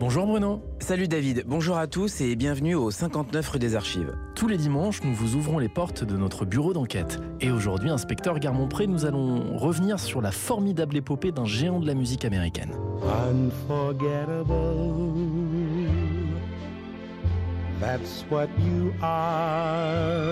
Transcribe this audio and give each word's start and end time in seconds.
Bonjour 0.00 0.26
Bruno. 0.26 0.62
Salut 0.78 1.08
David, 1.08 1.42
bonjour 1.48 1.76
à 1.76 1.88
tous 1.88 2.20
et 2.20 2.36
bienvenue 2.36 2.76
au 2.76 2.92
59 2.92 3.48
rue 3.48 3.58
des 3.58 3.74
Archives. 3.74 4.16
Tous 4.36 4.46
les 4.46 4.56
dimanches, 4.56 5.02
nous 5.02 5.12
vous 5.12 5.34
ouvrons 5.34 5.58
les 5.58 5.68
portes 5.68 6.04
de 6.04 6.16
notre 6.16 6.44
bureau 6.44 6.72
d'enquête. 6.72 7.18
Et 7.40 7.50
aujourd'hui, 7.50 7.90
inspecteur 7.90 8.38
Guermont-Pré, 8.38 8.86
nous 8.86 9.06
allons 9.06 9.56
revenir 9.56 9.98
sur 9.98 10.20
la 10.20 10.30
formidable 10.30 10.96
épopée 10.96 11.32
d'un 11.32 11.46
géant 11.46 11.80
de 11.80 11.86
la 11.88 11.94
musique 11.94 12.24
américaine. 12.24 12.70
Unforgettable. 13.02 14.44
That's 17.80 18.24
what 18.30 18.48
you 18.60 18.92
are. 19.02 20.28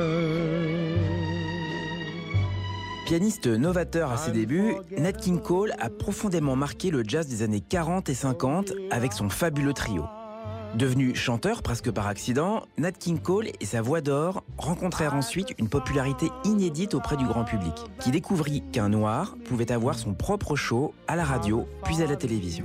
Pianiste 3.07 3.47
novateur 3.47 4.11
à 4.11 4.17
ses 4.17 4.33
débuts, 4.33 4.75
Nat 4.99 5.13
King 5.13 5.41
Cole 5.41 5.75
a 5.79 5.89
profondément 5.89 6.57
marqué 6.57 6.91
le 6.91 7.05
jazz 7.07 7.29
des 7.29 7.43
années 7.43 7.61
40 7.61 8.09
et 8.09 8.15
50 8.15 8.73
avec 8.91 9.13
son 9.13 9.29
fabuleux 9.29 9.75
trio. 9.75 10.07
Devenu 10.75 11.15
chanteur 11.15 11.63
presque 11.63 11.93
par 11.93 12.09
accident, 12.09 12.65
Nat 12.79 12.91
King 12.91 13.21
Cole 13.21 13.47
et 13.61 13.65
sa 13.65 13.81
voix 13.81 14.01
d'or 14.01 14.43
rencontrèrent 14.59 15.15
ensuite 15.15 15.55
une 15.59 15.69
popularité 15.69 16.31
inédite 16.43 16.95
auprès 16.95 17.17
du 17.17 17.27
grand 17.27 17.45
public, 17.45 17.75
qui 18.01 18.11
découvrit 18.11 18.65
qu'un 18.73 18.89
noir 18.89 19.37
pouvait 19.45 19.71
avoir 19.71 19.97
son 19.97 20.13
propre 20.13 20.57
show 20.57 20.93
à 21.07 21.15
la 21.15 21.25
radio 21.25 21.69
puis 21.85 22.03
à 22.03 22.07
la 22.07 22.17
télévision. 22.17 22.65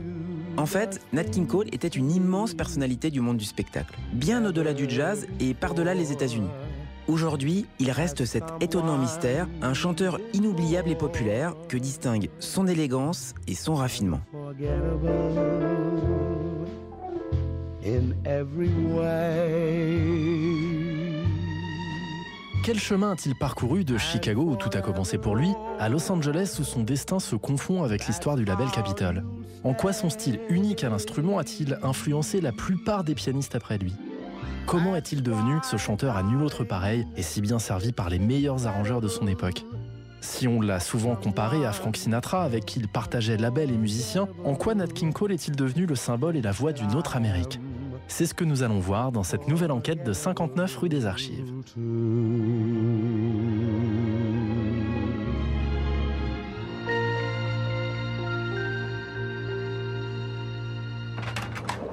En 0.58 0.66
fait, 0.66 1.02
Nat 1.14 1.26
King 1.26 1.46
Cole 1.46 1.68
était 1.72 1.88
une 1.88 2.12
immense 2.12 2.56
personnalité 2.56 3.12
du 3.12 3.22
monde 3.22 3.38
du 3.38 3.46
spectacle, 3.46 3.96
bien 4.12 4.44
au-delà 4.44 4.74
du 4.74 4.90
jazz 4.90 5.28
et 5.40 5.54
par-delà 5.54 5.94
les 5.94 6.12
États-Unis. 6.12 6.50
Aujourd'hui, 7.08 7.66
il 7.80 7.92
reste 7.92 8.26
cet 8.26 8.44
étonnant 8.62 8.98
mystère, 8.98 9.48
un 9.62 9.74
chanteur 9.74 10.20
inoubliable 10.34 10.90
et 10.90 10.96
populaire 10.96 11.56
que 11.68 11.78
distingue 11.78 12.30
son 12.40 12.68
élégance 12.68 13.34
et 13.48 13.56
son 13.56 13.76
raffinement. 13.76 14.22
Quel 22.64 22.80
chemin 22.80 23.12
a-t-il 23.12 23.36
parcouru 23.36 23.84
de 23.84 23.98
Chicago 23.98 24.44
où 24.44 24.56
tout 24.56 24.70
a 24.74 24.82
commencé 24.82 25.18
pour 25.18 25.36
lui 25.36 25.50
à 25.80 25.90
Los 25.90 26.12
Angeles 26.12 26.58
où 26.60 26.64
son 26.64 26.84
destin 26.84 27.20
se 27.20 27.36
confond 27.36 27.82
avec 27.84 28.06
l'histoire 28.06 28.36
du 28.36 28.46
label 28.46 28.70
Capitol? 28.70 29.26
En 29.64 29.74
quoi 29.74 29.94
son 29.94 30.12
style 30.12 30.40
unique 30.50 30.84
à 30.84 30.90
l'instrument 30.90 31.40
a-t-il 31.40 31.80
influencé 31.82 32.40
la 32.40 32.52
plupart 32.52 33.04
des 33.04 33.16
pianistes 33.16 33.56
après 33.56 33.80
lui? 33.80 33.94
Comment 34.66 34.96
est-il 34.96 35.22
devenu 35.22 35.58
ce 35.64 35.78
chanteur 35.78 36.16
à 36.16 36.24
nul 36.24 36.42
autre 36.42 36.64
pareil 36.64 37.06
et 37.18 37.24
si 37.24 37.42
bien 37.42 37.60
servi 37.60 37.92
par 37.92 38.10
les 38.10 38.20
meilleurs 38.20 38.68
arrangeurs 38.68 39.02
de 39.02 39.08
son 39.08 39.28
époque? 39.28 39.66
Si 40.22 40.48
on 40.48 40.62
l'a 40.62 40.80
souvent 40.80 41.16
comparé 41.16 41.66
à 41.66 41.72
Frank 41.72 41.98
Sinatra 41.98 42.44
avec 42.44 42.66
qui 42.66 42.80
il 42.80 42.88
partageait 42.88 43.38
label 43.38 43.72
et 43.72 43.78
musicien, 43.78 44.28
en 44.46 44.56
quoi 44.56 44.76
Nat 44.76 44.88
King 44.88 45.12
Cole 45.14 45.34
est-il 45.34 45.56
devenu 45.56 45.86
le 45.86 45.96
symbole 45.96 46.38
et 46.38 46.42
la 46.42 46.52
voix 46.52 46.74
d'une 46.74 46.96
autre 46.96 47.16
Amérique? 47.16 47.60
C'est 48.08 48.26
ce 48.26 48.34
que 48.34 48.44
nous 48.44 48.64
allons 48.64 48.80
voir 48.80 49.12
dans 49.12 49.24
cette 49.24 49.48
nouvelle 49.48 49.72
enquête 49.72 50.04
de 50.04 50.14
59 50.14 50.78
rue 50.78 50.90
des 50.90 51.06
Archives. 51.06 51.52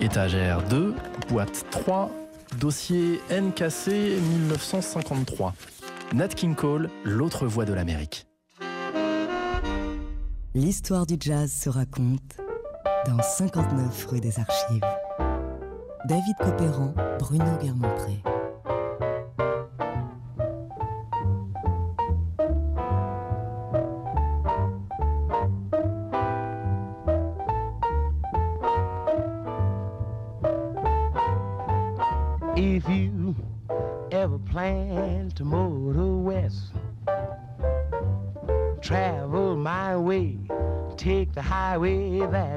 Étagère 0.00 0.62
2, 0.68 0.94
boîte 1.28 1.64
3, 1.70 2.10
Dossier 2.56 3.20
NKC 3.30 4.18
1953. 4.20 5.54
Nat 6.14 6.28
King 6.28 6.54
Cole, 6.54 6.90
l'autre 7.04 7.46
voix 7.46 7.64
de 7.64 7.72
l'Amérique. 7.72 8.26
L'histoire 10.54 11.06
du 11.06 11.16
jazz 11.20 11.52
se 11.52 11.68
raconte 11.68 12.38
dans 13.06 13.22
59 13.22 14.06
rue 14.06 14.20
des 14.20 14.38
Archives. 14.40 14.80
David 16.06 16.36
Copéran, 16.40 16.94
Bruno 17.18 17.56
Guermont-Pré. 17.60 18.37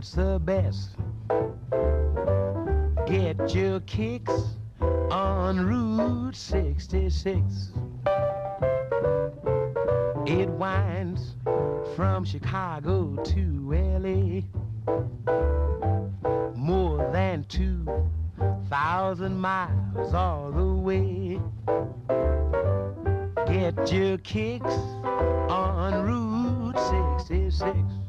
That's 0.01 0.13
the 0.13 0.39
best. 0.39 0.95
Get 3.05 3.53
your 3.53 3.81
kicks 3.81 4.33
on 5.11 5.63
Route 5.63 6.35
66. 6.35 7.71
It 10.25 10.49
winds 10.49 11.35
from 11.95 12.25
Chicago 12.25 13.15
to 13.23 13.71
LA. 13.71 14.41
More 16.55 17.11
than 17.13 17.43
two 17.43 17.85
thousand 18.71 19.39
miles 19.39 20.15
all 20.15 20.51
the 20.51 20.65
way. 20.65 21.39
Get 23.45 23.91
your 23.91 24.17
kicks 24.17 24.73
on 25.03 26.01
Route 26.01 26.79
66. 27.19 28.00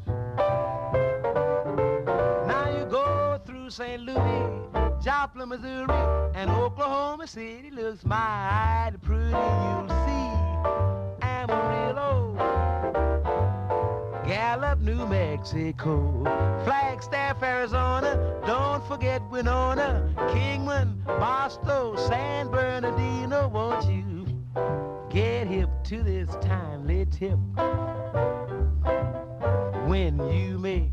St. 3.83 4.01
Louis, 4.01 5.03
Joplin, 5.03 5.49
Missouri, 5.49 5.93
and 6.35 6.49
Oklahoma 6.49 7.27
City 7.27 7.69
looks 7.69 8.05
mighty 8.05 8.95
pretty. 8.99 9.31
You'll 9.31 9.89
see 10.05 10.29
Amarillo, 11.21 12.33
Gallup, 14.25 14.79
New 14.79 15.05
Mexico, 15.05 16.23
Flagstaff, 16.63 17.43
Arizona. 17.43 18.39
Don't 18.45 18.87
forget 18.87 19.21
Winona, 19.29 20.15
Kingman, 20.31 21.03
Boston, 21.05 21.97
San 22.07 22.47
Bernardino. 22.47 23.49
Won't 23.49 23.83
you 23.91 24.25
get 25.09 25.45
hip 25.47 25.69
to 25.83 26.01
this 26.01 26.29
timely 26.39 27.05
tip 27.07 27.37
when 29.85 30.25
you 30.31 30.57
make 30.57 30.92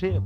Trip? 0.00 0.22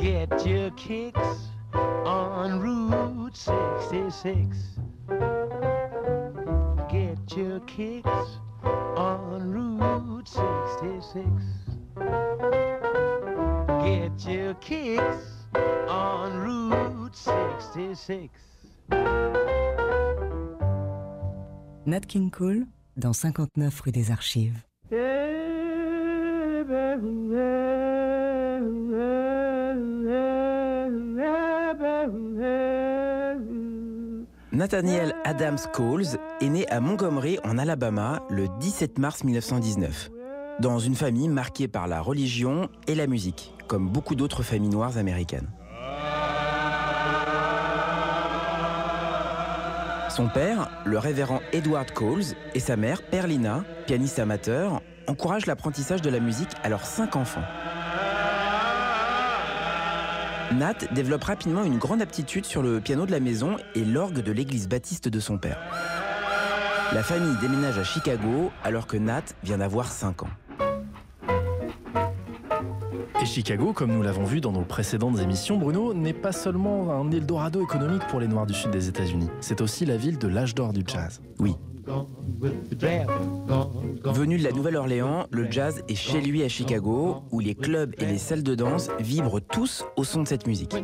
Get 0.00 0.46
your 0.46 0.70
kicks 0.70 1.50
on 1.74 2.60
Route 2.60 3.36
66. 3.36 4.56
Get 6.90 7.36
your 7.36 7.60
kicks 7.60 8.38
on 8.64 9.52
Route 9.52 10.28
66. 10.28 11.28
Get 13.84 14.32
your 14.32 14.54
kicks 14.54 15.26
on 15.88 16.38
Route 16.38 17.14
66. 17.14 18.30
Nat 21.84 22.00
King 22.08 22.30
Cole 22.30 22.64
dans 22.96 23.12
59 23.12 23.80
rue 23.84 23.92
des 23.92 24.10
Archives. 24.10 24.56
Nathaniel 34.56 35.14
Adams 35.24 35.58
Coles 35.70 36.16
est 36.40 36.48
né 36.48 36.66
à 36.68 36.80
Montgomery 36.80 37.38
en 37.44 37.58
Alabama 37.58 38.22
le 38.30 38.48
17 38.58 38.98
mars 38.98 39.22
1919, 39.22 40.10
dans 40.60 40.78
une 40.78 40.94
famille 40.94 41.28
marquée 41.28 41.68
par 41.68 41.86
la 41.86 42.00
religion 42.00 42.70
et 42.86 42.94
la 42.94 43.06
musique, 43.06 43.52
comme 43.68 43.86
beaucoup 43.86 44.14
d'autres 44.14 44.42
familles 44.42 44.70
noires 44.70 44.96
américaines. 44.96 45.50
Son 50.08 50.28
père, 50.28 50.70
le 50.86 50.98
révérend 50.98 51.42
Edward 51.52 51.90
Coles, 51.90 52.24
et 52.54 52.60
sa 52.60 52.76
mère, 52.76 53.02
Perlina, 53.02 53.62
pianiste 53.86 54.18
amateur, 54.18 54.80
encouragent 55.06 55.44
l'apprentissage 55.44 56.00
de 56.00 56.08
la 56.08 56.18
musique 56.18 56.52
à 56.62 56.70
leurs 56.70 56.86
cinq 56.86 57.16
enfants. 57.16 57.44
Nat 60.56 60.86
développe 60.94 61.24
rapidement 61.24 61.64
une 61.64 61.76
grande 61.76 62.00
aptitude 62.00 62.46
sur 62.46 62.62
le 62.62 62.80
piano 62.80 63.04
de 63.04 63.10
la 63.10 63.20
maison 63.20 63.56
et 63.74 63.84
l'orgue 63.84 64.22
de 64.22 64.32
l'église 64.32 64.68
baptiste 64.68 65.06
de 65.06 65.20
son 65.20 65.36
père. 65.36 65.58
La 66.94 67.02
famille 67.02 67.36
déménage 67.42 67.78
à 67.78 67.84
Chicago 67.84 68.50
alors 68.64 68.86
que 68.86 68.96
Nat 68.96 69.24
vient 69.42 69.58
d'avoir 69.58 69.92
5 69.92 70.22
ans. 70.22 70.30
Et 73.20 73.26
Chicago, 73.26 73.74
comme 73.74 73.92
nous 73.92 74.02
l'avons 74.02 74.24
vu 74.24 74.40
dans 74.40 74.52
nos 74.52 74.62
précédentes 74.62 75.18
émissions, 75.18 75.58
Bruno, 75.58 75.92
n'est 75.92 76.14
pas 76.14 76.32
seulement 76.32 76.90
un 76.92 77.10
Eldorado 77.10 77.62
économique 77.62 78.06
pour 78.08 78.20
les 78.20 78.28
Noirs 78.28 78.46
du 78.46 78.54
Sud 78.54 78.70
des 78.70 78.88
États-Unis. 78.88 79.28
C'est 79.40 79.60
aussi 79.60 79.84
la 79.84 79.98
ville 79.98 80.16
de 80.16 80.28
l'âge 80.28 80.54
d'or 80.54 80.72
du 80.72 80.84
jazz. 80.86 81.20
Oui, 81.38 81.56
Venu 84.04 84.38
de 84.38 84.44
la 84.44 84.52
Nouvelle-Orléans, 84.52 85.26
le 85.30 85.50
jazz 85.50 85.82
est 85.88 85.94
chez 85.94 86.20
lui 86.20 86.42
à 86.42 86.48
Chicago, 86.48 87.22
où 87.30 87.40
les 87.40 87.54
clubs 87.54 87.94
et 87.98 88.06
les 88.06 88.18
salles 88.18 88.42
de 88.42 88.54
danse 88.54 88.88
vibrent 89.00 89.40
tous 89.40 89.84
au 89.96 90.04
son 90.04 90.22
de 90.22 90.28
cette 90.28 90.46
musique. 90.46 90.74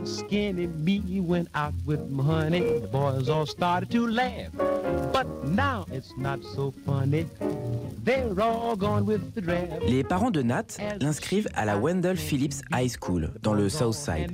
Les 9.87 10.02
parents 10.02 10.31
de 10.31 10.43
Nat 10.43 10.64
l'inscrivent 11.00 11.49
à 11.54 11.64
la 11.64 11.76
Wendell 11.76 12.16
Phillips 12.16 12.62
High 12.72 12.90
School, 13.00 13.31
dans 13.43 13.54
le 13.54 13.69
South 13.69 13.94
Side. 13.94 14.32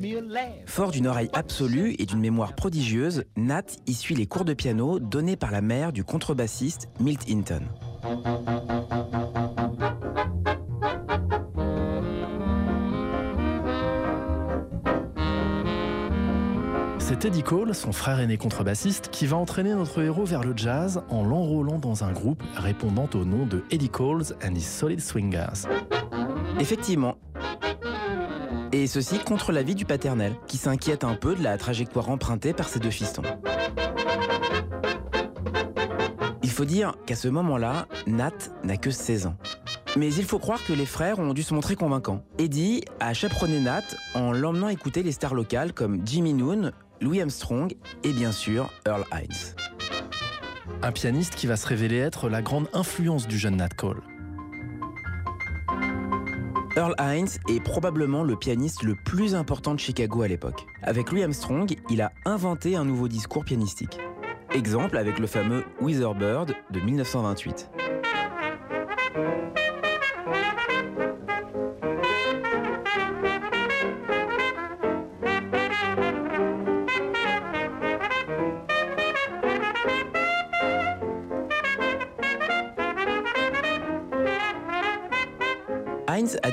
Fort 0.66 0.90
d'une 0.90 1.06
oreille 1.06 1.30
absolue 1.34 1.94
et 1.98 2.06
d'une 2.06 2.20
mémoire 2.20 2.54
prodigieuse, 2.54 3.24
Nat 3.36 3.64
y 3.86 3.94
suit 3.94 4.14
les 4.14 4.26
cours 4.26 4.44
de 4.44 4.54
piano 4.54 4.98
donnés 4.98 5.36
par 5.36 5.50
la 5.50 5.60
mère 5.60 5.92
du 5.92 6.04
contrebassiste 6.04 6.88
Milt 6.98 7.28
Hinton. 7.28 7.62
C'est 17.08 17.24
Eddie 17.24 17.42
Cole, 17.42 17.74
son 17.74 17.92
frère 17.92 18.20
aîné 18.20 18.36
contrebassiste, 18.36 19.08
qui 19.08 19.24
va 19.24 19.38
entraîner 19.38 19.72
notre 19.72 20.02
héros 20.02 20.26
vers 20.26 20.44
le 20.44 20.54
jazz 20.54 21.02
en 21.08 21.24
l'enrôlant 21.24 21.78
dans 21.78 22.04
un 22.04 22.12
groupe 22.12 22.42
répondant 22.54 23.08
au 23.14 23.24
nom 23.24 23.46
de 23.46 23.64
Eddie 23.70 23.88
Coles 23.88 24.34
and 24.44 24.54
his 24.54 24.60
Solid 24.60 25.00
Swingers. 25.00 25.66
Effectivement. 26.60 27.16
Et 28.72 28.86
ceci 28.86 29.20
contre 29.20 29.52
l'avis 29.52 29.74
du 29.74 29.86
paternel, 29.86 30.34
qui 30.46 30.58
s'inquiète 30.58 31.02
un 31.02 31.14
peu 31.14 31.34
de 31.34 31.42
la 31.42 31.56
trajectoire 31.56 32.10
empruntée 32.10 32.52
par 32.52 32.68
ses 32.68 32.78
deux 32.78 32.90
fistons. 32.90 33.22
Il 36.42 36.50
faut 36.50 36.66
dire 36.66 36.92
qu'à 37.06 37.16
ce 37.16 37.28
moment-là, 37.28 37.86
Nat 38.06 38.32
n'a 38.64 38.76
que 38.76 38.90
16 38.90 39.28
ans. 39.28 39.36
Mais 39.96 40.12
il 40.12 40.24
faut 40.26 40.38
croire 40.38 40.62
que 40.62 40.74
les 40.74 40.84
frères 40.84 41.18
ont 41.18 41.32
dû 41.32 41.42
se 41.42 41.54
montrer 41.54 41.74
convaincants. 41.74 42.22
Eddie 42.36 42.84
a 43.00 43.14
chaperonné 43.14 43.60
Nat 43.60 43.82
en 44.14 44.32
l'emmenant 44.32 44.68
écouter 44.68 45.02
les 45.02 45.12
stars 45.12 45.34
locales 45.34 45.72
comme 45.72 46.02
Jimmy 46.04 46.34
Noon, 46.34 46.72
Louis 47.00 47.20
Armstrong 47.20 47.74
et 48.02 48.12
bien 48.12 48.32
sûr 48.32 48.70
Earl 48.86 49.04
Hines. 49.12 49.54
Un 50.82 50.92
pianiste 50.92 51.34
qui 51.34 51.46
va 51.46 51.56
se 51.56 51.66
révéler 51.66 51.98
être 51.98 52.28
la 52.28 52.42
grande 52.42 52.68
influence 52.72 53.28
du 53.28 53.38
jeune 53.38 53.56
Nat 53.56 53.68
Cole. 53.70 54.02
Earl 56.76 56.94
Hines 57.00 57.38
est 57.48 57.60
probablement 57.60 58.22
le 58.22 58.36
pianiste 58.36 58.82
le 58.82 58.94
plus 59.04 59.34
important 59.34 59.74
de 59.74 59.80
Chicago 59.80 60.22
à 60.22 60.28
l'époque. 60.28 60.66
Avec 60.82 61.10
Louis 61.10 61.22
Armstrong, 61.22 61.76
il 61.90 62.02
a 62.02 62.12
inventé 62.24 62.76
un 62.76 62.84
nouveau 62.84 63.08
discours 63.08 63.44
pianistique. 63.44 63.98
Exemple 64.54 64.96
avec 64.96 65.18
le 65.18 65.26
fameux 65.26 65.64
Witherbird 65.80 66.54
de 66.70 66.80
1928. 66.80 67.70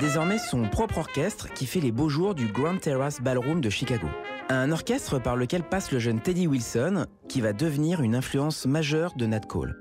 Désormais 0.06 0.38
son 0.38 0.70
propre 0.70 1.00
orchestre 1.00 1.52
qui 1.52 1.66
fait 1.66 1.80
les 1.80 1.92
beaux 1.92 2.10
jours 2.10 2.36
du 2.36 2.46
Grand 2.46 2.78
Terrace 2.78 3.22
Ballroom 3.22 3.60
de 3.60 3.72
Chicago. 3.72 4.08
Un 4.50 4.72
orchestre 4.72 5.18
par 5.18 5.36
lequel 5.36 5.64
passe 5.64 5.92
le 5.92 5.98
jeune 5.98 6.20
Teddy 6.20 6.46
Wilson, 6.46 7.08
qui 7.28 7.42
va 7.42 7.54
devenir 7.54 8.02
une 8.02 8.14
influence 8.14 8.68
majeure 8.68 9.14
de 9.16 9.26
Nat 9.26 9.40
Cole. 9.40 9.76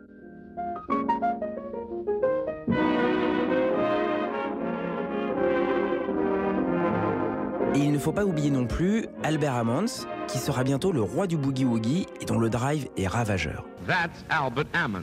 Et 7.75 7.81
il 7.81 7.93
ne 7.93 7.99
faut 7.99 8.13
pas 8.13 8.25
oublier 8.25 8.51
non 8.51 8.67
plus 8.67 9.05
Albert 9.25 9.57
Hammond, 9.57 9.85
qui 10.27 10.39
sera 10.39 10.65
bientôt 10.65 10.93
le 10.93 11.03
roi 11.03 11.27
du 11.27 11.37
boogie-woogie 11.37 12.07
et 12.23 12.25
dont 12.25 12.39
le 12.39 12.49
drive 12.49 12.89
est 12.97 13.09
ravageur. 13.09 13.67
That's 13.87 14.25
Albert 14.31 14.65
Ammons. 14.73 15.03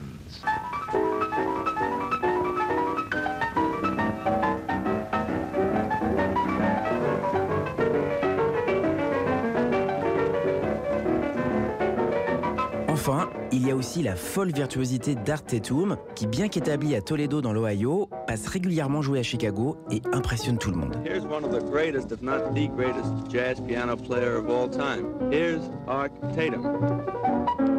Il 13.52 13.66
y 13.66 13.70
a 13.70 13.76
aussi 13.76 14.02
la 14.02 14.16
folle 14.16 14.50
virtuosité 14.52 15.14
d'Art 15.14 15.44
Tatum, 15.44 15.96
qui 16.14 16.26
bien 16.26 16.48
qu'établi 16.48 16.94
à 16.94 17.02
Toledo 17.02 17.40
dans 17.40 17.52
l'Ohio, 17.52 18.08
passe 18.26 18.46
régulièrement 18.46 19.02
jouer 19.02 19.20
à 19.20 19.22
Chicago 19.22 19.76
et 19.90 20.00
impressionne 20.12 20.58
tout 20.58 20.70
le 20.70 20.76
monde. 20.76 20.96
The 21.52 21.70
greatest, 21.70 22.12
if 22.12 22.22
not 22.22 22.54
the 22.54 22.68
greatest, 22.68 23.12
jazz 23.30 23.60
piano 23.60 23.96
player 23.96 24.36
of 24.36 24.48
all 24.48 24.68
time. 24.68 25.04
Here's 25.30 25.70
Art 25.86 26.12
Tatum. 26.34 27.71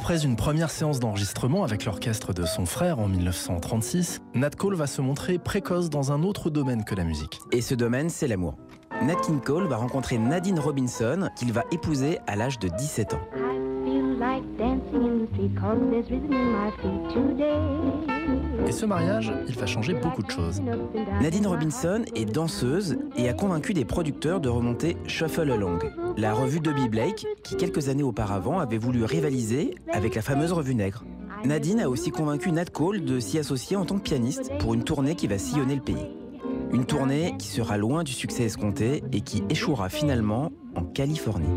Après 0.00 0.24
une 0.24 0.34
première 0.34 0.70
séance 0.70 0.98
d'enregistrement 0.98 1.62
avec 1.62 1.84
l'orchestre 1.84 2.32
de 2.32 2.46
son 2.46 2.64
frère 2.64 3.00
en 3.00 3.06
1936, 3.06 4.22
Nat 4.32 4.48
Cole 4.48 4.74
va 4.74 4.86
se 4.86 5.02
montrer 5.02 5.38
précoce 5.38 5.90
dans 5.90 6.10
un 6.10 6.22
autre 6.22 6.48
domaine 6.48 6.84
que 6.84 6.94
la 6.94 7.04
musique. 7.04 7.38
Et 7.52 7.60
ce 7.60 7.74
domaine, 7.74 8.08
c'est 8.08 8.26
l'amour. 8.26 8.56
Nat 9.02 9.16
King 9.16 9.42
Cole 9.42 9.68
va 9.68 9.76
rencontrer 9.76 10.16
Nadine 10.16 10.58
Robinson, 10.58 11.28
qu'il 11.36 11.52
va 11.52 11.64
épouser 11.70 12.18
à 12.26 12.34
l'âge 12.34 12.58
de 12.58 12.68
17 12.68 13.12
ans. 13.12 13.49
Et 18.66 18.72
ce 18.72 18.86
mariage, 18.86 19.32
il 19.48 19.56
va 19.56 19.66
changer 19.66 19.94
beaucoup 19.94 20.22
de 20.22 20.30
choses. 20.30 20.60
Nadine 21.20 21.46
Robinson 21.46 22.02
est 22.14 22.26
danseuse 22.26 22.98
et 23.16 23.28
a 23.28 23.32
convaincu 23.32 23.72
des 23.72 23.84
producteurs 23.84 24.40
de 24.40 24.48
remonter 24.48 24.96
Shuffle 25.06 25.50
Along, 25.50 25.78
la 26.16 26.34
revue 26.34 26.60
de 26.60 26.70
Blake, 26.88 27.26
qui 27.42 27.56
quelques 27.56 27.88
années 27.88 28.02
auparavant 28.02 28.58
avait 28.58 28.78
voulu 28.78 29.04
rivaliser 29.04 29.74
avec 29.92 30.14
la 30.14 30.22
fameuse 30.22 30.52
revue 30.52 30.74
Nègre. 30.74 31.04
Nadine 31.44 31.80
a 31.80 31.88
aussi 31.88 32.10
convaincu 32.10 32.52
Nat 32.52 32.66
Cole 32.66 33.04
de 33.04 33.18
s'y 33.18 33.38
associer 33.38 33.76
en 33.76 33.86
tant 33.86 33.96
que 33.96 34.02
pianiste 34.02 34.50
pour 34.58 34.74
une 34.74 34.84
tournée 34.84 35.14
qui 35.14 35.26
va 35.26 35.38
sillonner 35.38 35.74
le 35.74 35.80
pays. 35.80 36.06
Une 36.72 36.84
tournée 36.84 37.34
qui 37.38 37.48
sera 37.48 37.78
loin 37.78 38.04
du 38.04 38.12
succès 38.12 38.44
escompté 38.44 39.02
et 39.12 39.22
qui 39.22 39.42
échouera 39.48 39.88
finalement 39.88 40.52
en 40.76 40.84
Californie. 40.84 41.48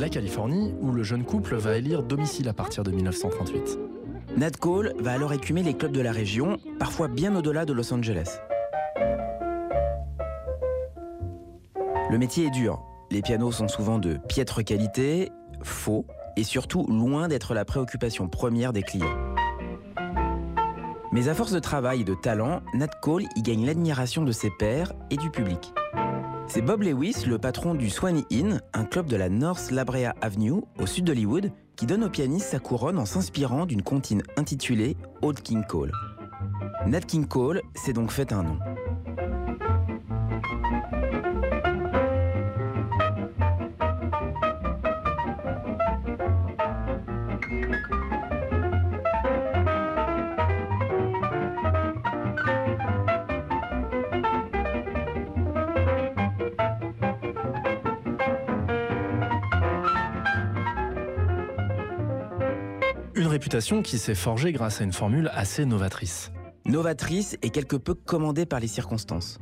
La 0.00 0.08
Californie, 0.08 0.72
où 0.80 0.92
le 0.92 1.02
jeune 1.02 1.24
couple 1.24 1.56
va 1.56 1.76
élire 1.76 2.02
domicile 2.02 2.48
à 2.48 2.54
partir 2.54 2.84
de 2.84 2.90
1938. 2.90 3.78
Nat 4.38 4.52
Cole 4.52 4.94
va 4.98 5.12
alors 5.12 5.34
écumer 5.34 5.62
les 5.62 5.74
clubs 5.74 5.92
de 5.92 6.00
la 6.00 6.10
région, 6.10 6.56
parfois 6.78 7.06
bien 7.06 7.36
au-delà 7.36 7.66
de 7.66 7.74
Los 7.74 7.92
Angeles. 7.92 8.40
Le 12.10 12.16
métier 12.16 12.46
est 12.46 12.50
dur. 12.50 12.82
Les 13.10 13.20
pianos 13.20 13.52
sont 13.52 13.68
souvent 13.68 13.98
de 13.98 14.16
piètre 14.26 14.64
qualité, 14.64 15.32
faux 15.62 16.06
et 16.38 16.44
surtout 16.44 16.86
loin 16.86 17.28
d'être 17.28 17.52
la 17.52 17.66
préoccupation 17.66 18.26
première 18.26 18.72
des 18.72 18.82
clients. 18.82 19.18
Mais 21.12 21.28
à 21.28 21.34
force 21.34 21.52
de 21.52 21.60
travail 21.60 22.00
et 22.00 22.04
de 22.04 22.14
talent, 22.14 22.62
Nat 22.72 22.88
Cole 23.02 23.24
y 23.36 23.42
gagne 23.42 23.66
l'admiration 23.66 24.24
de 24.24 24.32
ses 24.32 24.48
pairs 24.58 24.94
et 25.10 25.18
du 25.18 25.28
public. 25.28 25.74
C'est 26.52 26.62
Bob 26.62 26.82
Lewis, 26.82 27.26
le 27.28 27.38
patron 27.38 27.76
du 27.76 27.88
Swanee 27.88 28.24
Inn, 28.32 28.60
un 28.72 28.84
club 28.84 29.06
de 29.06 29.14
la 29.14 29.28
North 29.28 29.70
La 29.70 29.84
Brea 29.84 30.16
Avenue, 30.20 30.64
au 30.80 30.86
sud 30.86 31.04
d'Hollywood, 31.04 31.52
qui 31.76 31.86
donne 31.86 32.02
au 32.02 32.10
pianiste 32.10 32.48
sa 32.48 32.58
couronne 32.58 32.98
en 32.98 33.04
s'inspirant 33.04 33.66
d'une 33.66 33.82
comptine 33.82 34.24
intitulée 34.36 34.96
Old 35.22 35.42
King 35.42 35.62
Cole. 35.64 35.92
Nat 36.88 37.02
King 37.02 37.26
Cole 37.26 37.62
s'est 37.76 37.92
donc 37.92 38.10
fait 38.10 38.32
un 38.32 38.42
nom. 38.42 38.58
Réputation 63.40 63.80
qui 63.80 63.96
s'est 63.96 64.14
forgée 64.14 64.52
grâce 64.52 64.82
à 64.82 64.84
une 64.84 64.92
formule 64.92 65.30
assez 65.32 65.64
novatrice. 65.64 66.30
Novatrice 66.66 67.38
et 67.40 67.48
quelque 67.48 67.76
peu 67.76 67.94
commandée 67.94 68.44
par 68.44 68.60
les 68.60 68.66
circonstances. 68.66 69.38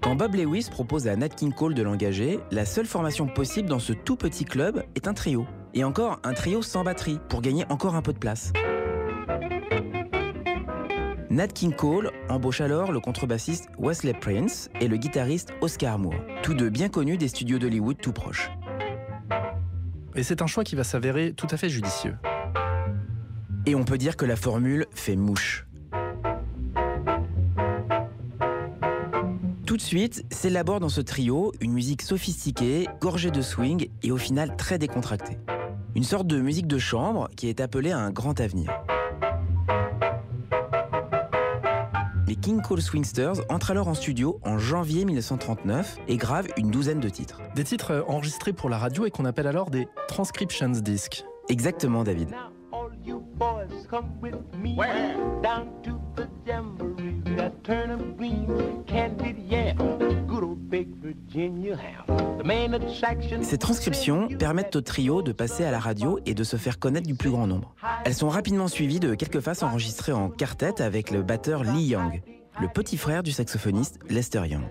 Quand 0.00 0.16
Bob 0.16 0.34
Lewis 0.34 0.68
propose 0.70 1.06
à 1.06 1.14
Nat 1.14 1.28
King 1.28 1.52
Cole 1.52 1.74
de 1.74 1.82
l'engager, 1.82 2.40
la 2.50 2.64
seule 2.64 2.86
formation 2.86 3.26
possible 3.26 3.68
dans 3.68 3.80
ce 3.80 3.92
tout 3.92 4.16
petit 4.16 4.46
club 4.46 4.82
est 4.94 5.08
un 5.08 5.12
trio. 5.12 5.46
Et 5.74 5.84
encore 5.84 6.20
un 6.24 6.32
trio 6.32 6.62
sans 6.62 6.84
batterie 6.84 7.18
pour 7.28 7.42
gagner 7.42 7.66
encore 7.68 7.96
un 7.96 8.00
peu 8.00 8.14
de 8.14 8.18
place. 8.18 8.54
Nat 11.28 11.48
King 11.48 11.74
Cole 11.74 12.12
embauche 12.30 12.62
alors 12.62 12.92
le 12.92 13.00
contrebassiste 13.00 13.68
Wesley 13.78 14.14
Prince 14.14 14.70
et 14.80 14.88
le 14.88 14.96
guitariste 14.96 15.52
Oscar 15.60 15.98
Moore, 15.98 16.14
tous 16.42 16.54
deux 16.54 16.70
bien 16.70 16.88
connus 16.88 17.18
des 17.18 17.28
studios 17.28 17.58
d'Hollywood 17.58 17.98
tout 17.98 18.14
proches. 18.14 18.50
Et 20.14 20.22
c'est 20.22 20.40
un 20.40 20.46
choix 20.46 20.64
qui 20.64 20.76
va 20.76 20.82
s'avérer 20.82 21.34
tout 21.34 21.48
à 21.50 21.58
fait 21.58 21.68
judicieux. 21.68 22.16
Et 23.66 23.74
on 23.74 23.84
peut 23.84 23.98
dire 23.98 24.16
que 24.16 24.24
la 24.24 24.36
formule 24.36 24.86
fait 24.92 25.16
mouche. 25.16 25.66
Tout 29.66 29.76
de 29.76 29.82
suite, 29.82 30.24
s'élabore 30.30 30.78
dans 30.78 30.88
ce 30.88 31.00
trio 31.00 31.52
une 31.60 31.72
musique 31.72 32.02
sophistiquée, 32.02 32.86
gorgée 33.00 33.32
de 33.32 33.42
swing 33.42 33.88
et 34.04 34.12
au 34.12 34.16
final 34.16 34.56
très 34.56 34.78
décontractée. 34.78 35.38
Une 35.96 36.04
sorte 36.04 36.28
de 36.28 36.40
musique 36.40 36.68
de 36.68 36.78
chambre 36.78 37.28
qui 37.36 37.48
est 37.48 37.60
appelée 37.60 37.90
à 37.90 37.98
un 37.98 38.10
grand 38.10 38.40
avenir. 38.40 38.70
Les 42.28 42.36
King 42.36 42.62
Cole 42.62 42.82
Swingsters 42.82 43.40
entrent 43.48 43.72
alors 43.72 43.88
en 43.88 43.94
studio 43.94 44.40
en 44.44 44.58
janvier 44.58 45.04
1939 45.04 45.98
et 46.06 46.16
gravent 46.16 46.48
une 46.56 46.70
douzaine 46.70 47.00
de 47.00 47.08
titres. 47.08 47.40
Des 47.54 47.64
titres 47.64 47.92
euh, 47.92 48.02
enregistrés 48.08 48.52
pour 48.52 48.68
la 48.68 48.78
radio 48.78 49.06
et 49.06 49.10
qu'on 49.10 49.24
appelle 49.24 49.46
alors 49.46 49.70
des 49.70 49.88
transcriptions 50.08 50.70
discs. 50.70 51.24
Exactement, 51.48 52.02
David. 52.02 52.30
You 53.06 53.22
boys, 53.38 53.86
come 53.88 54.06
with 54.20 54.34
me 54.60 54.74
down 55.40 55.68
to 55.84 55.92
the 56.16 56.26
jamboree. 56.44 57.22
We 57.24 57.36
got 57.36 57.52
turnip 57.62 58.16
green, 58.16 58.48
candied 58.84 59.38
yam, 59.48 59.76
good 60.26 60.42
old 60.42 60.68
baked 60.68 60.96
Virginia 61.00 61.76
ham. 61.76 62.38
The 62.38 62.44
main 62.44 62.72
attraction. 62.74 63.44
Ces 63.44 63.58
transcriptions 63.58 64.26
permettent 64.36 64.74
au 64.74 64.80
trio 64.80 65.22
de 65.22 65.30
passer 65.30 65.62
à 65.62 65.70
la 65.70 65.78
radio 65.78 66.18
et 66.26 66.34
de 66.34 66.42
se 66.42 66.56
faire 66.56 66.80
connaître 66.80 67.06
du 67.06 67.14
plus 67.14 67.30
grand 67.30 67.46
nombre. 67.46 67.76
Elles 68.04 68.14
sont 68.14 68.28
rapidement 68.28 68.66
suivies 68.66 68.98
de 68.98 69.14
quelques 69.14 69.40
faces 69.40 69.62
enregistrées 69.62 70.12
en 70.12 70.28
quartet 70.28 70.82
avec 70.82 71.12
le 71.12 71.22
batteur 71.22 71.62
Lee 71.62 71.84
Young, 71.84 72.22
le 72.60 72.66
petit 72.66 72.96
frère 72.96 73.22
du 73.22 73.30
saxophoniste 73.30 74.00
Lester 74.10 74.48
Young. 74.48 74.66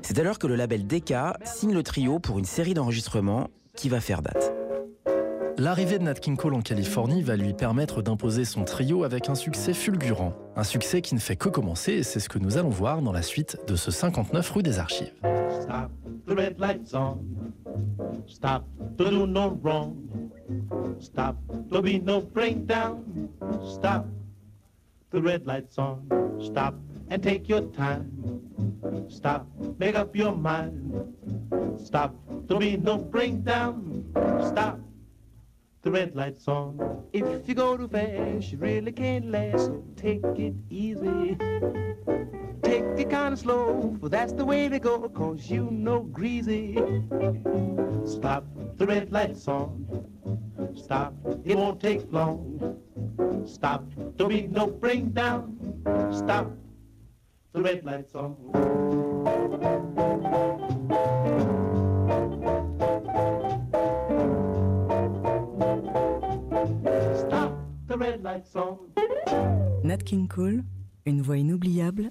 C'est 0.00 0.18
alors 0.18 0.38
que 0.38 0.46
le 0.46 0.56
label 0.56 0.86
Decca 0.86 1.36
signe 1.44 1.74
le 1.74 1.82
trio 1.82 2.18
pour 2.18 2.38
une 2.38 2.46
série 2.46 2.72
d'enregistrements 2.72 3.50
qui 3.76 3.90
va 3.90 4.00
faire 4.00 4.22
date. 4.22 4.53
L'arrivée 5.56 5.98
de 5.98 6.04
Nat 6.04 6.14
King 6.14 6.36
Cole 6.36 6.54
en 6.54 6.60
Californie 6.60 7.22
va 7.22 7.36
lui 7.36 7.52
permettre 7.52 8.02
d'imposer 8.02 8.44
son 8.44 8.64
trio 8.64 9.04
avec 9.04 9.28
un 9.28 9.34
succès 9.34 9.72
fulgurant. 9.72 10.34
Un 10.56 10.64
succès 10.64 11.00
qui 11.00 11.14
ne 11.14 11.20
fait 11.20 11.36
que 11.36 11.48
commencer 11.48 11.92
et 11.92 12.02
c'est 12.02 12.20
ce 12.20 12.28
que 12.28 12.38
nous 12.38 12.56
allons 12.56 12.70
voir 12.70 13.02
dans 13.02 13.12
la 13.12 13.22
suite 13.22 13.58
de 13.68 13.76
ce 13.76 13.90
59 13.90 14.50
rue 14.50 14.62
des 14.62 14.78
Archives. 14.78 15.12
The 16.26 16.34
red 16.34 16.58
light's 16.58 16.94
on. 16.94 17.18
Stop, 18.26 18.64
to 18.96 19.10
do 19.10 19.26
no 19.26 19.58
wrong. 19.62 19.94
Stop, 20.98 21.36
to 21.70 21.82
be 21.82 22.00
no 22.00 22.20
breakdown. 22.22 23.28
Stop, 23.62 24.06
the 25.12 25.20
red 25.20 25.44
light's 25.44 25.76
on. 25.78 26.08
Stop 26.40 26.74
and 27.10 27.22
take 27.22 27.46
your 27.46 27.60
time. 27.72 28.10
Stop, 29.10 29.46
make 29.78 29.94
up 29.96 30.16
your 30.16 30.34
mind. 30.34 31.04
Stop, 31.76 32.14
to 32.48 32.58
be 32.58 32.78
no 32.78 32.96
breakdown. 32.96 34.04
Stop, 34.40 34.78
the 35.84 35.90
red 35.90 36.16
light's 36.16 36.48
on. 36.48 37.04
If 37.12 37.46
you 37.46 37.54
go 37.54 37.76
too 37.76 37.88
fast, 37.88 38.50
you 38.50 38.58
really 38.58 38.90
can't 38.90 39.30
last. 39.30 39.66
So 39.66 39.84
take 39.96 40.24
it 40.34 40.54
easy. 40.70 41.36
Take 42.62 42.84
it 42.96 43.10
kind 43.10 43.34
of 43.34 43.38
slow, 43.38 43.94
for 44.00 44.08
that's 44.08 44.32
the 44.32 44.46
way 44.46 44.68
to 44.70 44.78
go, 44.78 45.08
cause 45.10 45.50
you 45.50 45.70
know 45.70 46.00
greasy. 46.00 46.74
Stop, 48.06 48.46
the 48.76 48.86
red 48.86 49.12
light's 49.12 49.46
on. 49.46 49.86
Stop, 50.74 51.14
it 51.44 51.56
won't 51.56 51.80
take 51.80 52.10
long. 52.10 52.80
Stop, 53.44 53.84
don't 54.16 54.30
be 54.30 54.46
no 54.46 54.66
breakdown. 54.66 55.58
Stop, 56.10 56.50
the 57.52 57.60
red 57.60 57.84
light's 57.84 58.14
on. 58.14 58.73
Nat 69.84 69.98
King 69.98 70.28
Cole, 70.28 70.64
une 71.06 71.22
voix 71.22 71.36
inoubliable 71.36 72.10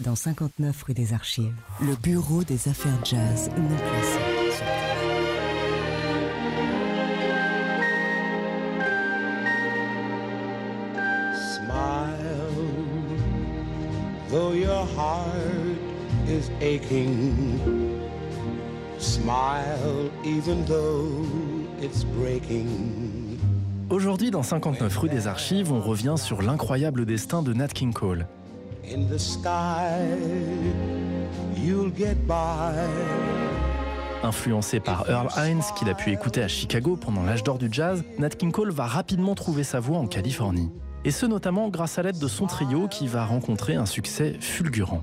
dans 0.00 0.16
59 0.16 0.82
rue 0.82 0.94
des 0.94 1.12
Archives. 1.12 1.54
Le 1.80 1.94
bureau 1.96 2.42
des 2.44 2.68
affaires 2.68 3.04
jazz 3.04 3.50
non 3.56 3.76
classées. 3.76 4.18
sur 4.50 4.66
Smile, 11.54 12.16
though 14.28 14.52
your 14.52 14.86
heart 14.96 15.78
is 16.26 16.50
aching. 16.60 18.00
Smile, 18.98 20.10
even 20.24 20.64
though 20.64 21.24
it's 21.80 22.04
breaking. 22.04 23.21
Aujourd'hui, 23.92 24.30
dans 24.30 24.42
59 24.42 24.96
rue 24.96 25.10
des 25.10 25.26
Archives, 25.26 25.70
on 25.70 25.82
revient 25.82 26.14
sur 26.16 26.40
l'incroyable 26.40 27.04
destin 27.04 27.42
de 27.42 27.52
Nat 27.52 27.68
King 27.68 27.92
Cole. 27.92 28.26
In 28.90 29.02
the 29.04 29.18
sky, 29.18 30.00
you'll 31.54 31.92
get 31.94 32.14
by. 32.26 32.72
Influencé 34.22 34.80
par 34.80 35.10
Earl 35.10 35.28
Hines, 35.36 35.60
qu'il 35.78 35.90
a 35.90 35.94
pu 35.94 36.10
écouter 36.10 36.42
à 36.42 36.48
Chicago 36.48 36.96
pendant 36.96 37.22
l'âge 37.22 37.42
d'or 37.42 37.58
du 37.58 37.68
jazz, 37.70 38.02
Nat 38.18 38.30
King 38.30 38.50
Cole 38.50 38.70
va 38.70 38.86
rapidement 38.86 39.34
trouver 39.34 39.62
sa 39.62 39.78
voie 39.78 39.98
en 39.98 40.06
Californie. 40.06 40.70
Et 41.04 41.10
ce 41.10 41.26
notamment 41.26 41.68
grâce 41.68 41.98
à 41.98 42.02
l'aide 42.02 42.18
de 42.18 42.28
son 42.28 42.46
trio 42.46 42.88
qui 42.88 43.06
va 43.06 43.26
rencontrer 43.26 43.74
un 43.74 43.84
succès 43.84 44.36
fulgurant. 44.40 45.02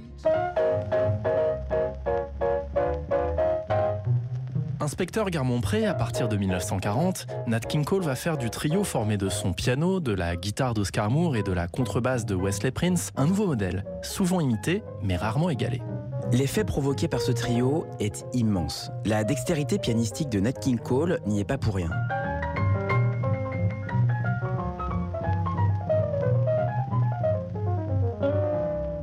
Inspecteur 4.89 5.29
Garmont-Pré, 5.29 5.85
à 5.85 5.93
partir 5.93 6.27
de 6.27 6.35
1940, 6.35 7.27
Nat 7.45 7.59
King 7.59 7.85
Cole 7.85 8.01
va 8.01 8.15
faire 8.15 8.39
du 8.39 8.49
trio 8.49 8.83
formé 8.83 9.17
de 9.17 9.29
son 9.29 9.53
piano, 9.53 9.99
de 9.99 10.11
la 10.11 10.35
guitare 10.35 10.73
d'Oscar 10.73 11.11
Moore 11.11 11.35
et 11.35 11.43
de 11.43 11.51
la 11.51 11.67
contrebasse 11.67 12.25
de 12.25 12.33
Wesley 12.33 12.71
Prince 12.71 13.11
un 13.15 13.27
nouveau 13.27 13.45
modèle, 13.45 13.85
souvent 14.01 14.41
imité 14.41 14.81
mais 15.03 15.15
rarement 15.15 15.51
égalé. 15.51 15.83
L'effet 16.31 16.63
provoqué 16.63 17.07
par 17.07 17.21
ce 17.21 17.31
trio 17.31 17.85
est 17.99 18.25
immense. 18.33 18.89
La 19.05 19.23
dextérité 19.23 19.77
pianistique 19.77 20.29
de 20.29 20.39
Nat 20.39 20.53
King 20.53 20.79
Cole 20.79 21.19
n'y 21.27 21.39
est 21.39 21.45
pas 21.45 21.59
pour 21.59 21.75
rien. 21.75 21.91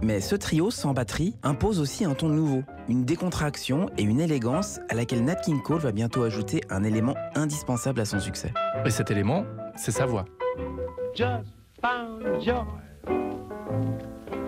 Mais 0.07 0.21
ce 0.21 0.37
trio 0.37 0.71
sans 0.71 0.95
batterie 0.95 1.35
impose 1.43 1.81
aussi 1.81 2.05
un 2.05 2.15
ton 2.15 2.29
nouveau, 2.29 2.63
une 2.89 3.05
décontraction 3.05 3.91
et 3.99 4.05
une 4.05 4.21
élégance 4.21 4.79
à 4.89 4.95
laquelle 4.95 5.25
Nat 5.25 5.35
King 5.35 5.61
Cole 5.61 5.81
va 5.81 5.91
bientôt 5.91 6.23
ajouter 6.23 6.61
un 6.71 6.85
élément 6.85 7.17
indispensable 7.35 7.99
à 8.01 8.05
son 8.05 8.21
succès. 8.21 8.55
Et 8.85 8.91
cet 8.91 9.11
élément, 9.11 9.45
c'est 9.75 9.91
sa 9.91 10.07
voix. 10.07 10.25
just 11.17 11.49
found 11.83 12.23
joy. 12.41 12.65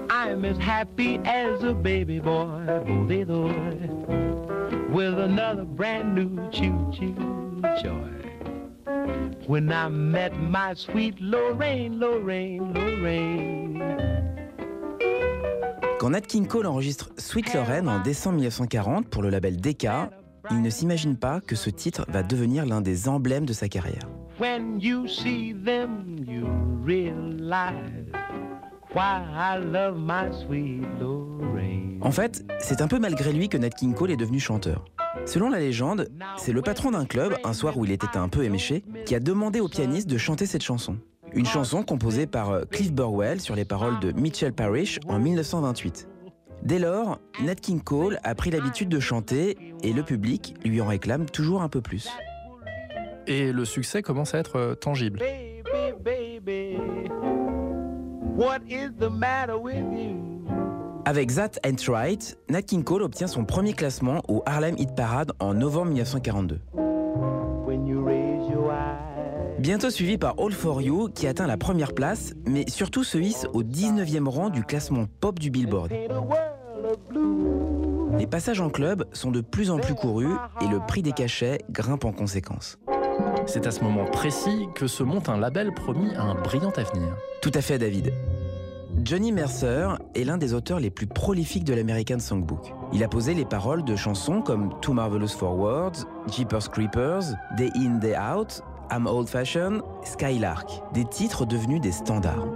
I'm 0.08 0.44
as 0.44 0.58
happy 0.58 1.18
as 1.24 1.64
a 1.64 1.74
baby 1.74 2.20
boy, 2.20 2.80
boy, 2.86 3.24
boy, 3.24 3.52
with 4.92 5.18
another 5.18 5.64
brand 5.64 6.14
new 6.14 6.38
choo-choo 6.52 7.16
joy. 7.82 8.12
When 9.48 9.72
I 9.72 9.88
met 9.88 10.38
my 10.38 10.74
sweet 10.74 11.20
Lorraine, 11.20 11.98
Lorraine, 11.98 12.72
Lorraine. 12.74 14.17
Quand 15.98 16.10
Nat 16.10 16.20
King 16.20 16.46
Cole 16.46 16.66
enregistre 16.66 17.10
Sweet 17.16 17.52
Lorraine 17.54 17.88
en 17.88 17.98
décembre 17.98 18.36
1940 18.36 19.08
pour 19.08 19.20
le 19.20 19.30
label 19.30 19.60
Decca, 19.60 20.10
il 20.52 20.62
ne 20.62 20.70
s'imagine 20.70 21.16
pas 21.16 21.40
que 21.40 21.56
ce 21.56 21.70
titre 21.70 22.06
va 22.08 22.22
devenir 22.22 22.64
l'un 22.66 22.80
des 22.80 23.08
emblèmes 23.08 23.44
de 23.44 23.52
sa 23.52 23.68
carrière. 23.68 24.08
When 24.38 24.80
you 24.80 25.08
see 25.08 25.56
them, 25.64 26.24
you 26.24 26.46
realize 26.84 28.12
why 28.94 29.24
I 29.34 29.58
love 29.58 29.96
my 29.98 30.32
sweet 30.46 30.86
Lorraine. 31.00 31.98
En 32.00 32.12
fait, 32.12 32.44
c'est 32.60 32.80
un 32.80 32.86
peu 32.86 33.00
malgré 33.00 33.32
lui 33.32 33.48
que 33.48 33.58
Nat 33.58 33.70
King 33.70 33.92
Cole 33.94 34.12
est 34.12 34.16
devenu 34.16 34.38
chanteur. 34.38 34.84
Selon 35.26 35.48
la 35.48 35.58
légende, 35.58 36.08
c'est 36.36 36.52
le 36.52 36.62
patron 36.62 36.92
d'un 36.92 37.06
club, 37.06 37.34
un 37.42 37.52
soir 37.52 37.76
où 37.76 37.84
il 37.84 37.90
était 37.90 38.16
un 38.16 38.28
peu 38.28 38.44
éméché, 38.44 38.84
qui 39.04 39.16
a 39.16 39.20
demandé 39.20 39.58
au 39.58 39.68
pianiste 39.68 40.08
de 40.08 40.16
chanter 40.16 40.46
cette 40.46 40.62
chanson. 40.62 40.96
Une 41.32 41.46
chanson 41.46 41.82
composée 41.82 42.26
par 42.26 42.50
euh, 42.50 42.62
Cliff 42.70 42.92
Burwell 42.92 43.40
sur 43.40 43.54
les 43.54 43.64
paroles 43.64 44.00
de 44.00 44.12
Mitchell 44.12 44.52
Parrish 44.52 44.98
en 45.08 45.18
1928. 45.18 46.08
Dès 46.62 46.78
lors, 46.78 47.20
Nat 47.44 47.54
King 47.56 47.80
Cole 47.80 48.18
a 48.24 48.34
pris 48.34 48.50
l'habitude 48.50 48.88
de 48.88 49.00
chanter 49.00 49.56
et 49.82 49.92
le 49.92 50.02
public 50.02 50.54
lui 50.64 50.80
en 50.80 50.86
réclame 50.86 51.26
toujours 51.26 51.62
un 51.62 51.68
peu 51.68 51.80
plus. 51.80 52.08
Et 53.26 53.52
le 53.52 53.64
succès 53.64 54.02
commence 54.02 54.34
à 54.34 54.38
être 54.38 54.56
euh, 54.56 54.74
tangible. 54.74 55.20
Baby, 55.20 56.40
baby, 56.40 56.78
what 58.36 58.60
is 58.68 58.90
the 58.98 59.10
matter 59.10 59.54
with 59.54 59.76
you? 59.76 60.44
Avec 61.04 61.34
That 61.34 61.52
Ain't 61.64 61.88
Right, 61.88 62.36
Nat 62.50 62.62
King 62.62 62.84
Cole 62.84 63.02
obtient 63.02 63.28
son 63.28 63.44
premier 63.44 63.72
classement 63.72 64.22
au 64.28 64.42
Harlem 64.46 64.76
Hit 64.78 64.94
Parade 64.94 65.32
en 65.40 65.54
novembre 65.54 65.92
1942. 65.92 66.60
Bientôt 69.58 69.90
suivi 69.90 70.18
par 70.18 70.36
All 70.38 70.52
For 70.52 70.80
You 70.80 71.08
qui 71.12 71.26
atteint 71.26 71.48
la 71.48 71.56
première 71.56 71.92
place, 71.92 72.32
mais 72.46 72.64
surtout 72.68 73.02
se 73.02 73.18
hisse 73.18 73.46
au 73.52 73.64
19e 73.64 74.28
rang 74.28 74.50
du 74.50 74.62
classement 74.62 75.06
pop 75.20 75.38
du 75.40 75.50
Billboard. 75.50 75.92
Les 78.16 78.26
passages 78.28 78.60
en 78.60 78.70
club 78.70 79.04
sont 79.12 79.32
de 79.32 79.40
plus 79.40 79.70
en 79.70 79.78
plus 79.78 79.94
courus 79.94 80.36
et 80.60 80.68
le 80.68 80.78
prix 80.78 81.02
des 81.02 81.12
cachets 81.12 81.58
grimpe 81.70 82.04
en 82.04 82.12
conséquence. 82.12 82.78
C'est 83.46 83.66
à 83.66 83.72
ce 83.72 83.82
moment 83.82 84.04
précis 84.04 84.68
que 84.76 84.86
se 84.86 85.02
monte 85.02 85.28
un 85.28 85.36
label 85.36 85.74
promis 85.74 86.14
à 86.14 86.22
un 86.22 86.34
brillant 86.34 86.72
avenir. 86.76 87.16
Tout 87.42 87.52
à 87.54 87.60
fait 87.60 87.78
David. 87.78 88.12
Johnny 89.04 89.32
Mercer 89.32 89.88
est 90.14 90.24
l'un 90.24 90.38
des 90.38 90.54
auteurs 90.54 90.80
les 90.80 90.90
plus 90.90 91.06
prolifiques 91.06 91.64
de 91.64 91.74
l'American 91.74 92.18
Songbook. 92.18 92.72
Il 92.92 93.04
a 93.04 93.08
posé 93.08 93.34
les 93.34 93.44
paroles 93.44 93.84
de 93.84 93.96
chansons 93.96 94.40
comme 94.40 94.78
Too 94.80 94.92
Marvelous 94.92 95.28
for 95.28 95.56
Words, 95.56 96.06
Jeepers 96.30 96.70
Creepers, 96.70 97.34
Day 97.56 97.70
In, 97.76 97.98
Day 97.98 98.16
Out, 98.16 98.62
I'm 98.90 99.06
Old 99.06 99.28
Fashioned, 99.28 99.82
Skylark, 100.04 100.82
des 100.94 101.04
titres 101.04 101.44
devenus 101.44 101.80
des 101.80 101.92
standards. 101.92 102.46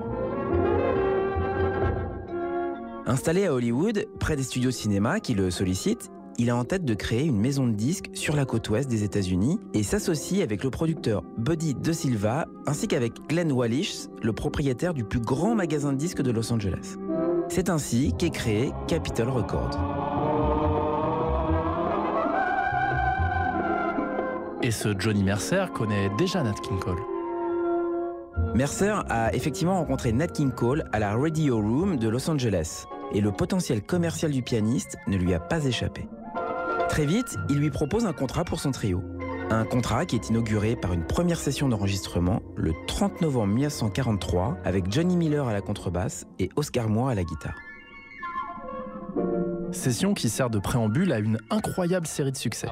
Installé 3.07 3.47
à 3.47 3.53
Hollywood, 3.53 4.07
près 4.19 4.37
des 4.37 4.43
studios 4.43 4.71
cinéma 4.71 5.21
qui 5.21 5.35
le 5.35 5.51
sollicitent, 5.51 6.11
il 6.39 6.49
a 6.49 6.57
en 6.57 6.65
tête 6.65 6.85
de 6.85 6.95
créer 6.95 7.25
une 7.25 7.39
maison 7.39 7.67
de 7.67 7.73
disques 7.73 8.11
sur 8.15 8.35
la 8.35 8.47
côte 8.47 8.69
ouest 8.71 8.89
des 8.89 9.05
États-Unis 9.05 9.61
et 9.75 9.83
s'associe 9.83 10.43
avec 10.43 10.65
le 10.65 10.71
producteur 10.71 11.23
Buddy 11.37 11.75
De 11.75 11.93
Silva 11.93 12.47
ainsi 12.67 12.89
qu'avec 12.89 13.13
Glenn 13.29 13.53
Wallish, 13.53 14.07
le 14.23 14.33
propriétaire 14.33 14.95
du 14.95 15.05
plus 15.05 15.21
grand 15.21 15.55
magasin 15.55 15.93
de 15.93 15.99
disques 15.99 16.23
de 16.23 16.31
Los 16.31 16.53
Angeles. 16.53 16.97
C'est 17.49 17.69
ainsi 17.69 18.15
qu'est 18.19 18.31
créé 18.31 18.73
Capitol 18.89 19.29
Records. 19.29 20.12
Et 24.65 24.71
ce 24.71 24.95
Johnny 24.97 25.25
Mercer 25.25 25.67
connaît 25.75 26.09
déjà 26.17 26.41
Nat 26.45 26.55
King 26.63 26.79
Cole. 26.79 27.01
Mercer 28.55 28.95
a 29.09 29.35
effectivement 29.35 29.75
rencontré 29.75 30.13
Nat 30.13 30.29
King 30.29 30.53
Cole 30.53 30.85
à 30.93 31.01
la 31.01 31.17
Radio 31.17 31.57
Room 31.57 31.97
de 31.97 32.09
Los 32.09 32.31
Angeles 32.31 32.85
et 33.13 33.21
le 33.21 33.33
potentiel 33.33 33.83
commercial 33.83 34.31
du 34.31 34.43
pianiste 34.43 34.97
ne 35.09 35.17
lui 35.17 35.35
a 35.35 35.41
pas 35.41 35.65
échappé. 35.65 36.09
Très 36.89 37.07
vite, 37.07 37.37
il 37.49 37.59
lui 37.59 37.71
propose 37.71 38.07
un 38.07 38.13
contrat 38.13 38.45
pour 38.45 38.61
son 38.61 38.71
trio. 38.71 39.03
Un 39.51 39.65
contrat 39.65 40.07
qui 40.07 40.15
est 40.15 40.29
inauguré 40.29 40.77
par 40.77 40.93
une 40.93 41.05
première 41.05 41.41
session 41.41 41.69
d'enregistrement 41.69 42.41
le 42.55 42.73
30 42.87 43.21
novembre 43.21 43.55
1943 43.55 44.59
avec 44.65 44.93
Johnny 44.93 45.17
Miller 45.17 45.49
à 45.49 45.53
la 45.53 45.61
contrebasse 45.61 46.25
et 46.39 46.51
Oscar 46.55 46.89
Moore 46.89 47.09
à 47.09 47.17
la 47.17 47.25
guitare. 47.25 47.59
Session 49.73 50.15
qui 50.15 50.29
sert 50.29 50.51
de 50.51 50.59
préambule 50.59 51.13
à 51.13 51.19
une 51.19 51.39
incroyable 51.51 52.07
série 52.07 52.33
de 52.33 52.37
succès. 52.37 52.69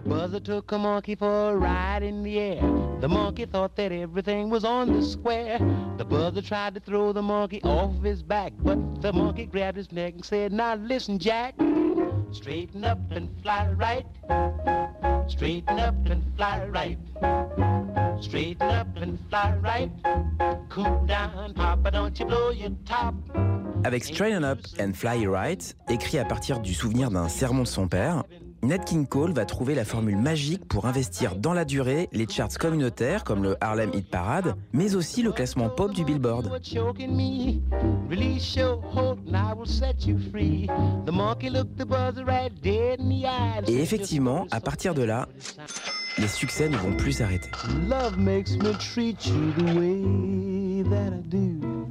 Straighten 12.33 12.85
up 12.85 12.99
and 13.11 13.29
fly 13.43 13.67
right. 13.77 14.07
Straighten 15.29 15.79
up 15.81 15.95
and 16.09 16.23
fly 16.37 16.65
right. 16.69 16.99
Straighten 18.20 18.68
up 18.68 18.88
and 18.96 19.16
fly 19.28 19.54
right. 19.62 19.90
Cool 20.68 21.06
down, 21.06 21.54
Papa, 21.54 21.90
don't 21.90 22.18
you 22.18 22.26
blow 22.26 22.52
your 22.52 22.70
top. 22.85 23.14
Avec 23.85 24.04
Straighten 24.04 24.44
Up 24.44 24.59
and 24.78 24.92
Fly 24.92 25.26
Right, 25.26 25.74
écrit 25.88 26.18
à 26.18 26.26
partir 26.26 26.61
du 26.61 26.74
souvenir 26.74 27.11
d'un 27.11 27.28
sermon 27.28 27.62
de 27.62 27.68
son 27.68 27.88
père, 27.88 28.24
Nat 28.62 28.76
King 28.76 29.06
Cole 29.06 29.33
va 29.33 29.46
trouver 29.46 29.74
la 29.74 29.87
formule 29.87 30.18
magique 30.18 30.68
pour 30.68 30.85
investir 30.85 31.35
dans 31.35 31.54
la 31.54 31.64
durée 31.64 32.11
les 32.12 32.28
charts 32.28 32.59
communautaires 32.59 33.24
comme 33.24 33.42
le 33.42 33.56
Harlem 33.62 33.90
Hit 33.94 34.11
Parade, 34.11 34.54
mais 34.74 34.96
aussi 34.96 35.22
le 35.22 35.33
classement 35.33 35.70
pop 35.70 35.94
du 35.94 36.04
Billboard. 36.04 36.50
Et 43.66 43.80
effectivement, 43.80 44.42
"Just 44.42 44.54
à 44.54 44.61
partir 44.61 44.92
de 44.94 45.02
là, 45.02 45.26
les 46.20 46.28
succès 46.28 46.68
ne 46.68 46.76
vont 46.76 46.92
plus 46.92 47.12
s'arrêter. 47.12 47.50
Love 47.88 48.18
makes 48.18 48.52
me 48.56 48.72
treat 48.78 49.24
you 49.26 49.52
the 49.56 49.74
way 49.74 50.83
that 50.90 51.12
I 51.12 51.22
do. 51.28 51.87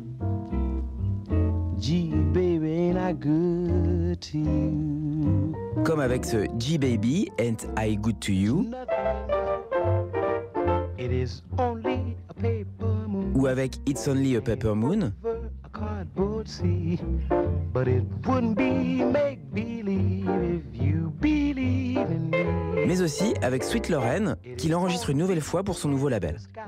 Gee, 1.79 2.11
baby, 2.33 2.71
ain't 2.71 2.97
I 2.97 3.13
good 3.13 4.19
to 4.21 4.37
you? 4.37 5.53
Comme 5.85 6.01
avec 6.01 6.25
ce 6.25 6.45
G-Baby, 6.59 7.29
Ain't 7.39 7.67
I 7.77 7.95
Good 7.95 8.19
to 8.19 8.33
You, 8.33 8.65
It 10.97 11.11
is 11.11 11.41
only 11.57 12.17
a 12.29 12.33
paper 12.33 13.07
moon. 13.07 13.31
ou 13.33 13.47
avec 13.47 13.77
It's 13.87 14.07
Only 14.07 14.35
a 14.35 14.41
Paper 14.41 14.75
Moon, 14.75 15.13
over 15.23 15.49
a 15.63 15.69
cardboard 15.69 16.47
sea. 16.49 16.99
But 17.73 17.87
it 17.87 18.03
wouldn't 18.27 18.55
be 18.57 19.03
make 19.05 19.39
believe 19.53 20.27
if 20.43 20.63
you. 20.73 20.78
Mais 22.89 23.01
aussi 23.03 23.35
avec 23.43 23.63
Sweet 23.63 23.89
Lorraine, 23.89 24.35
qu'il 24.57 24.73
enregistre 24.73 25.11
une 25.11 25.19
nouvelle 25.19 25.41
fois 25.41 25.61
pour 25.61 25.77
son 25.77 25.89
nouveau 25.89 26.09
label. 26.09 26.39
Sky 26.39 26.59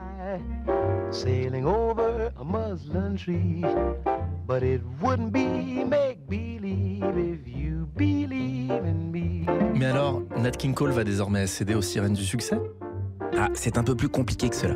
sailing 1.10 1.66
over 1.66 2.30
a 2.40 2.44
muslin 2.44 3.16
tree. 3.16 3.64
But 4.48 4.62
it 4.62 4.82
wouldn't 5.02 5.32
be 5.32 5.84
make 5.84 6.20
believe 6.30 7.18
if 7.18 7.48
you 7.48 7.88
believe 7.98 8.72
in 8.72 9.10
me. 9.12 9.48
Mais 9.74 9.88
alors, 9.88 10.22
Nat 10.38 10.52
King 10.52 10.76
Cole 10.76 10.92
va 10.92 11.04
désormais 11.04 11.48
céder 11.48 11.74
aux 11.74 11.82
sirènes 11.82 12.14
du 12.14 12.24
succès? 12.24 12.62
Ah, 13.36 13.50
c'est 13.56 13.80
un 13.80 13.84
peu 13.84 13.96
plus 13.96 14.10
compliqué 14.10 14.50
que 14.50 14.56
cela. 14.56 14.76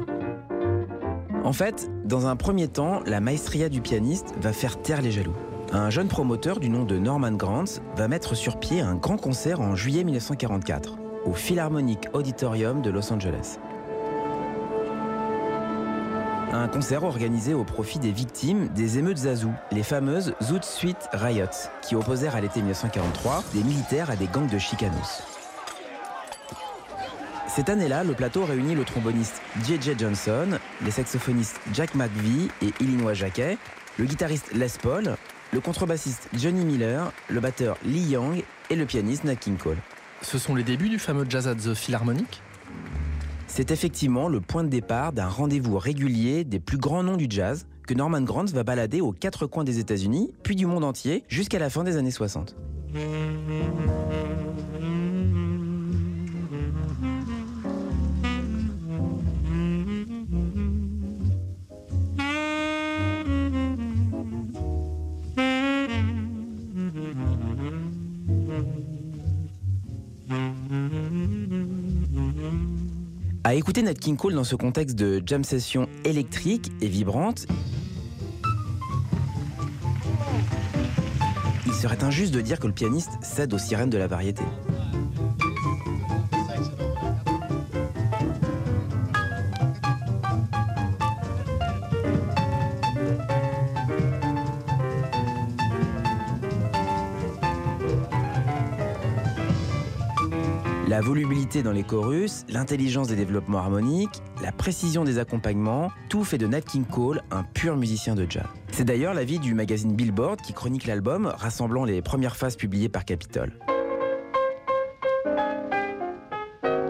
En 1.43 1.53
fait, 1.53 1.91
dans 2.05 2.25
un 2.25 2.35
premier 2.35 2.69
temps, 2.69 3.01
la 3.05 3.19
maestria 3.19 3.69
du 3.69 3.81
pianiste 3.81 4.33
va 4.41 4.51
faire 4.51 4.81
taire 4.81 5.03
les 5.03 5.11
jaloux. 5.11 5.35
Un 5.71 5.91
jeune 5.91 6.07
promoteur 6.07 6.59
du 6.59 6.69
nom 6.69 6.85
de 6.85 6.97
Norman 6.97 7.33
Grant 7.33 7.65
va 7.95 8.07
mettre 8.07 8.33
sur 8.33 8.57
pied 8.57 8.81
un 8.81 8.95
grand 8.95 9.17
concert 9.17 9.61
en 9.61 9.75
juillet 9.75 10.03
1944 10.03 11.04
au 11.25 11.33
Philharmonic 11.33 12.07
Auditorium 12.13 12.81
de 12.81 12.89
Los 12.89 13.11
Angeles. 13.11 13.57
Un 16.53 16.67
concert 16.67 17.03
organisé 17.03 17.53
au 17.53 17.63
profit 17.63 17.99
des 17.99 18.11
victimes 18.11 18.69
des 18.69 18.97
émeutes 18.97 19.17
Zazou, 19.17 19.51
les 19.71 19.83
fameuses 19.83 20.35
Zoot 20.41 20.63
Suite 20.63 21.09
Riots, 21.11 21.69
qui 21.81 21.95
opposèrent 21.95 22.35
à 22.35 22.41
l'été 22.41 22.61
1943 22.61 23.43
des 23.53 23.63
militaires 23.63 24.09
à 24.09 24.15
des 24.15 24.27
gangs 24.27 24.49
de 24.49 24.57
chicanos. 24.57 25.23
Cette 27.47 27.69
année-là, 27.69 28.03
le 28.03 28.13
plateau 28.13 28.45
réunit 28.45 28.75
le 28.75 28.83
tromboniste 28.83 29.41
J.J. 29.65 29.95
Johnson, 29.97 30.59
les 30.83 30.91
saxophonistes 30.91 31.59
Jack 31.73 31.95
McVie 31.95 32.49
et 32.61 32.71
Illinois 32.79 33.13
Jacquet, 33.13 33.57
le 33.97 34.05
guitariste 34.05 34.53
Les 34.53 34.67
Paul, 34.81 35.15
le 35.51 35.59
contrebassiste 35.59 36.29
Johnny 36.33 36.65
Miller, 36.65 37.11
le 37.29 37.39
batteur 37.39 37.77
Lee 37.85 38.01
Young 38.01 38.43
et 38.69 38.75
le 38.75 38.85
pianiste 38.85 39.23
Nat 39.23 39.35
King 39.35 39.57
Cole. 39.57 39.77
Ce 40.25 40.39
sont 40.39 40.55
les 40.55 40.63
débuts 40.63 40.89
du 40.89 40.97
fameux 40.97 41.27
Jazz 41.29 41.47
at 41.47 41.53
the 41.53 41.75
Philharmonic 41.75 42.41
C'est 43.45 43.69
effectivement 43.69 44.27
le 44.27 44.41
point 44.41 44.63
de 44.63 44.69
départ 44.69 45.13
d'un 45.13 45.27
rendez-vous 45.27 45.77
régulier 45.77 46.43
des 46.43 46.59
plus 46.59 46.79
grands 46.79 47.03
noms 47.03 47.15
du 47.15 47.27
jazz 47.29 47.67
que 47.87 47.93
Norman 47.93 48.21
Granz 48.21 48.51
va 48.51 48.63
balader 48.63 49.01
aux 49.01 49.11
quatre 49.11 49.45
coins 49.45 49.63
des 49.63 49.77
États-Unis, 49.77 50.33
puis 50.41 50.55
du 50.55 50.65
monde 50.65 50.83
entier, 50.83 51.23
jusqu'à 51.27 51.59
la 51.59 51.69
fin 51.69 51.83
des 51.83 51.95
années 51.95 52.09
60. 52.09 52.55
À 73.55 73.57
écouter 73.57 73.83
Nat 73.83 73.93
King 73.93 74.17
Cole 74.17 74.33
dans 74.33 74.43
ce 74.43 74.57
contexte 74.57 74.97
de 74.97 75.23
jam 75.25 75.45
session 75.45 75.87
électrique 76.03 76.73
et 76.81 76.89
vibrante, 76.89 77.47
il 81.65 81.73
serait 81.73 82.03
injuste 82.03 82.33
de 82.33 82.41
dire 82.41 82.59
que 82.59 82.67
le 82.67 82.73
pianiste 82.73 83.11
cède 83.21 83.53
aux 83.53 83.57
sirènes 83.57 83.89
de 83.89 83.97
la 83.97 84.07
variété. 84.07 84.43
Dans 101.63 101.71
les 101.71 101.83
chorus, 101.83 102.45
l'intelligence 102.49 103.07
des 103.07 103.15
développements 103.15 103.59
harmoniques, 103.59 104.21
la 104.41 104.51
précision 104.51 105.03
des 105.03 105.19
accompagnements, 105.19 105.91
tout 106.09 106.23
fait 106.23 106.37
de 106.37 106.47
Nat 106.47 106.61
King 106.61 106.85
Cole 106.85 107.21
un 107.31 107.43
pur 107.43 107.77
musicien 107.77 108.15
de 108.15 108.25
jazz. 108.29 108.45
C'est 108.71 108.85
d'ailleurs 108.85 109.13
l'avis 109.13 109.39
du 109.39 109.53
magazine 109.53 109.93
Billboard 109.93 110.41
qui 110.41 110.53
chronique 110.53 110.87
l'album, 110.87 111.27
rassemblant 111.27 111.85
les 111.85 112.01
premières 112.01 112.35
phases 112.35 112.55
publiées 112.55 112.89
par 112.89 113.05
Capitol. 113.05 113.53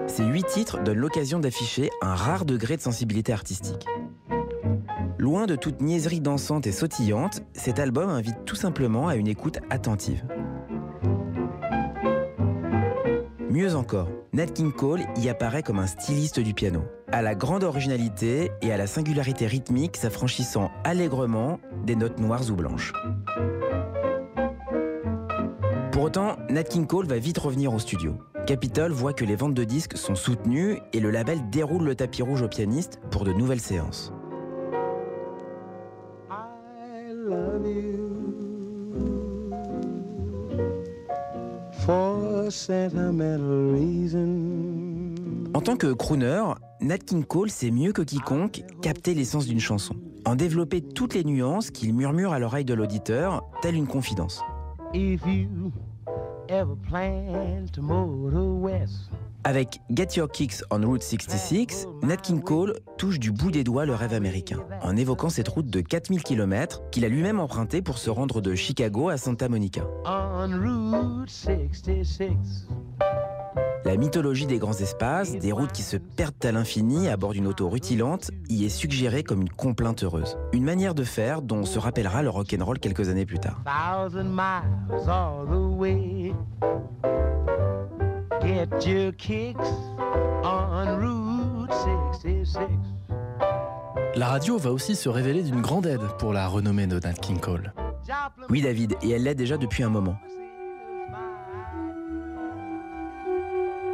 Ces 0.08 0.24
huit 0.24 0.46
titres 0.46 0.82
donnent 0.82 1.00
l'occasion 1.00 1.40
d'afficher 1.40 1.90
un 2.02 2.16
rare 2.16 2.46
degré 2.46 2.78
de 2.78 2.82
sensibilité 2.82 3.34
artistique. 3.34 3.86
Loin 5.18 5.46
de 5.46 5.56
toute 5.56 5.82
niaiserie 5.82 6.22
dansante 6.22 6.68
et 6.68 6.72
sautillante, 6.72 7.42
cet 7.54 7.80
album 7.80 8.10
invite 8.10 8.46
tout 8.46 8.56
simplement 8.56 9.08
à 9.08 9.16
une 9.16 9.28
écoute 9.28 9.60
attentive. 9.70 10.24
Mieux 13.56 13.74
encore, 13.74 14.10
Nat 14.34 14.48
King 14.48 14.74
Cole 14.74 15.06
y 15.16 15.30
apparaît 15.30 15.64
comme 15.64 15.80
un 15.80 15.88
styliste 15.88 16.42
du 16.42 16.54
piano, 16.54 16.82
à 17.10 17.22
la 17.22 17.36
grande 17.36 17.64
originalité 17.64 18.52
et 18.62 18.74
à 18.74 18.76
la 18.76 18.86
singularité 18.86 19.48
rythmique 19.48 19.96
s'affranchissant 19.96 20.72
allègrement 20.84 21.62
des 21.86 21.96
notes 21.96 22.20
noires 22.20 22.52
ou 22.52 22.56
blanches. 22.56 22.92
Pour 25.94 26.04
autant, 26.04 26.36
Nat 26.50 26.66
King 26.66 26.86
Cole 26.86 27.08
va 27.08 27.18
vite 27.18 27.38
revenir 27.38 27.74
au 27.74 27.80
studio. 27.80 28.18
Capitol 28.46 28.92
voit 28.92 29.14
que 29.14 29.24
les 29.24 29.38
ventes 29.38 29.54
de 29.54 29.64
disques 29.64 29.96
sont 29.96 30.16
soutenues 30.16 30.80
et 30.92 31.00
le 31.00 31.10
label 31.10 31.50
déroule 31.50 31.86
le 31.86 31.96
tapis 31.96 32.24
rouge 32.24 32.42
au 32.42 32.50
pianiste 32.50 33.00
pour 33.10 33.24
de 33.24 33.32
nouvelles 33.32 33.62
séances. 33.62 34.12
En 45.54 45.62
tant 45.62 45.78
que 45.78 45.94
crooner, 45.94 46.44
Nat 46.82 46.98
King 47.00 47.24
Cole 47.24 47.50
sait 47.50 47.72
mieux 47.72 47.92
que 47.92 48.02
quiconque 48.02 48.64
capter 48.82 49.14
l'essence 49.14 49.46
d'une 49.46 49.60
chanson, 49.60 49.96
en 50.26 50.36
développer 50.36 50.82
toutes 50.82 51.14
les 51.14 51.24
nuances 51.24 51.72
qu'il 51.72 51.94
murmure 51.94 52.34
à 52.34 52.40
l'oreille 52.40 52.66
de 52.66 52.74
l'auditeur, 52.74 53.44
telle 53.62 53.76
une 53.76 53.88
confidence. 53.88 54.42
Avec 59.46 59.80
Get 59.92 60.08
Your 60.16 60.28
Kicks 60.28 60.64
on 60.72 60.82
Route 60.82 61.04
66, 61.04 61.86
Nat 62.02 62.18
King 62.18 62.42
Cole 62.42 62.80
touche 62.98 63.20
du 63.20 63.32
bout 63.32 63.52
des 63.52 63.64
doigts 63.64 63.86
le 63.86 63.94
rêve 63.94 64.14
américain, 64.14 64.58
en 64.82 64.98
évoquant 64.98 65.30
cette 65.30 65.48
route 65.48 65.68
de 65.68 65.82
4000 65.82 66.24
km 66.24 66.82
qu'il 66.90 67.06
a 67.06 67.10
lui-même 67.10 67.40
empruntée 67.40 67.84
pour 67.84 68.00
se 68.00 68.10
rendre 68.10 68.42
de 68.42 68.56
Chicago 68.56 69.10
à 69.10 69.18
Santa 69.18 69.48
Monica. 69.48 69.84
on 70.04 70.48
Route 70.48 71.30
66. 71.30 72.68
La 73.86 73.98
mythologie 73.98 74.48
des 74.48 74.58
grands 74.58 74.74
espaces, 74.74 75.34
des 75.38 75.52
routes 75.52 75.72
qui 75.72 75.84
se 75.84 75.98
perdent 75.98 76.44
à 76.44 76.52
l'infini 76.52 77.08
à 77.08 77.16
bord 77.16 77.34
d'une 77.34 77.46
auto 77.46 77.70
rutilante, 77.70 78.32
y 78.50 78.66
est 78.66 78.70
suggérée 78.70 79.22
comme 79.22 79.42
une 79.42 79.50
complainte 79.50 80.04
heureuse. 80.04 80.40
Une 80.54 80.64
manière 80.64 80.96
de 80.96 81.04
faire 81.04 81.44
dont 81.44 81.66
se 81.66 81.78
rappellera 81.78 82.24
le 82.24 82.32
rock'n'roll 82.32 82.80
quelques 82.80 83.10
années 83.10 83.28
plus 83.28 83.38
tard. 83.38 83.62
Get 88.46 88.88
your 88.88 89.12
kicks 89.14 89.58
on 90.44 91.00
Route 91.00 91.72
66. 92.14 92.60
La 94.16 94.28
radio 94.28 94.60
va 94.60 94.72
aussi 94.72 94.96
se 94.96 95.10
révéler 95.10 95.42
d'une 95.42 95.62
grande 95.62 95.88
aide 95.88 96.04
pour 96.20 96.32
la 96.32 96.48
renommée 96.48 96.86
de 96.86 97.00
Nat 97.00 97.14
King 97.14 97.40
Cole. 97.40 97.74
Oui 98.52 98.62
David, 98.62 98.98
et 99.02 99.10
elle 99.10 99.24
l'est 99.24 99.34
déjà 99.34 99.58
depuis 99.58 99.82
un 99.82 99.90
moment. 99.90 100.16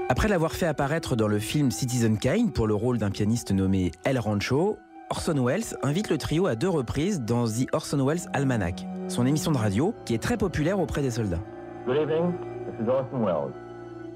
Après 0.09 0.27
l'avoir 0.27 0.51
fait 0.51 0.67
apparaître 0.67 1.15
dans 1.15 1.29
le 1.29 1.39
film 1.39 1.71
Citizen 1.71 2.17
Kane 2.17 2.51
pour 2.51 2.67
le 2.67 2.75
rôle 2.75 2.97
d'un 2.97 3.09
pianiste 3.09 3.51
nommé 3.51 3.91
El 4.03 4.19
Rancho, 4.19 4.77
Orson 5.09 5.45
Welles 5.45 5.77
invite 5.81 6.09
le 6.09 6.17
trio 6.17 6.47
à 6.47 6.55
deux 6.57 6.69
reprises 6.69 7.21
dans 7.21 7.47
The 7.47 7.67
Orson 7.71 8.05
Welles 8.05 8.29
Almanac, 8.33 8.85
son 9.07 9.25
émission 9.25 9.53
de 9.53 9.57
radio 9.57 9.95
qui 10.05 10.13
est 10.13 10.21
très 10.21 10.35
populaire 10.35 10.77
auprès 10.79 11.01
des 11.01 11.11
soldats. 11.11 11.39
Good 11.85 11.95
evening. 11.95 12.33
This 12.65 12.85
is 12.85 12.89
Orson 12.89 13.25
Welles. 13.25 13.70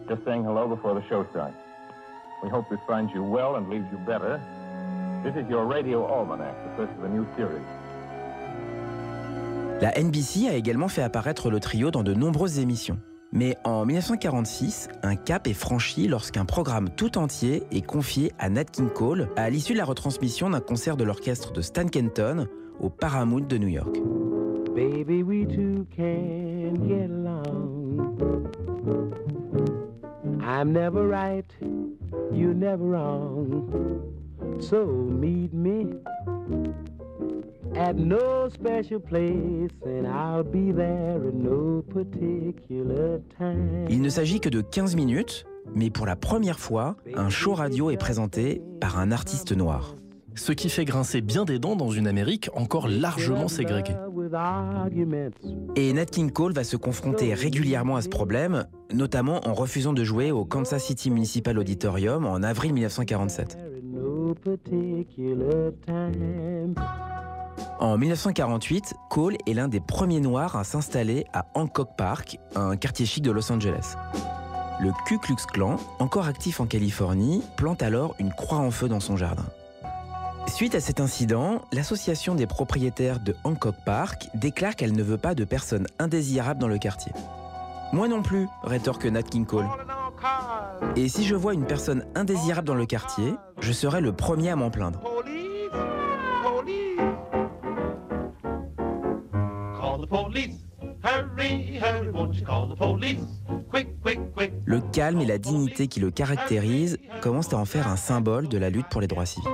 Just 0.07 0.23
saying 0.23 0.43
hello 0.43 0.67
before 0.67 0.93
the 0.93 1.01
show 1.09 1.25
starts. 1.31 1.55
We 2.43 2.49
hope 2.49 2.69
this 2.69 2.79
finds 2.85 3.11
you 3.13 3.23
well 3.23 3.55
and 3.55 3.67
leaves 3.69 3.87
you 3.91 3.97
better. 4.05 4.39
This 5.23 5.33
is 5.35 5.49
your 5.49 5.65
radio 5.65 6.05
almanac, 6.05 6.53
the 6.63 6.75
first 6.77 6.93
of 6.97 7.03
a 7.03 7.09
new 7.09 7.25
series. 7.35 7.65
La 9.81 9.91
NBC 9.99 10.47
a 10.47 10.53
également 10.53 10.87
fait 10.87 11.01
apparaître 11.01 11.49
le 11.49 11.59
trio 11.59 11.89
dans 11.89 12.03
de 12.03 12.13
nombreuses 12.13 12.59
émissions. 12.59 12.99
Mais 13.33 13.57
en 13.63 13.85
1946, 13.85 14.89
un 15.01 15.15
cap 15.15 15.47
est 15.47 15.53
franchi 15.53 16.07
lorsqu'un 16.07 16.45
programme 16.45 16.89
tout 16.89 17.17
entier 17.17 17.63
est 17.71 17.85
confié 17.85 18.31
à 18.37 18.49
Nat 18.49 18.65
King 18.65 18.89
Cole 18.89 19.29
à 19.35 19.49
l'issue 19.49 19.73
de 19.73 19.79
la 19.79 19.85
retransmission 19.85 20.51
d'un 20.51 20.61
concert 20.61 20.97
de 20.97 21.03
l'orchestre 21.03 21.51
de 21.51 21.61
Stan 21.61 21.87
Kenton 21.87 22.45
au 22.79 22.89
Paramount 22.89 23.41
de 23.41 23.57
New 23.57 23.67
York. 23.69 23.97
Baby, 24.75 25.23
we 25.23 25.45
I'm 30.57 30.71
never 30.71 31.05
right, 31.05 31.45
you 32.31 32.53
never 32.53 32.85
wrong. 32.85 33.99
So 34.61 34.85
meet 34.85 35.53
me 35.53 35.87
at 37.75 37.97
no 37.97 38.47
special 38.47 39.01
place, 39.01 39.73
and 39.85 40.07
I'll 40.07 40.45
be 40.45 40.71
there 40.71 41.17
at 41.17 41.33
no 41.33 41.83
particular 41.93 43.19
time. 43.37 43.85
Il 43.89 44.01
ne 44.01 44.07
s'agit 44.07 44.39
que 44.39 44.47
de 44.47 44.61
15 44.61 44.95
minutes, 44.95 45.45
mais 45.75 45.89
pour 45.89 46.05
la 46.05 46.15
première 46.15 46.59
fois, 46.59 46.95
un 47.15 47.29
show 47.29 47.53
radio 47.53 47.89
est 47.89 47.97
présenté 47.97 48.61
par 48.79 48.97
un 48.97 49.11
artiste 49.11 49.51
noir. 49.51 49.97
Ce 50.35 50.51
qui 50.51 50.69
fait 50.69 50.85
grincer 50.85 51.21
bien 51.21 51.45
des 51.45 51.59
dents 51.59 51.75
dans 51.75 51.89
une 51.89 52.07
Amérique 52.07 52.49
encore 52.53 52.87
largement 52.87 53.47
ségrégée. 53.47 53.95
Et 55.75 55.93
Nat 55.93 56.05
King 56.05 56.31
Cole 56.31 56.53
va 56.53 56.63
se 56.63 56.75
confronter 56.75 57.33
régulièrement 57.33 57.95
à 57.95 58.01
ce 58.01 58.09
problème, 58.09 58.65
notamment 58.93 59.47
en 59.47 59.53
refusant 59.53 59.93
de 59.93 60.03
jouer 60.03 60.31
au 60.31 60.45
Kansas 60.45 60.83
City 60.83 61.09
Municipal 61.09 61.57
Auditorium 61.57 62.25
en 62.25 62.43
avril 62.43 62.73
1947. 62.73 63.57
There 63.57 63.65
at 63.65 63.81
no 63.83 64.35
particular 64.35 65.71
time. 65.85 66.75
En 67.79 67.97
1948, 67.97 68.93
Cole 69.09 69.37
est 69.47 69.53
l'un 69.53 69.67
des 69.67 69.79
premiers 69.79 70.19
Noirs 70.19 70.55
à 70.55 70.63
s'installer 70.63 71.25
à 71.33 71.47
Hancock 71.55 71.89
Park, 71.97 72.39
un 72.55 72.77
quartier 72.77 73.05
chic 73.05 73.23
de 73.23 73.31
Los 73.31 73.51
Angeles. 73.51 73.95
Le 74.81 74.91
Ku 75.05 75.17
Klux 75.19 75.45
Klan, 75.53 75.77
encore 75.99 76.27
actif 76.27 76.59
en 76.59 76.65
Californie, 76.65 77.41
plante 77.57 77.81
alors 77.81 78.15
une 78.19 78.31
croix 78.31 78.57
en 78.57 78.71
feu 78.71 78.87
dans 78.89 78.99
son 78.99 79.15
jardin. 79.15 79.45
Suite 80.47 80.75
à 80.75 80.79
cet 80.79 80.99
incident, 80.99 81.62
l'association 81.73 82.36
des 82.36 82.47
propriétaires 82.47 83.19
de 83.19 83.36
Hancock 83.43 83.75
Park 83.86 84.29
déclare 84.36 84.75
qu'elle 84.75 84.93
ne 84.93 85.03
veut 85.03 85.17
pas 85.17 85.36
de 85.36 85.43
personnes 85.43 85.88
indésirables 85.99 86.60
dans 86.60 86.67
le 86.67 86.77
quartier. 86.77 87.12
Moi 87.91 88.08
non 88.08 88.21
plus, 88.21 88.47
rétorque 88.63 89.05
Nat 89.05 89.23
King 89.23 89.45
Cole. 89.45 89.67
Et 90.95 91.10
si 91.10 91.25
je 91.25 91.36
vois 91.36 91.53
une 91.53 91.65
personne 91.65 92.05
indésirable 92.15 92.67
dans 92.67 92.75
le 92.75 92.86
quartier, 92.86 93.36
je 93.60 93.71
serai 93.71 94.01
le 94.01 94.13
premier 94.13 94.49
à 94.49 94.55
m'en 94.55 94.69
plaindre. 94.69 95.01
Le 104.65 104.91
calme 104.91 105.21
et 105.21 105.25
la 105.25 105.38
dignité 105.38 105.88
qui 105.88 105.99
le 105.99 106.12
caractérisent 106.12 106.97
commencent 107.21 107.53
à 107.53 107.58
en 107.58 107.65
faire 107.65 107.88
un 107.88 107.97
symbole 107.97 108.47
de 108.47 108.58
la 108.58 108.69
lutte 108.69 108.88
pour 108.89 109.01
les 109.01 109.08
droits 109.08 109.25
civiques. 109.25 109.49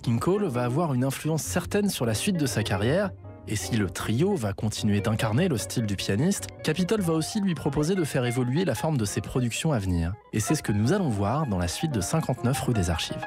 King 0.00 0.18
Cole 0.18 0.46
va 0.46 0.64
avoir 0.64 0.94
une 0.94 1.04
influence 1.04 1.42
certaine 1.42 1.88
sur 1.88 2.06
la 2.06 2.14
suite 2.14 2.36
de 2.36 2.46
sa 2.46 2.62
carrière, 2.62 3.10
et 3.46 3.56
si 3.56 3.76
le 3.76 3.90
trio 3.90 4.34
va 4.34 4.52
continuer 4.52 5.00
d'incarner 5.00 5.48
le 5.48 5.58
style 5.58 5.86
du 5.86 5.96
pianiste, 5.96 6.48
Capitol 6.62 7.00
va 7.00 7.12
aussi 7.12 7.40
lui 7.40 7.54
proposer 7.54 7.94
de 7.94 8.04
faire 8.04 8.24
évoluer 8.24 8.64
la 8.64 8.74
forme 8.74 8.96
de 8.96 9.04
ses 9.04 9.20
productions 9.20 9.72
à 9.72 9.78
venir. 9.78 10.14
Et 10.32 10.40
c'est 10.40 10.54
ce 10.54 10.62
que 10.62 10.72
nous 10.72 10.92
allons 10.92 11.08
voir 11.08 11.46
dans 11.46 11.58
la 11.58 11.68
suite 11.68 11.92
de 11.92 12.00
59 12.00 12.60
rue 12.60 12.74
des 12.74 12.90
Archives. 12.90 13.26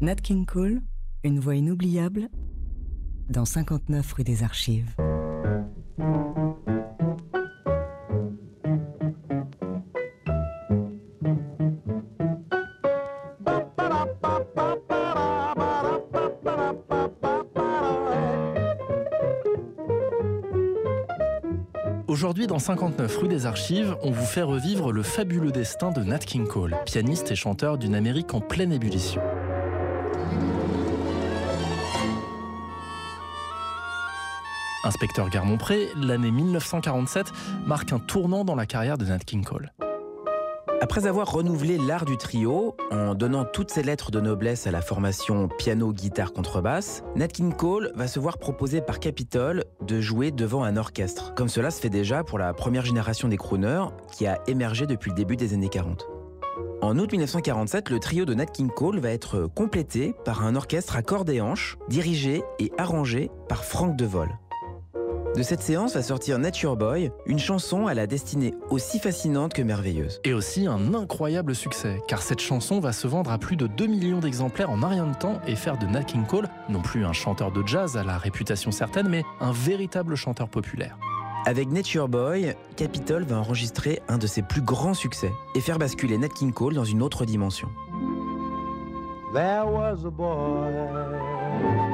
Nat 0.00 0.16
King 0.16 0.44
Cole, 0.44 0.82
une 1.22 1.40
voix 1.40 1.56
inoubliable 1.56 2.28
dans 3.30 3.46
59 3.46 4.12
rue 4.12 4.24
des 4.24 4.42
Archives. 4.42 4.94
Aujourd'hui, 22.34 22.48
dans 22.48 22.58
59 22.58 23.16
rue 23.18 23.28
des 23.28 23.46
Archives, 23.46 23.96
on 24.02 24.10
vous 24.10 24.24
fait 24.24 24.42
revivre 24.42 24.90
le 24.90 25.04
fabuleux 25.04 25.52
destin 25.52 25.92
de 25.92 26.02
Nat 26.02 26.18
King 26.18 26.48
Cole, 26.48 26.74
pianiste 26.84 27.30
et 27.30 27.36
chanteur 27.36 27.78
d'une 27.78 27.94
Amérique 27.94 28.34
en 28.34 28.40
pleine 28.40 28.72
ébullition. 28.72 29.22
Inspecteur 34.82 35.30
Garmont-Pré, 35.30 35.90
l'année 35.94 36.32
1947 36.32 37.26
marque 37.66 37.92
un 37.92 38.00
tournant 38.00 38.44
dans 38.44 38.56
la 38.56 38.66
carrière 38.66 38.98
de 38.98 39.04
Nat 39.04 39.20
King 39.20 39.44
Cole. 39.44 39.70
Après 40.84 41.06
avoir 41.06 41.32
renouvelé 41.32 41.78
l'art 41.78 42.04
du 42.04 42.18
trio, 42.18 42.76
en 42.90 43.14
donnant 43.14 43.46
toutes 43.46 43.70
ses 43.70 43.82
lettres 43.82 44.10
de 44.10 44.20
noblesse 44.20 44.66
à 44.66 44.70
la 44.70 44.82
formation 44.82 45.48
piano, 45.48 45.94
guitare, 45.94 46.34
contrebasse, 46.34 47.02
Nat 47.16 47.28
King 47.28 47.54
Cole 47.54 47.90
va 47.94 48.06
se 48.06 48.20
voir 48.20 48.36
proposer 48.36 48.82
par 48.82 49.00
Capitol 49.00 49.64
de 49.80 50.02
jouer 50.02 50.30
devant 50.30 50.62
un 50.62 50.76
orchestre, 50.76 51.32
comme 51.32 51.48
cela 51.48 51.70
se 51.70 51.80
fait 51.80 51.88
déjà 51.88 52.22
pour 52.22 52.38
la 52.38 52.52
première 52.52 52.84
génération 52.84 53.28
des 53.28 53.38
crooners 53.38 53.86
qui 54.12 54.26
a 54.26 54.42
émergé 54.46 54.86
depuis 54.86 55.08
le 55.10 55.16
début 55.16 55.36
des 55.36 55.54
années 55.54 55.70
40. 55.70 56.06
En 56.82 56.98
août 56.98 57.10
1947, 57.10 57.88
le 57.88 57.98
trio 57.98 58.26
de 58.26 58.34
Nat 58.34 58.44
King 58.44 58.68
Cole 58.68 58.98
va 58.98 59.08
être 59.08 59.48
complété 59.54 60.14
par 60.26 60.44
un 60.44 60.54
orchestre 60.54 60.96
à 60.96 61.02
cordes 61.02 61.30
et 61.30 61.40
hanches, 61.40 61.78
dirigé 61.88 62.42
et 62.58 62.70
arrangé 62.76 63.30
par 63.48 63.64
Frank 63.64 63.96
DeVol. 63.96 64.28
De 65.36 65.42
cette 65.42 65.62
séance 65.62 65.94
va 65.94 66.02
sortir 66.02 66.38
Nature 66.38 66.76
Boy, 66.76 67.10
une 67.26 67.40
chanson 67.40 67.88
à 67.88 67.94
la 67.94 68.06
destinée 68.06 68.54
aussi 68.70 69.00
fascinante 69.00 69.52
que 69.52 69.62
merveilleuse. 69.62 70.20
Et 70.22 70.32
aussi 70.32 70.68
un 70.68 70.94
incroyable 70.94 71.56
succès, 71.56 72.00
car 72.06 72.22
cette 72.22 72.38
chanson 72.38 72.78
va 72.78 72.92
se 72.92 73.08
vendre 73.08 73.32
à 73.32 73.38
plus 73.38 73.56
de 73.56 73.66
2 73.66 73.86
millions 73.88 74.20
d'exemplaires 74.20 74.70
en 74.70 74.80
un 74.84 74.88
rien 74.88 75.06
de 75.08 75.16
temps 75.16 75.40
et 75.48 75.56
faire 75.56 75.76
de 75.76 75.86
Nat 75.86 76.04
King 76.04 76.24
Cole 76.24 76.46
non 76.68 76.82
plus 76.82 77.04
un 77.04 77.12
chanteur 77.12 77.50
de 77.50 77.66
jazz 77.66 77.96
à 77.96 78.04
la 78.04 78.16
réputation 78.16 78.70
certaine, 78.70 79.08
mais 79.08 79.24
un 79.40 79.50
véritable 79.50 80.14
chanteur 80.14 80.48
populaire. 80.48 80.96
Avec 81.46 81.68
Nature 81.68 82.08
Boy, 82.08 82.54
Capitol 82.76 83.24
va 83.24 83.36
enregistrer 83.36 84.02
un 84.06 84.18
de 84.18 84.28
ses 84.28 84.42
plus 84.42 84.62
grands 84.62 84.94
succès 84.94 85.32
et 85.56 85.60
faire 85.60 85.80
basculer 85.80 86.16
Nat 86.16 86.28
King 86.28 86.52
Cole 86.52 86.74
dans 86.74 86.84
une 86.84 87.02
autre 87.02 87.24
dimension. 87.24 87.68
There 89.32 89.66
was 89.66 90.06
a 90.06 90.10
boy, 90.10 90.70
a 90.70 91.93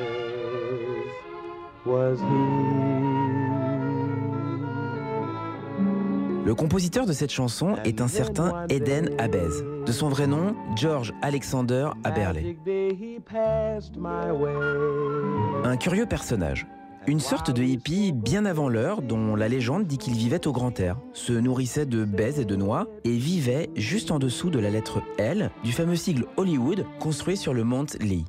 was 1.85 2.17
he. 2.17 2.81
Le 6.43 6.55
compositeur 6.55 7.05
de 7.05 7.13
cette 7.13 7.31
chanson 7.31 7.75
est 7.85 8.01
un 8.01 8.07
certain 8.07 8.65
Eden 8.67 9.11
Abez. 9.19 9.63
De 9.85 9.91
son 9.91 10.09
vrai 10.09 10.25
nom, 10.25 10.55
George 10.75 11.13
Alexander 11.21 11.89
Aberley. 12.03 12.57
Un 15.63 15.77
curieux 15.77 16.07
personnage. 16.07 16.65
Une 17.07 17.19
sorte 17.19 17.51
de 17.51 17.63
hippie 17.63 18.11
bien 18.11 18.45
avant 18.45 18.69
l'heure 18.69 19.01
dont 19.01 19.35
la 19.35 19.47
légende 19.47 19.85
dit 19.85 19.97
qu'il 19.97 20.13
vivait 20.13 20.45
au 20.47 20.51
grand 20.51 20.79
air, 20.79 20.97
se 21.13 21.33
nourrissait 21.33 21.85
de 21.85 22.05
baies 22.05 22.41
et 22.41 22.45
de 22.45 22.55
noix 22.55 22.87
et 23.03 23.17
vivait 23.17 23.69
juste 23.75 24.11
en 24.11 24.19
dessous 24.19 24.49
de 24.49 24.59
la 24.59 24.69
lettre 24.69 25.01
L 25.17 25.51
du 25.63 25.71
fameux 25.71 25.95
sigle 25.95 26.25
Hollywood 26.37 26.85
construit 26.99 27.37
sur 27.37 27.53
le 27.53 27.63
mont 27.63 27.85
Lee. 27.99 28.25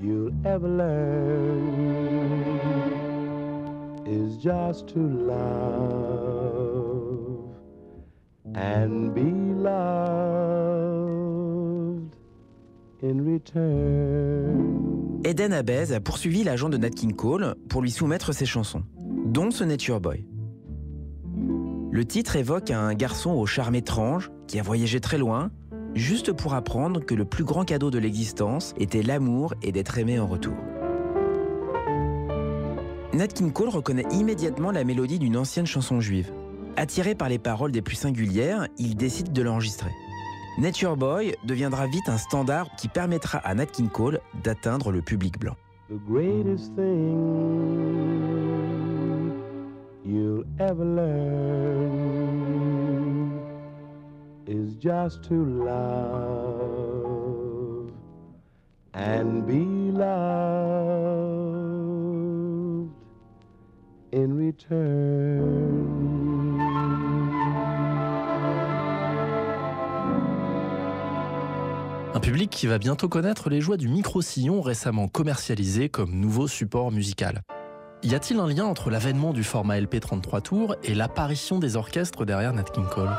You'll 0.00 0.30
ever 0.44 0.68
learn 0.68 1.98
is 4.06 4.36
just 4.40 4.86
to 4.94 5.00
love 5.00 6.28
and 8.54 9.12
be 9.12 9.32
loved 9.60 9.98
in 13.02 13.24
return. 13.24 15.20
Eden 15.24 15.52
Abez 15.52 15.92
a 15.92 15.98
poursuivi 16.00 16.44
l'agent 16.44 16.68
de 16.68 16.76
Nat 16.76 16.90
King 16.90 17.12
Cole 17.12 17.56
pour 17.68 17.82
lui 17.82 17.90
soumettre 17.90 18.32
ses 18.32 18.46
chansons, 18.46 18.84
dont 19.26 19.50
ce 19.50 19.64
Nature 19.64 20.00
Boy. 20.00 20.24
Le 21.90 22.04
titre 22.04 22.36
évoque 22.36 22.70
un 22.70 22.94
garçon 22.94 23.32
au 23.32 23.46
charme 23.46 23.74
étrange 23.74 24.30
qui 24.46 24.60
a 24.60 24.62
voyagé 24.62 25.00
très 25.00 25.18
loin, 25.18 25.50
juste 25.94 26.32
pour 26.32 26.54
apprendre 26.54 27.00
que 27.00 27.14
le 27.14 27.24
plus 27.24 27.44
grand 27.44 27.64
cadeau 27.64 27.90
de 27.90 27.98
l'existence 27.98 28.74
était 28.78 29.02
l'amour 29.02 29.54
et 29.62 29.72
d'être 29.72 29.98
aimé 29.98 30.18
en 30.18 30.26
retour. 30.26 30.54
Nat 33.12 33.28
King 33.28 33.52
Cole 33.52 33.70
reconnaît 33.70 34.06
immédiatement 34.12 34.70
la 34.70 34.84
mélodie 34.84 35.18
d'une 35.18 35.36
ancienne 35.36 35.66
chanson 35.66 36.00
juive. 36.00 36.30
Attiré 36.76 37.14
par 37.14 37.28
les 37.28 37.38
paroles 37.38 37.72
des 37.72 37.82
plus 37.82 37.96
singulières, 37.96 38.68
il 38.78 38.94
décide 38.94 39.32
de 39.32 39.42
l'enregistrer. 39.42 39.90
Nature 40.58 40.96
Boy 40.96 41.34
deviendra 41.44 41.86
vite 41.86 42.08
un 42.08 42.18
standard 42.18 42.68
qui 42.76 42.88
permettra 42.88 43.38
à 43.38 43.54
Nat 43.54 43.66
King 43.66 43.88
Cole 43.88 44.20
d'atteindre 44.44 44.92
le 44.92 45.02
public 45.02 45.38
blanc. 45.38 45.56
Is 54.48 54.74
just 54.80 55.22
to 55.28 55.34
love 55.64 56.88
and 58.94 59.42
be 59.46 59.92
loved 59.92 60.08
in 64.12 64.34
return. 64.34 65.68
Un 72.14 72.20
public 72.20 72.50
qui 72.50 72.66
va 72.66 72.78
bientôt 72.78 73.08
connaître 73.08 73.50
les 73.50 73.60
joies 73.60 73.76
du 73.76 73.88
micro-sillon 73.88 74.62
récemment 74.62 75.08
commercialisé 75.08 75.90
comme 75.90 76.12
nouveau 76.14 76.48
support 76.48 76.90
musical. 76.90 77.42
Y 78.02 78.14
a-t-il 78.14 78.40
un 78.40 78.46
lien 78.48 78.64
entre 78.64 78.88
l'avènement 78.90 79.34
du 79.34 79.44
format 79.44 79.78
LP 79.78 80.00
33 80.00 80.40
tours 80.40 80.74
et 80.84 80.94
l'apparition 80.94 81.58
des 81.58 81.76
orchestres 81.76 82.24
derrière 82.24 82.54
Nat 82.54 82.64
King 82.64 82.86
Cole? 82.90 83.10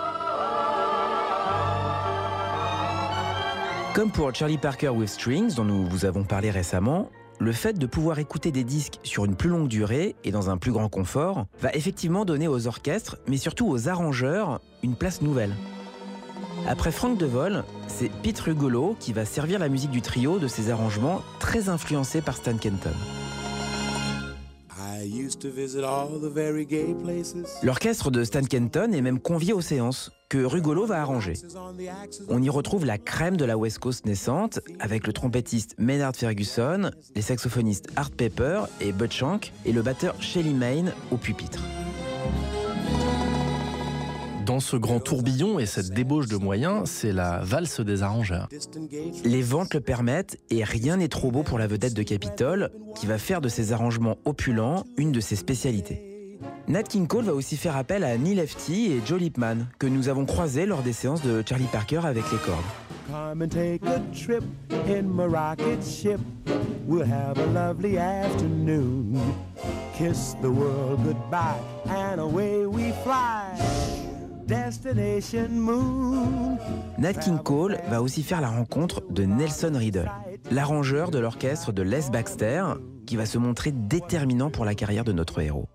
Comme 4.00 4.12
pour 4.12 4.34
Charlie 4.34 4.58
Parker 4.58 4.88
with 4.88 5.10
Strings, 5.10 5.56
dont 5.56 5.66
nous 5.66 5.86
vous 5.86 6.06
avons 6.06 6.24
parlé 6.24 6.52
récemment, 6.52 7.10
le 7.38 7.52
fait 7.52 7.78
de 7.78 7.86
pouvoir 7.86 8.18
écouter 8.20 8.50
des 8.50 8.64
disques 8.64 8.98
sur 9.04 9.26
une 9.26 9.36
plus 9.36 9.50
longue 9.50 9.68
durée 9.68 10.16
et 10.24 10.32
dans 10.32 10.50
un 10.50 10.56
plus 10.56 10.72
grand 10.72 10.88
confort 10.88 11.48
va 11.60 11.74
effectivement 11.74 12.24
donner 12.24 12.48
aux 12.48 12.66
orchestres, 12.66 13.18
mais 13.28 13.36
surtout 13.36 13.68
aux 13.68 13.90
arrangeurs, 13.90 14.62
une 14.84 14.96
place 14.96 15.22
nouvelle. 15.22 15.54
Après 16.66 16.94
Frank 16.94 17.18
DeVol, 17.18 17.66
c'est 17.88 18.10
Pete 18.24 18.40
Rugolo 18.40 18.96
qui 19.02 19.12
va 19.12 19.26
servir 19.26 19.60
la 19.60 19.68
musique 19.68 19.92
du 19.92 20.02
trio 20.02 20.40
de 20.40 20.48
ses 20.48 20.72
arrangements 20.72 21.22
très 21.40 21.68
influencés 21.68 22.22
par 22.22 22.38
Stan 22.38 22.56
Kenton. 22.56 22.96
L'orchestre 27.64 28.12
de 28.12 28.24
Stan 28.24 28.44
Kenton 28.44 28.92
est 28.92 29.02
même 29.02 29.20
convié 29.20 29.54
aux 29.54 29.62
séances 29.62 30.12
que 30.30 30.38
Rugolo 30.38 30.86
va 30.86 31.02
arranger. 31.02 31.34
On 32.28 32.42
y 32.42 32.50
retrouve 32.50 32.86
la 32.86 32.98
crème 32.98 33.36
de 33.36 33.46
la 33.46 33.58
West 33.58 33.80
Coast 33.80 34.06
naissante 34.06 34.60
avec 34.80 35.08
le 35.08 35.14
trompettiste 35.14 35.76
Maynard 35.78 36.16
Ferguson, 36.16 36.92
les 37.16 37.22
saxophonistes 37.22 37.88
Art 37.96 38.12
Pepper 38.12 38.64
et 38.80 38.92
Bud 38.92 39.12
Shank 39.12 39.52
et 39.66 39.72
le 39.72 39.82
batteur 39.82 40.22
Shelly 40.22 40.54
Main 40.54 40.86
au 41.12 41.18
pupitre. 41.18 41.64
Dans 44.50 44.60
ce 44.60 44.78
grand 44.78 45.00
tourbillon 45.00 45.60
et 45.60 45.68
cette 45.68 45.92
débauche 45.92 46.26
de 46.26 46.36
moyens, 46.36 46.90
c'est 46.90 47.12
la 47.12 47.38
valse 47.44 47.82
des 47.82 48.02
arrangeurs. 48.02 48.50
Les 49.24 49.44
ventes 49.44 49.76
le 49.76 49.80
permettent 49.80 50.40
et 50.50 50.64
rien 50.64 50.98
n'est 50.98 51.08
trop 51.08 51.30
beau 51.30 51.44
pour 51.44 51.60
la 51.60 51.68
vedette 51.68 51.94
de 51.94 52.02
Capitol, 52.02 52.72
qui 52.96 53.06
va 53.06 53.20
faire 53.20 53.42
de 53.42 53.48
ses 53.48 53.74
arrangements 53.74 54.18
opulents 54.26 54.86
une 54.98 55.12
de 55.12 55.20
ses 55.20 55.36
spécialités. 55.36 56.02
Nat 56.68 56.82
King 56.82 57.06
Cole 57.06 57.26
va 57.26 57.36
aussi 57.36 57.58
faire 57.58 57.78
appel 57.78 58.04
à 58.04 58.18
Neil 58.18 58.40
Hefti 58.40 58.92
et 58.92 59.02
Joe 59.06 59.20
Lipman, 59.20 59.68
que 59.78 59.86
nous 59.86 60.10
avons 60.10 60.26
croisés 60.26 60.66
lors 60.66 60.82
des 60.82 60.94
séances 60.94 61.22
de 61.22 61.44
Charlie 61.48 61.70
Parker 61.72 62.02
avec 62.04 62.24
les 62.32 62.40
cordes. 62.40 62.58
Come 63.12 63.44
and 63.44 63.50
take 63.50 63.86
a 63.86 64.00
trip 64.16 64.44
in 64.88 65.04
my 65.04 65.28
rocket 65.28 65.84
ship. 65.86 66.20
We'll 66.88 67.06
have 67.06 67.38
a 67.38 67.46
lovely 67.54 68.00
afternoon. 68.00 69.16
Kiss 69.96 70.36
the 70.42 70.50
world 70.50 71.04
goodbye 71.04 71.62
and 71.88 72.20
away 72.20 72.66
we 72.66 72.92
fly. 73.04 74.09
Nat 76.98 77.14
King 77.14 77.38
Cole 77.38 77.78
va 77.90 78.02
aussi 78.02 78.24
faire 78.24 78.42
la 78.42 78.50
rencontre 78.50 79.04
de 79.12 79.24
Nelson 79.24 79.74
Riddle, 79.76 80.10
l'arrangeur 80.50 81.12
de 81.12 81.20
l'orchestre 81.20 81.72
de 81.72 81.84
Les 81.84 82.10
Baxter, 82.12 82.64
qui 83.06 83.16
va 83.16 83.28
se 83.28 83.38
montrer 83.38 83.72
déterminant 83.72 84.50
pour 84.50 84.66
la 84.66 84.74
carrière 84.74 85.04
de 85.04 85.12
notre 85.12 85.40
héros. 85.40 85.70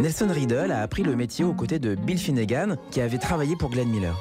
Nelson 0.00 0.28
Riddle 0.28 0.70
a 0.70 0.82
appris 0.82 1.02
le 1.02 1.16
métier 1.16 1.46
aux 1.46 1.54
côtés 1.54 1.78
de 1.78 1.94
Bill 1.94 2.18
Finnegan, 2.18 2.76
qui 2.90 3.00
avait 3.00 3.18
travaillé 3.18 3.56
pour 3.56 3.70
Glenn 3.70 3.88
Miller. 3.88 4.18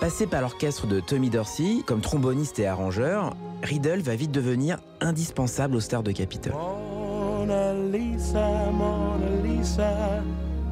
Passé 0.00 0.26
par 0.26 0.40
l'orchestre 0.40 0.88
de 0.88 0.98
Tommy 0.98 1.30
Dorsey 1.30 1.82
comme 1.86 2.00
tromboniste 2.00 2.58
et 2.58 2.66
arrangeur, 2.66 3.36
Riddle 3.62 4.00
va 4.00 4.16
vite 4.16 4.32
devenir 4.32 4.78
indispensable 5.00 5.76
aux 5.76 5.80
stars 5.80 6.02
de 6.02 6.10
Capitol. 6.10 6.52
Lisa, 7.94 8.72
Mona 8.72 9.30
Lisa, 9.44 10.20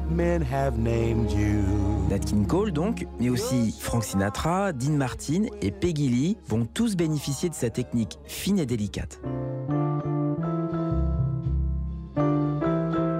men 0.09 0.41
have 0.41 0.77
named 0.77 1.31
you. 1.31 1.63
Nat 2.09 2.19
King 2.19 2.45
Cole 2.45 2.73
donc, 2.73 3.07
mais 3.17 3.29
aussi 3.29 3.73
Frank 3.79 4.03
Sinatra, 4.03 4.73
Dean 4.73 4.97
Martin 4.97 5.43
et 5.61 5.71
Peggy 5.71 6.09
Lee 6.09 6.37
vont 6.49 6.65
tous 6.65 6.97
bénéficier 6.97 7.47
de 7.47 7.55
sa 7.55 7.69
technique 7.69 8.19
fine 8.25 8.59
et 8.59 8.65
délicate. 8.65 9.21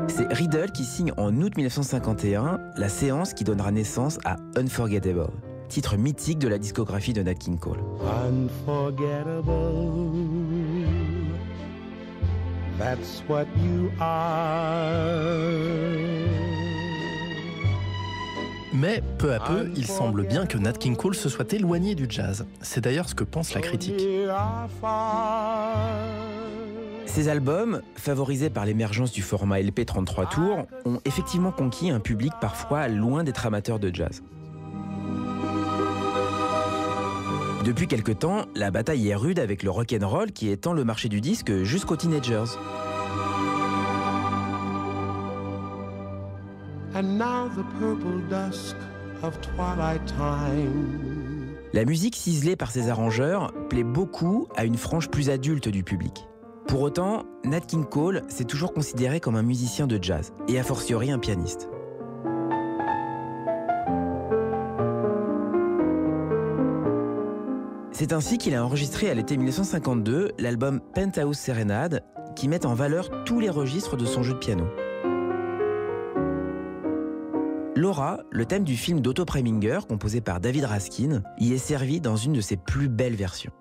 C'est 0.09 0.27
Riddle 0.33 0.73
qui 0.73 0.83
signe 0.83 1.13
en 1.15 1.33
août 1.37 1.55
1951 1.55 2.59
la 2.75 2.89
séance 2.89 3.33
qui 3.33 3.45
donnera 3.45 3.71
naissance 3.71 4.19
à 4.25 4.35
Unforgettable, 4.57 5.29
titre 5.69 5.95
mythique 5.95 6.39
de 6.39 6.49
la 6.49 6.57
discographie 6.57 7.13
de 7.13 7.23
Nat 7.23 7.35
King 7.35 7.57
Cole. 7.57 7.79
Unforgettable. 8.01 10.42
That's 12.79 13.23
what 13.29 13.45
you 13.57 13.91
are. 13.99 14.83
Mais 18.73 19.03
peu 19.19 19.33
à 19.33 19.39
peu, 19.39 19.69
il 19.75 19.85
semble 19.85 20.25
bien 20.25 20.47
que 20.47 20.57
Nat 20.57 20.73
King 20.73 20.95
Cole 20.95 21.13
se 21.13 21.29
soit 21.29 21.53
éloigné 21.53 21.93
du 21.93 22.07
jazz. 22.09 22.45
C'est 22.61 22.81
d'ailleurs 22.81 23.07
ce 23.07 23.13
que 23.13 23.23
pense 23.23 23.53
la 23.53 23.61
critique. 23.61 24.01
Ces 27.05 27.29
albums, 27.29 27.81
favorisés 27.95 28.49
par 28.49 28.65
l'émergence 28.65 29.11
du 29.11 29.21
format 29.21 29.61
LP 29.61 29.85
33 29.85 30.25
tours, 30.25 30.65
ont 30.85 30.99
effectivement 31.05 31.51
conquis 31.51 31.91
un 31.91 31.99
public 31.99 32.33
parfois 32.41 32.87
loin 32.87 33.23
d'être 33.23 33.45
amateur 33.45 33.77
de 33.77 33.93
jazz. 33.93 34.23
Depuis 37.63 37.87
quelque 37.87 38.11
temps, 38.11 38.45
la 38.55 38.71
bataille 38.71 39.07
est 39.07 39.15
rude 39.15 39.39
avec 39.39 39.63
le 39.63 39.69
rock'n'roll 39.69 40.33
qui 40.33 40.49
étend 40.49 40.73
le 40.73 40.83
marché 40.83 41.07
du 41.07 41.21
disque 41.21 41.63
jusqu'aux 41.63 41.95
teenagers. 41.95 42.43
And 46.93 47.03
now 47.03 47.47
the 47.55 47.63
purple 47.79 48.21
dusk 48.29 48.75
of 49.23 49.39
twilight 49.39 50.05
time. 50.05 51.53
La 51.71 51.85
musique 51.85 52.17
ciselée 52.17 52.57
par 52.57 52.69
ses 52.69 52.89
arrangeurs 52.89 53.53
plaît 53.69 53.85
beaucoup 53.85 54.49
à 54.57 54.65
une 54.65 54.77
frange 54.77 55.09
plus 55.09 55.29
adulte 55.29 55.69
du 55.69 55.83
public. 55.83 56.27
Pour 56.67 56.81
autant, 56.81 57.23
Nat 57.45 57.61
King 57.61 57.85
Cole 57.85 58.23
s'est 58.27 58.43
toujours 58.43 58.73
considéré 58.73 59.21
comme 59.21 59.37
un 59.37 59.41
musicien 59.41 59.87
de 59.87 59.97
jazz, 60.01 60.33
et 60.49 60.59
a 60.59 60.63
fortiori 60.63 61.11
un 61.11 61.19
pianiste. 61.19 61.69
C'est 68.03 68.11
ainsi 68.11 68.37
qu'il 68.37 68.53
a 68.53 68.65
enregistré 68.65 69.09
à 69.09 69.13
l'été 69.13 69.37
1952 69.37 70.33
l'album 70.37 70.81
Penthouse 70.93 71.37
Serenade, 71.37 72.03
qui 72.35 72.49
met 72.49 72.65
en 72.65 72.73
valeur 72.73 73.23
tous 73.23 73.39
les 73.39 73.49
registres 73.49 73.95
de 73.95 74.03
son 74.03 74.23
jeu 74.23 74.33
de 74.33 74.39
piano. 74.39 74.65
Laura, 77.77 78.19
le 78.29 78.45
thème 78.45 78.65
du 78.65 78.75
film 78.75 78.99
d'Otto 78.99 79.23
Preminger, 79.23 79.79
composé 79.87 80.19
par 80.19 80.41
David 80.41 80.65
Raskin, 80.65 81.23
y 81.39 81.53
est 81.53 81.57
servi 81.57 82.01
dans 82.01 82.17
une 82.17 82.33
de 82.33 82.41
ses 82.41 82.57
plus 82.57 82.89
belles 82.89 83.15
versions. 83.15 83.53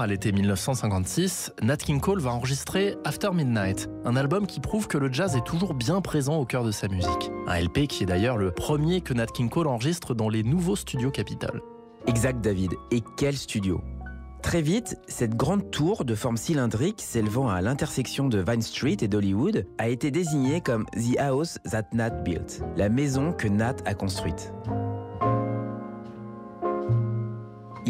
À 0.00 0.06
l'été 0.06 0.32
1956, 0.32 1.52
Nat 1.62 1.76
King 1.76 2.00
Cole 2.00 2.20
va 2.20 2.32
enregistrer 2.32 2.96
After 3.04 3.30
Midnight, 3.32 3.88
un 4.04 4.16
album 4.16 4.46
qui 4.46 4.60
prouve 4.60 4.88
que 4.88 4.98
le 4.98 5.12
jazz 5.12 5.36
est 5.36 5.44
toujours 5.44 5.74
bien 5.74 6.00
présent 6.00 6.36
au 6.36 6.44
cœur 6.44 6.64
de 6.64 6.70
sa 6.70 6.88
musique. 6.88 7.30
Un 7.46 7.60
LP 7.60 7.86
qui 7.86 8.02
est 8.02 8.06
d'ailleurs 8.06 8.36
le 8.36 8.50
premier 8.50 9.00
que 9.00 9.14
Nat 9.14 9.26
King 9.26 9.48
Cole 9.48 9.66
enregistre 9.66 10.14
dans 10.14 10.28
les 10.28 10.42
nouveaux 10.42 10.76
studios 10.76 11.10
Capitol. 11.10 11.62
Exact 12.06 12.40
David, 12.40 12.72
et 12.90 13.02
quel 13.16 13.36
studio? 13.36 13.80
Très 14.42 14.62
vite, 14.62 14.96
cette 15.08 15.34
grande 15.34 15.70
tour 15.70 16.04
de 16.04 16.14
forme 16.14 16.36
cylindrique 16.36 17.00
s'élevant 17.00 17.48
à 17.48 17.60
l'intersection 17.60 18.28
de 18.28 18.38
Vine 18.38 18.62
Street 18.62 18.96
et 19.00 19.08
d'Hollywood 19.08 19.66
a 19.78 19.88
été 19.88 20.10
désignée 20.10 20.60
comme 20.60 20.86
The 20.92 21.18
House 21.18 21.58
That 21.70 21.88
Nat 21.92 22.22
Built, 22.22 22.62
la 22.76 22.88
maison 22.88 23.32
que 23.32 23.48
Nat 23.48 23.76
a 23.84 23.94
construite. 23.94 24.52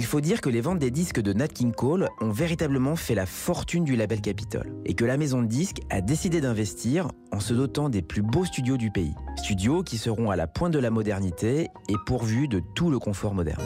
Faut 0.07 0.21
dire 0.21 0.41
que 0.41 0.49
les 0.49 0.61
ventes 0.61 0.79
des 0.79 0.91
disques 0.91 1.21
de 1.21 1.33
Nat 1.33 1.49
King 1.49 1.73
Cole 1.73 2.09
ont 2.21 2.31
véritablement 2.31 2.97
fait 2.97 3.15
la 3.15 3.27
fortune 3.27 3.85
du 3.85 3.97
label 3.97 4.21
Capitol 4.21 4.73
et 4.85 4.95
que 4.95 5.05
la 5.05 5.17
maison 5.17 5.43
de 5.43 5.47
disques 5.47 5.81
a 5.91 6.01
décidé 6.01 6.41
d'investir 6.41 7.09
en 7.33 7.41
se 7.41 7.55
dotant 7.55 7.89
des 7.89 8.03
plus 8.03 8.23
beaux 8.23 8.45
studios 8.45 8.77
du 8.77 8.91
pays. 8.91 9.15
Studios 9.37 9.83
qui 9.83 9.99
seront 9.99 10.31
à 10.31 10.37
la 10.37 10.47
pointe 10.47 10.73
de 10.73 10.79
la 10.79 10.91
modernité 10.91 11.69
et 11.89 11.95
pourvus 12.07 12.49
de 12.49 12.63
tout 12.75 12.91
le 12.91 12.99
confort 12.99 13.35
moderne. 13.35 13.63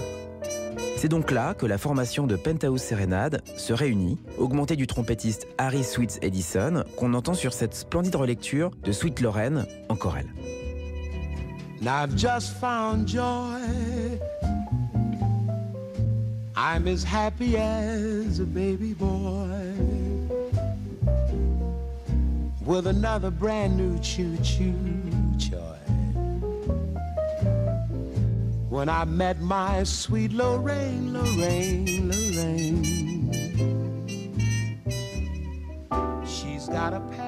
C'est 0.96 1.08
donc 1.08 1.30
là 1.30 1.54
que 1.54 1.66
la 1.66 1.78
formation 1.78 2.26
de 2.26 2.36
Penthouse 2.36 2.82
Serenade 2.82 3.42
se 3.56 3.72
réunit, 3.72 4.18
augmentée 4.38 4.76
du 4.76 4.86
trompettiste 4.86 5.48
Harry 5.58 5.82
Sweets 5.82 6.18
Edison, 6.22 6.84
qu'on 6.96 7.14
entend 7.14 7.34
sur 7.34 7.52
cette 7.52 7.74
splendide 7.74 8.16
relecture 8.16 8.70
de 8.84 8.92
Sweet 8.92 9.20
Lorraine 9.20 9.66
en 9.88 9.96
chorale. 9.96 10.26
I'm 16.62 16.86
as 16.88 17.02
happy 17.02 17.56
as 17.56 18.38
a 18.38 18.44
baby 18.44 18.92
boy 18.92 19.72
with 22.66 22.86
another 22.86 23.30
brand 23.30 23.78
new 23.78 23.98
choo 24.00 24.36
choo 24.42 24.74
joy. 25.38 25.78
When 28.68 28.90
I 28.90 29.06
met 29.06 29.40
my 29.40 29.84
sweet 29.84 30.34
Lorraine, 30.34 31.14
Lorraine, 31.14 32.10
Lorraine. 32.10 33.30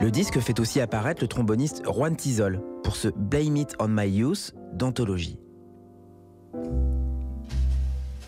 Le 0.03 0.11
disque 0.11 0.41
fait 0.41 0.61
aussi 0.61 0.79
apparaître 0.79 1.23
le 1.23 1.29
tromboniste 1.29 1.83
Juan 1.87 2.15
Tizol 2.15 2.61
pour 2.85 2.97
ce 2.97 3.09
Blame 3.09 3.57
It 3.57 3.75
on 3.79 3.89
My 3.89 4.07
Youth 4.07 4.53
d'anthologie. 4.75 5.39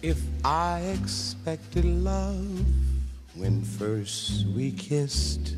If 0.05 0.21
I 0.45 0.81
expected 1.01 1.87
love 1.87 2.61
when 3.37 3.63
first 3.63 4.45
we 4.55 4.71
kissed, 4.73 5.57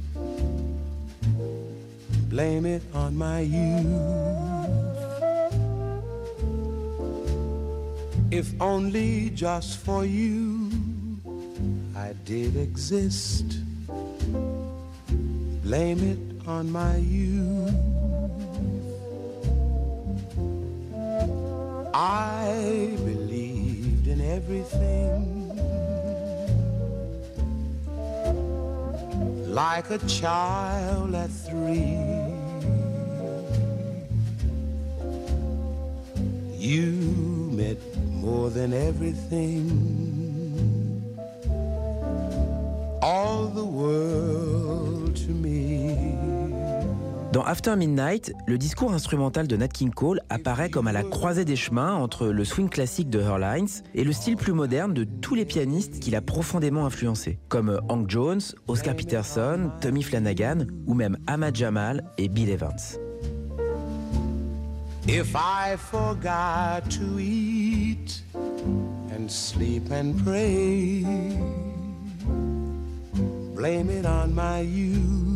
blame 2.31 2.65
it 2.65 2.83
on 2.95 3.17
my 3.17 3.41
youth. 3.41 3.91
If 8.31 8.55
only 8.61 9.31
just 9.31 9.79
for 9.79 10.05
you 10.05 10.71
I 11.97 12.13
did 12.25 12.55
exist, 12.55 13.59
blame 15.65 15.99
it 16.07 16.47
on 16.47 16.71
my 16.71 16.95
youth. 16.99 17.75
I 21.93 22.97
everything 24.37 25.49
like 29.49 29.89
a 29.91 29.99
child 30.07 31.15
at 31.15 31.31
three. 31.31 31.97
You 36.55 36.91
meant 37.59 37.81
more 38.11 38.51
than 38.51 38.75
everything, 38.75 39.65
all 43.01 43.47
the 43.47 43.65
world 43.65 45.17
to 45.17 45.31
me. 45.31 46.36
Dans 47.37 47.45
After 47.45 47.77
Midnight, 47.77 48.33
le 48.47 48.57
discours 48.57 48.95
instrumental 48.95 49.47
de 49.47 49.59
Nat 49.59 49.69
King 49.69 49.91
Cole 49.91 50.23
apparaît 50.31 50.71
comme 50.71 50.87
à 50.87 50.93
la 50.93 51.03
croisée 51.03 51.45
des 51.45 51.55
chemins 51.55 51.93
entre 51.93 52.29
le 52.29 52.45
swing 52.47 52.71
classique 52.71 53.11
de 53.11 53.21
Earl 53.21 53.45
Hines 53.45 53.69
et 53.95 54.05
le 54.05 54.13
style 54.15 54.37
plus 54.37 54.55
moderne 54.55 54.95
de 54.95 55.05
tous 55.05 55.35
les 55.35 55.45
pianistes 55.45 56.01
qu'il 56.01 56.17
a 56.17 56.23
profondément 56.23 56.87
influencés, 56.87 57.39
comme 57.51 57.79
Hank 57.91 58.09
Jones, 58.09 58.41
Oscar 58.69 58.97
Peterson, 58.97 59.71
Tommy 59.83 60.03
Flanagan 60.03 60.65
ou 60.87 60.95
même 60.95 61.19
Ahmad 61.27 61.55
Jamal 61.55 62.05
et 62.17 62.31
Bill 62.31 62.49
Evans. 62.49 62.99
If 65.07 65.35
I 65.35 65.77
forgot 65.77 66.89
to 66.89 67.19
eat 67.21 68.25
and 69.15 69.29
sleep 69.29 69.93
and 69.93 70.15
pray, 70.25 71.05
blame 73.55 73.91
it 73.91 74.07
on 74.07 74.35
my 74.35 74.63
youth. 74.63 75.36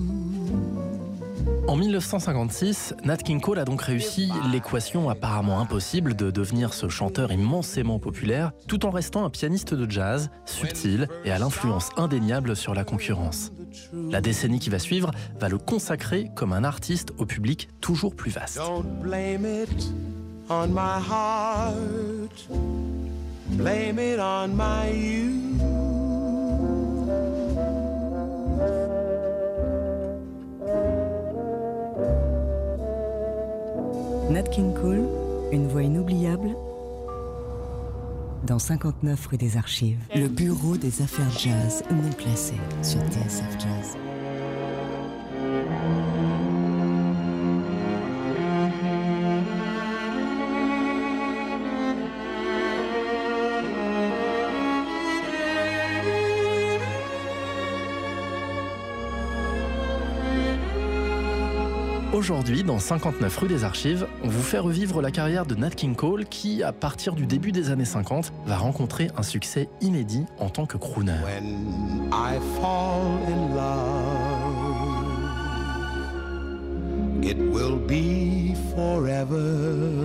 En 1.66 1.76
1956, 1.76 2.94
Nat 3.04 3.18
King 3.18 3.40
Cole 3.40 3.58
a 3.58 3.64
donc 3.64 3.82
réussi 3.82 4.30
l'équation 4.50 5.08
apparemment 5.08 5.60
impossible 5.60 6.14
de 6.14 6.30
devenir 6.30 6.74
ce 6.74 6.88
chanteur 6.88 7.32
immensément 7.32 7.98
populaire 7.98 8.52
tout 8.66 8.86
en 8.86 8.90
restant 8.90 9.24
un 9.24 9.30
pianiste 9.30 9.74
de 9.74 9.90
jazz 9.90 10.30
subtil 10.46 11.08
et 11.24 11.30
à 11.30 11.38
l'influence 11.38 11.90
indéniable 11.96 12.56
sur 12.56 12.74
la 12.74 12.84
concurrence. 12.84 13.52
La 13.92 14.20
décennie 14.20 14.58
qui 14.58 14.70
va 14.70 14.78
suivre 14.78 15.12
va 15.38 15.48
le 15.48 15.58
consacrer 15.58 16.30
comme 16.34 16.52
un 16.52 16.64
artiste 16.64 17.12
au 17.18 17.26
public 17.26 17.68
toujours 17.80 18.14
plus 18.14 18.30
vaste. 18.30 18.60
Blame 19.00 19.44
it 19.44 19.92
on 20.48 20.68
my 20.68 20.98
heart. 20.98 22.48
Nat 34.30 34.44
King 34.44 34.72
Cole, 34.74 35.08
une 35.50 35.66
voix 35.66 35.82
inoubliable 35.82 36.50
dans 38.46 38.60
59 38.60 39.26
rue 39.26 39.36
des 39.36 39.56
Archives. 39.56 39.98
Le 40.14 40.28
bureau 40.28 40.76
des 40.76 41.02
affaires 41.02 41.30
jazz 41.36 41.82
non 41.90 42.10
classées 42.16 42.54
sur 42.80 43.00
TSF 43.08 43.58
Jazz. 43.58 43.96
Aujourd'hui, 62.20 62.64
dans 62.64 62.78
59 62.78 63.34
rue 63.38 63.48
des 63.48 63.64
Archives, 63.64 64.06
on 64.22 64.28
vous 64.28 64.42
fait 64.42 64.58
revivre 64.58 65.00
la 65.00 65.10
carrière 65.10 65.46
de 65.46 65.54
Nat 65.54 65.70
King 65.70 65.94
Cole 65.94 66.26
qui, 66.26 66.62
à 66.62 66.70
partir 66.70 67.14
du 67.14 67.24
début 67.24 67.50
des 67.50 67.70
années 67.70 67.86
50, 67.86 68.30
va 68.44 68.58
rencontrer 68.58 69.08
un 69.16 69.22
succès 69.22 69.70
inédit 69.80 70.26
en 70.38 70.50
tant 70.50 70.66
que 70.66 70.76
crooner. 70.76 71.14
When 71.24 72.10
I 72.12 72.38
fall 72.60 73.22
in 73.26 73.54
love, 73.54 73.64
it 77.22 77.38
will 77.38 77.78
be 77.78 78.54
forever. 78.76 80.04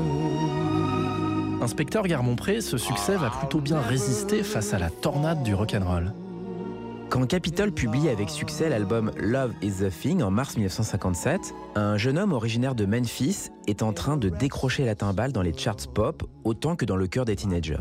Inspecteur 1.61 2.07
Garmont-Pré, 2.07 2.61
ce 2.61 2.77
succès 2.77 3.17
va 3.17 3.29
plutôt 3.29 3.59
bien 3.59 3.81
résister 3.81 4.41
face 4.43 4.73
à 4.73 4.79
la 4.79 4.89
tornade 4.89 5.43
du 5.43 5.53
rock'n'roll. 5.53 6.13
Quand 7.15 7.25
Capitol 7.27 7.71
publie 7.71 8.09
avec 8.09 8.29
succès 8.29 8.67
l'album 8.67 9.09
Love 9.15 9.53
is 9.61 9.75
the 9.75 9.89
Thing 9.89 10.21
en 10.21 10.31
mars 10.31 10.57
1957, 10.57 11.53
un 11.75 11.95
jeune 11.95 12.17
homme 12.17 12.33
originaire 12.33 12.75
de 12.75 12.85
Memphis 12.85 13.51
est 13.67 13.83
en 13.83 13.93
train 13.93 14.17
de 14.17 14.27
décrocher 14.27 14.83
la 14.83 14.95
timbale 14.95 15.31
dans 15.31 15.41
les 15.41 15.57
charts 15.57 15.87
pop 15.93 16.29
autant 16.43 16.75
que 16.75 16.83
dans 16.83 16.97
le 16.97 17.07
cœur 17.07 17.23
des 17.23 17.37
teenagers. 17.37 17.79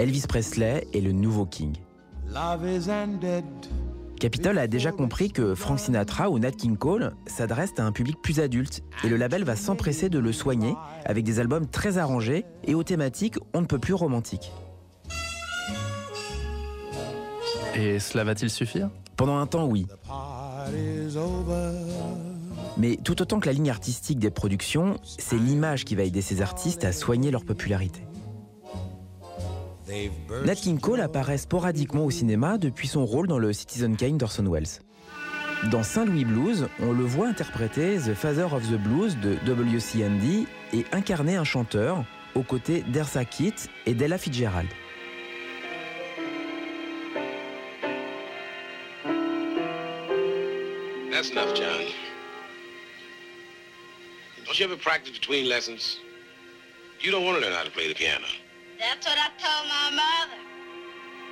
Elvis 0.00 0.24
Presley 0.28 0.84
est 0.92 1.00
le 1.00 1.12
nouveau 1.12 1.46
king. 1.46 1.76
Capitol 4.18 4.58
a 4.58 4.66
déjà 4.66 4.90
compris 4.90 5.30
que 5.30 5.54
Frank 5.54 5.78
Sinatra 5.78 6.28
ou 6.28 6.40
Nat 6.40 6.50
King 6.50 6.76
Cole 6.76 7.12
s'adressent 7.26 7.78
à 7.78 7.84
un 7.84 7.92
public 7.92 8.20
plus 8.20 8.40
adulte 8.40 8.82
et 9.04 9.08
le 9.08 9.16
label 9.16 9.44
va 9.44 9.54
s'empresser 9.54 10.08
de 10.08 10.18
le 10.18 10.32
soigner 10.32 10.74
avec 11.04 11.22
des 11.22 11.38
albums 11.38 11.68
très 11.68 11.98
arrangés 11.98 12.44
et 12.64 12.74
aux 12.74 12.82
thématiques 12.82 13.38
on 13.54 13.60
ne 13.60 13.66
peut 13.66 13.78
plus 13.78 13.94
romantiques. 13.94 14.50
Et 17.74 17.98
cela 17.98 18.24
va-t-il 18.24 18.50
suffire? 18.50 18.90
Pendant 19.16 19.38
un 19.38 19.46
temps, 19.46 19.66
oui. 19.66 19.86
Mais 22.76 22.96
tout 22.96 23.20
autant 23.22 23.40
que 23.40 23.46
la 23.46 23.52
ligne 23.52 23.70
artistique 23.70 24.18
des 24.18 24.30
productions, 24.30 24.98
c'est 25.18 25.36
l'image 25.36 25.84
qui 25.84 25.94
va 25.94 26.02
aider 26.02 26.22
ces 26.22 26.42
artistes 26.42 26.84
à 26.84 26.92
soigner 26.92 27.30
leur 27.30 27.44
popularité. 27.44 28.00
Nat 30.44 30.54
King 30.54 30.80
Cole 30.80 31.00
apparaît 31.00 31.38
sporadiquement 31.38 32.04
au 32.04 32.10
cinéma 32.10 32.56
depuis 32.56 32.88
son 32.88 33.04
rôle 33.04 33.28
dans 33.28 33.38
le 33.38 33.52
Citizen 33.52 33.96
Kane 33.96 34.16
d'Orson 34.16 34.46
Welles. 34.50 34.80
Dans 35.70 35.82
Saint 35.82 36.04
Louis 36.04 36.24
Blues, 36.24 36.66
on 36.80 36.92
le 36.92 37.04
voit 37.04 37.28
interpréter 37.28 37.98
The 37.98 38.14
Father 38.14 38.52
of 38.52 38.68
the 38.68 38.80
Blues 38.80 39.16
de 39.22 39.36
W.C. 39.46 40.04
Et 40.72 40.84
incarner 40.92 41.36
un 41.36 41.44
chanteur 41.44 42.04
aux 42.34 42.42
côtés 42.42 42.82
d'Ersa 42.92 43.24
Kitt 43.24 43.68
et 43.86 43.94
d'Ella 43.94 44.18
Fitzgerald. 44.18 44.68
That's 51.22 51.30
enough, 51.30 51.54
John. 51.54 51.86
Don't 54.44 54.58
you 54.58 54.64
ever 54.66 54.76
practice 54.76 55.12
between 55.12 55.48
lessons? 55.48 56.00
You 56.98 57.12
don't 57.12 57.24
want 57.24 57.36
to 57.38 57.42
learn 57.44 57.52
how 57.52 57.62
to 57.62 57.70
play 57.70 57.86
the 57.86 57.94
piano. 57.94 58.26
That's 58.76 59.06
what 59.06 59.16
I 59.16 59.28
told 59.38 59.68
my 59.68 59.90
mother. 60.02 60.40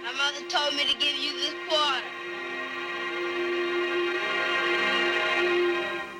My 0.05 0.12
mother 0.12 0.49
told 0.49 0.76
me 0.76 0.84
to 0.84 0.97
give 0.97 1.16
you 1.16 1.32
this 1.43 1.55
quarter. 1.68 2.07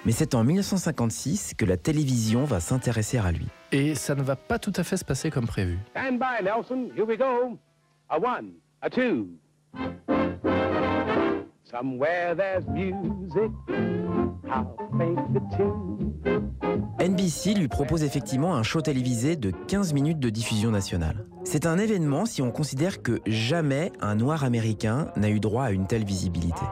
Mais 0.05 0.11
c'est 0.11 0.35
en 0.35 0.43
1956 0.43 1.55
que 1.57 1.65
la 1.65 1.77
télévision 1.77 2.43
va 2.47 2.59
s'intéresser 2.59 3.19
à 3.19 3.31
lui. 3.31 3.47
Et 3.71 3.95
ça 3.95 4.17
ne 4.17 4.23
va 4.25 4.35
pas 4.35 4.59
tout 4.59 4.73
à 4.75 4.83
fait 4.83 4.97
se 4.97 5.05
passer 5.05 5.31
comme 5.31 5.47
prévu. 5.47 5.79
Stand 5.93 6.19
by, 6.19 6.43
Nelson. 6.43 6.91
Here 6.97 7.07
we 7.07 7.17
go. 7.17 7.57
A 8.09 8.19
one, 8.19 8.55
a 8.83 8.91
two. 8.91 9.29
Somewhere 11.71 12.35
there's 12.35 12.67
music. 12.67 13.20
NBC 17.01 17.55
lui 17.55 17.69
propose 17.69 18.03
effectivement 18.03 18.55
un 18.55 18.63
show 18.63 18.81
télévisé 18.81 19.37
de 19.37 19.51
15 19.51 19.93
minutes 19.93 20.19
de 20.19 20.31
diffusion 20.31 20.71
nationale. 20.71 21.27
C'est 21.45 21.67
un 21.67 21.79
événement 21.79 22.27
si 22.27 22.43
on 22.43 22.51
considère 22.51 23.03
que 23.03 23.21
jamais 23.27 23.93
un 24.01 24.17
noir 24.17 24.45
américain 24.45 25.09
n'a 25.17 25.31
eu 25.31 25.41
droit 25.41 25.65
à 25.65 25.71
une 25.71 25.87
telle 25.87 26.05
visibilité. 26.05 26.63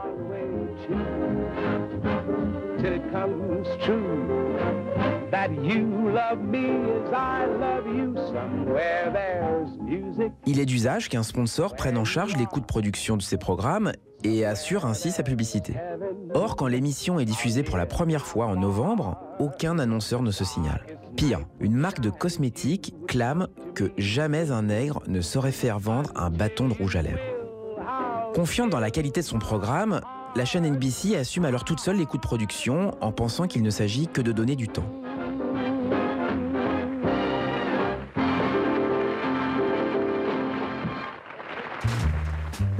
Il 10.45 10.59
est 10.59 10.65
d'usage 10.65 11.09
qu'un 11.09 11.23
sponsor 11.23 11.75
prenne 11.75 11.97
en 11.97 12.05
charge 12.05 12.35
les 12.37 12.45
coûts 12.45 12.59
de 12.59 12.65
production 12.65 13.17
de 13.17 13.21
ses 13.21 13.37
programmes 13.37 13.91
et 14.23 14.45
assure 14.45 14.85
ainsi 14.85 15.11
sa 15.11 15.23
publicité. 15.23 15.75
Or, 16.33 16.55
quand 16.55 16.67
l'émission 16.67 17.19
est 17.19 17.25
diffusée 17.25 17.63
pour 17.63 17.77
la 17.77 17.85
première 17.85 18.25
fois 18.25 18.47
en 18.47 18.55
novembre, 18.55 19.17
aucun 19.39 19.79
annonceur 19.79 20.21
ne 20.21 20.31
se 20.31 20.43
signale. 20.43 20.85
Pire, 21.15 21.39
une 21.59 21.75
marque 21.75 22.01
de 22.01 22.09
cosmétiques 22.09 22.93
clame 23.07 23.47
que 23.75 23.91
jamais 23.97 24.51
un 24.51 24.63
nègre 24.63 25.01
ne 25.07 25.21
saurait 25.21 25.51
faire 25.51 25.79
vendre 25.79 26.11
un 26.15 26.29
bâton 26.29 26.67
de 26.67 26.73
rouge 26.73 26.95
à 26.95 27.01
lèvres. 27.01 27.19
Confiante 28.33 28.69
dans 28.69 28.79
la 28.79 28.91
qualité 28.91 29.21
de 29.21 29.25
son 29.25 29.39
programme, 29.39 30.01
la 30.35 30.45
chaîne 30.45 30.69
NBC 30.69 31.15
assume 31.15 31.45
alors 31.45 31.63
toute 31.63 31.79
seule 31.79 31.97
les 31.97 32.05
coûts 32.05 32.17
de 32.17 32.21
production 32.21 32.95
en 33.01 33.11
pensant 33.11 33.47
qu'il 33.47 33.63
ne 33.63 33.69
s'agit 33.69 34.07
que 34.07 34.21
de 34.21 34.31
donner 34.31 34.55
du 34.55 34.67
temps. 34.67 34.85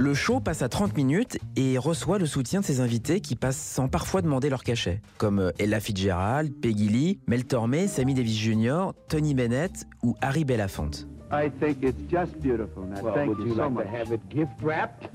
Le 0.00 0.14
show 0.14 0.40
passe 0.40 0.62
à 0.62 0.70
30 0.70 0.96
minutes 0.96 1.38
et 1.56 1.76
reçoit 1.76 2.18
le 2.18 2.24
soutien 2.24 2.60
de 2.60 2.64
ses 2.64 2.80
invités 2.80 3.20
qui 3.20 3.36
passent 3.36 3.60
sans 3.60 3.86
parfois 3.86 4.22
demander 4.22 4.48
leur 4.48 4.62
cachet, 4.62 5.02
comme 5.18 5.52
Ella 5.58 5.78
Fitzgerald, 5.78 6.58
Peggy 6.58 6.88
Lee, 6.88 7.20
Mel 7.26 7.44
Tormé, 7.44 7.86
Sammy 7.86 8.14
Davis 8.14 8.38
Jr., 8.38 8.92
Tony 9.08 9.34
Bennett 9.34 9.86
ou 10.02 10.16
Harry 10.22 10.46
Belafonte. 10.46 11.06
I 11.32 11.48
think 11.60 11.78
it's 11.82 12.00
just 12.10 12.36
beautiful. 12.40 12.82
Now, 12.84 13.00
Well, 13.02 13.14
thank 13.14 13.28
would 13.28 13.38
you, 13.38 13.46
you 13.50 13.54
so 13.54 13.62
like 13.62 13.72
much. 13.72 13.84
to 13.86 13.90
have 13.90 14.12
it 14.12 14.20
gift 14.28 14.50
wrapped? 14.62 15.08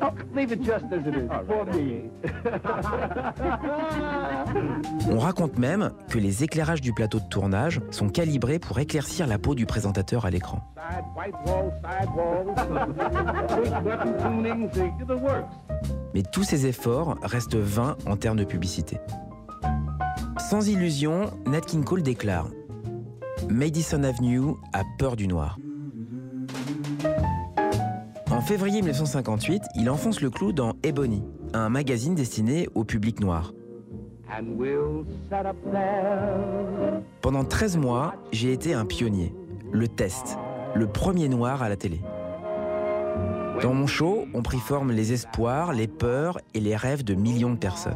No, 0.00 0.12
leave 0.34 0.52
it 0.52 0.60
just 0.62 0.84
as 0.92 1.06
it 1.06 1.14
is 1.16 1.28
for 1.46 1.64
me. 1.66 2.10
On 5.10 5.18
raconte 5.18 5.56
même 5.58 5.90
que 6.10 6.18
les 6.18 6.44
éclairages 6.44 6.80
du 6.82 6.92
plateau 6.92 7.18
de 7.20 7.28
tournage 7.30 7.80
sont 7.90 8.08
calibrés 8.10 8.58
pour 8.58 8.78
éclaircir 8.78 9.26
la 9.26 9.38
peau 9.38 9.54
du 9.54 9.64
présentateur 9.66 10.24
à 10.26 10.30
l'écran. 10.30 10.60
Mais 16.14 16.22
tous 16.22 16.44
ces 16.44 16.66
efforts 16.66 17.16
restent 17.22 17.56
vains 17.56 17.96
en 18.06 18.16
termes 18.16 18.38
de 18.38 18.44
publicité. 18.44 18.98
Sans 20.38 20.68
illusion, 20.68 21.30
Nat 21.46 21.60
King 21.62 21.84
Cole 21.84 22.02
déclare 22.02 22.48
Madison 23.48 24.02
Avenue 24.04 24.54
a 24.72 24.82
peur 24.98 25.16
du 25.16 25.26
noir. 25.26 25.58
En 28.30 28.40
février 28.40 28.80
1958, 28.82 29.62
il 29.76 29.90
enfonce 29.90 30.20
le 30.20 30.30
clou 30.30 30.52
dans 30.52 30.74
Ebony, 30.82 31.22
un 31.52 31.68
magazine 31.68 32.14
destiné 32.14 32.68
au 32.74 32.84
public 32.84 33.20
noir. 33.20 33.52
Pendant 37.20 37.44
13 37.44 37.76
mois, 37.76 38.14
j'ai 38.32 38.52
été 38.52 38.74
un 38.74 38.84
pionnier, 38.84 39.34
le 39.70 39.88
test, 39.88 40.38
le 40.74 40.86
premier 40.86 41.28
noir 41.28 41.62
à 41.62 41.68
la 41.68 41.76
télé. 41.76 42.00
Dans 43.62 43.74
mon 43.74 43.86
show, 43.86 44.24
on 44.34 44.42
prit 44.42 44.58
forme 44.58 44.92
les 44.92 45.12
espoirs, 45.12 45.72
les 45.72 45.86
peurs 45.86 46.40
et 46.54 46.60
les 46.60 46.74
rêves 46.74 47.04
de 47.04 47.14
millions 47.14 47.52
de 47.52 47.58
personnes. 47.58 47.94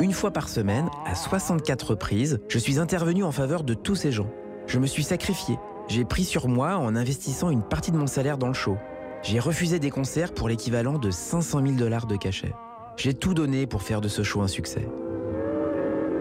Une 0.00 0.12
fois 0.12 0.32
par 0.32 0.48
semaine, 0.48 0.88
à 1.06 1.14
64 1.14 1.90
reprises, 1.90 2.40
je 2.48 2.58
suis 2.58 2.80
intervenu 2.80 3.22
en 3.22 3.30
faveur 3.30 3.62
de 3.62 3.74
tous 3.74 3.94
ces 3.94 4.10
gens. 4.10 4.28
Je 4.66 4.80
me 4.80 4.86
suis 4.86 5.04
sacrifié. 5.04 5.56
J'ai 5.86 6.04
pris 6.04 6.24
sur 6.24 6.48
moi 6.48 6.76
en 6.76 6.96
investissant 6.96 7.48
une 7.50 7.62
partie 7.62 7.92
de 7.92 7.96
mon 7.96 8.08
salaire 8.08 8.36
dans 8.36 8.48
le 8.48 8.54
show. 8.54 8.76
J'ai 9.22 9.38
refusé 9.38 9.78
des 9.78 9.90
concerts 9.90 10.34
pour 10.34 10.48
l'équivalent 10.48 10.98
de 10.98 11.10
500 11.10 11.62
000 11.62 11.76
dollars 11.76 12.06
de 12.06 12.16
cachet. 12.16 12.52
J'ai 12.96 13.14
tout 13.14 13.34
donné 13.34 13.66
pour 13.66 13.82
faire 13.82 14.00
de 14.00 14.08
ce 14.08 14.24
show 14.24 14.42
un 14.42 14.48
succès. 14.48 14.88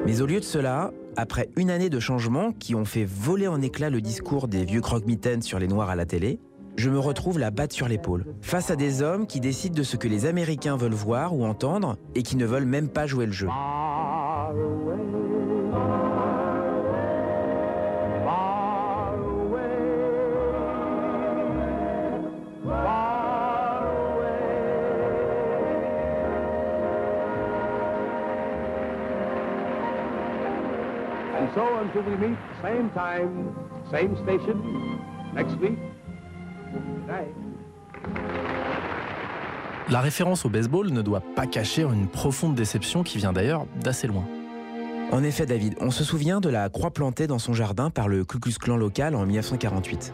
Mais 0.06 0.22
au 0.22 0.28
lieu 0.28 0.40
de 0.40 0.46
cela, 0.46 0.92
après 1.18 1.50
une 1.56 1.72
année 1.72 1.90
de 1.90 2.00
changements 2.00 2.52
qui 2.52 2.76
ont 2.76 2.86
fait 2.86 3.06
voler 3.06 3.48
en 3.48 3.62
éclats 3.62 3.90
le 3.90 4.02
discours 4.02 4.48
des 4.48 4.66
vieux 4.66 4.82
croque-mitaines 4.82 5.42
sur 5.42 5.58
les 5.58 5.68
noirs 5.68 5.90
à 5.90 5.96
la 5.96 6.06
télé, 6.06 6.40
je 6.76 6.90
me 6.90 7.00
retrouve 7.00 7.40
la 7.40 7.52
batte 7.52 7.74
sur 7.74 7.88
l'épaule, 7.88 8.26
face 8.42 8.72
à 8.72 8.76
des 8.76 9.02
hommes 9.02 9.28
qui 9.28 9.40
décident 9.40 9.76
de 9.76 9.84
ce 9.84 9.98
que 9.98 10.08
les 10.08 10.26
Américains 10.26 10.76
veulent 10.76 10.94
voir 10.94 11.36
ou 11.36 11.46
entendre 11.46 11.98
et 12.16 12.24
qui 12.24 12.36
ne 12.36 12.46
veulent 12.46 12.66
même 12.66 12.90
pas 12.90 13.08
jouer 13.08 13.26
le 13.26 13.32
jeu. 13.32 13.48
So 31.54 31.78
until 31.78 32.02
we 32.02 32.16
meet, 32.18 32.38
same 32.64 32.90
time, 32.96 33.56
same 33.92 34.18
station, 34.24 34.58
next 35.36 35.56
week. 35.58 35.78
La 39.90 40.02
référence 40.02 40.46
au 40.46 40.50
baseball 40.50 40.90
ne 40.90 41.02
doit 41.02 41.24
pas 41.36 41.46
cacher 41.46 41.84
une 41.84 42.08
profonde 42.08 42.56
déception 42.56 43.04
qui 43.04 43.18
vient 43.18 43.34
d'ailleurs 43.34 43.66
d'assez 43.82 44.08
loin. 44.08 44.26
En 45.12 45.24
effet, 45.24 45.46
David, 45.46 45.76
on 45.80 45.92
se 45.92 46.04
souvient 46.04 46.42
de 46.42 46.50
la 46.50 46.70
croix 46.70 46.92
plantée 46.92 47.28
dans 47.28 47.38
son 47.38 47.54
jardin 47.54 47.90
par 47.90 48.08
le 48.08 48.24
Ku 48.24 48.40
Klux 48.40 48.54
Klan 48.60 48.78
local 48.78 49.14
en 49.16 49.26
1948. 49.26 50.14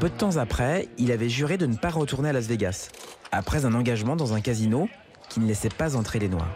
Peu 0.00 0.08
de 0.08 0.14
temps 0.14 0.38
après, 0.38 0.88
il 0.98 1.12
avait 1.12 1.28
juré 1.28 1.58
de 1.58 1.66
ne 1.66 1.76
pas 1.76 1.90
retourner 1.90 2.30
à 2.30 2.32
Las 2.32 2.46
Vegas, 2.46 2.90
après 3.30 3.66
un 3.66 3.74
engagement 3.74 4.16
dans 4.16 4.32
un 4.32 4.40
casino 4.40 4.88
qui 5.28 5.40
ne 5.40 5.46
laissait 5.46 5.68
pas 5.68 5.94
entrer 5.94 6.18
les 6.18 6.28
Noirs. 6.28 6.48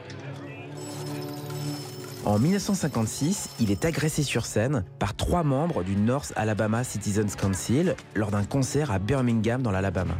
En 2.27 2.39
1956, 2.39 3.51
il 3.61 3.71
est 3.71 3.85
agressé 3.85 4.23
sur 4.23 4.47
scène 4.47 4.85
par 4.99 5.15
trois 5.15 5.43
membres 5.43 5.83
du 5.85 5.95
North 5.95 6.33
Alabama 6.37 6.83
Citizens 6.83 7.37
Council 7.39 7.95
lors 8.15 8.31
d'un 8.31 8.45
concert 8.45 8.91
à 8.91 8.99
Birmingham 8.99 9.63
dans 9.63 9.71
l'Alabama. 9.71 10.15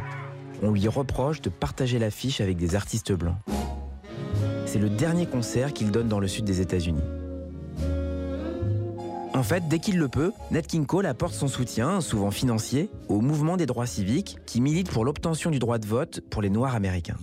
On 0.61 0.71
lui 0.71 0.87
reproche 0.87 1.41
de 1.41 1.49
partager 1.49 1.97
l'affiche 1.97 2.41
avec 2.41 2.57
des 2.57 2.75
artistes 2.75 3.11
blancs. 3.11 3.37
C'est 4.67 4.77
le 4.77 4.89
dernier 4.89 5.25
concert 5.25 5.73
qu'il 5.73 5.89
donne 5.89 6.07
dans 6.07 6.19
le 6.19 6.27
sud 6.27 6.45
des 6.45 6.61
États-Unis. 6.61 7.01
En 9.33 9.43
fait, 9.43 9.67
dès 9.67 9.79
qu'il 9.79 9.97
le 9.97 10.07
peut, 10.07 10.31
Nat 10.51 10.61
King 10.61 10.85
Cole 10.85 11.07
apporte 11.07 11.33
son 11.33 11.47
soutien, 11.47 12.01
souvent 12.01 12.29
financier, 12.29 12.89
au 13.09 13.19
mouvement 13.19 13.57
des 13.57 13.65
droits 13.65 13.87
civiques 13.87 14.37
qui 14.45 14.61
milite 14.61 14.91
pour 14.91 15.05
l'obtention 15.05 15.49
du 15.49 15.57
droit 15.57 15.79
de 15.79 15.87
vote 15.87 16.21
pour 16.29 16.43
les 16.43 16.51
Noirs 16.51 16.75
américains. 16.75 17.17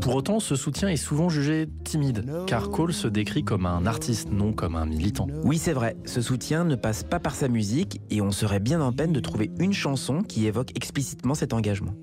Pour 0.00 0.14
autant, 0.14 0.40
ce 0.40 0.56
soutien 0.56 0.88
est 0.88 0.96
souvent 0.96 1.28
jugé 1.28 1.68
timide, 1.84 2.24
car 2.46 2.70
Cole 2.70 2.92
se 2.92 3.06
décrit 3.06 3.44
comme 3.44 3.66
un 3.66 3.84
artiste, 3.86 4.30
non 4.32 4.52
comme 4.52 4.74
un 4.74 4.86
militant. 4.86 5.26
Oui, 5.44 5.58
c'est 5.58 5.72
vrai, 5.72 5.96
ce 6.06 6.22
soutien 6.22 6.64
ne 6.64 6.74
passe 6.74 7.02
pas 7.02 7.20
par 7.20 7.34
sa 7.34 7.48
musique 7.48 8.00
et 8.10 8.22
on 8.22 8.30
serait 8.30 8.60
bien 8.60 8.80
en 8.80 8.92
peine 8.92 9.12
de 9.12 9.20
trouver 9.20 9.50
une 9.58 9.72
chanson 9.74 10.22
qui 10.22 10.46
évoque 10.46 10.70
explicitement 10.74 11.34
cet 11.34 11.52
engagement. 11.52 11.94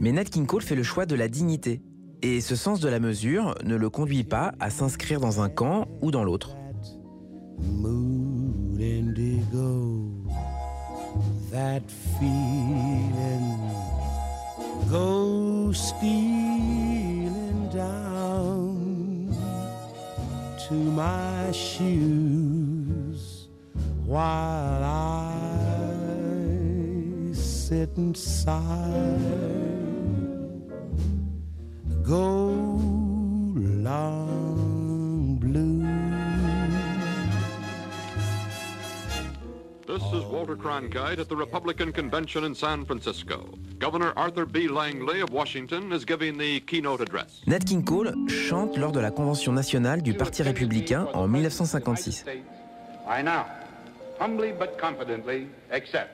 Mais 0.00 0.12
Nat 0.12 0.24
King 0.24 0.46
Cole 0.46 0.62
fait 0.62 0.74
le 0.74 0.82
choix 0.82 1.06
de 1.06 1.14
la 1.14 1.28
dignité. 1.28 1.82
Et 2.22 2.40
ce 2.40 2.56
sens 2.56 2.80
de 2.80 2.88
la 2.88 3.00
mesure 3.00 3.54
ne 3.64 3.76
le 3.76 3.90
conduit 3.90 4.24
pas 4.24 4.52
à 4.58 4.70
s'inscrire 4.70 5.20
dans 5.20 5.42
un 5.42 5.50
camp 5.50 5.86
ou 6.00 6.10
dans 6.10 6.24
l'autre. 6.24 6.56
mood 7.60 8.80
indigo, 8.80 10.10
that 11.50 11.82
feeling 12.18 13.58
goes 14.90 15.76
stealing 15.76 16.43
to 20.68 20.74
my 20.74 21.52
shoes 21.52 23.48
while 24.06 24.82
I 24.82 25.34
sit 27.34 27.90
inside. 27.98 28.62
Go 32.02 32.80
long 33.54 34.43
This 39.94 40.12
is 40.12 40.24
Walter 40.24 40.56
Cronkite 40.56 41.20
at 41.20 41.28
the 41.28 41.36
Republican 41.36 41.92
Convention 41.92 42.42
in 42.42 42.52
San 42.52 42.84
Francisco. 42.84 43.48
Governor 43.78 44.12
Arthur 44.16 44.44
B. 44.44 44.66
Langley 44.66 45.20
of 45.20 45.30
Washington 45.30 45.92
is 45.92 46.04
giving 46.04 46.36
the 46.36 46.58
keynote 46.66 47.00
address. 47.00 47.42
Nat 47.46 47.60
King 47.60 47.84
Cole 47.84 48.12
chante 48.28 48.76
lors 48.76 48.90
de 48.90 48.98
la 48.98 49.12
convention 49.12 49.52
nationale 49.52 50.02
du 50.02 50.12
Parti 50.14 50.42
républicain 50.42 51.06
en 51.14 51.28
1956. 51.28 52.24
I 53.06 53.22
now, 53.22 53.44
humbly 54.18 54.50
but 54.50 54.76
confidently, 54.80 55.46
accept. 55.70 56.10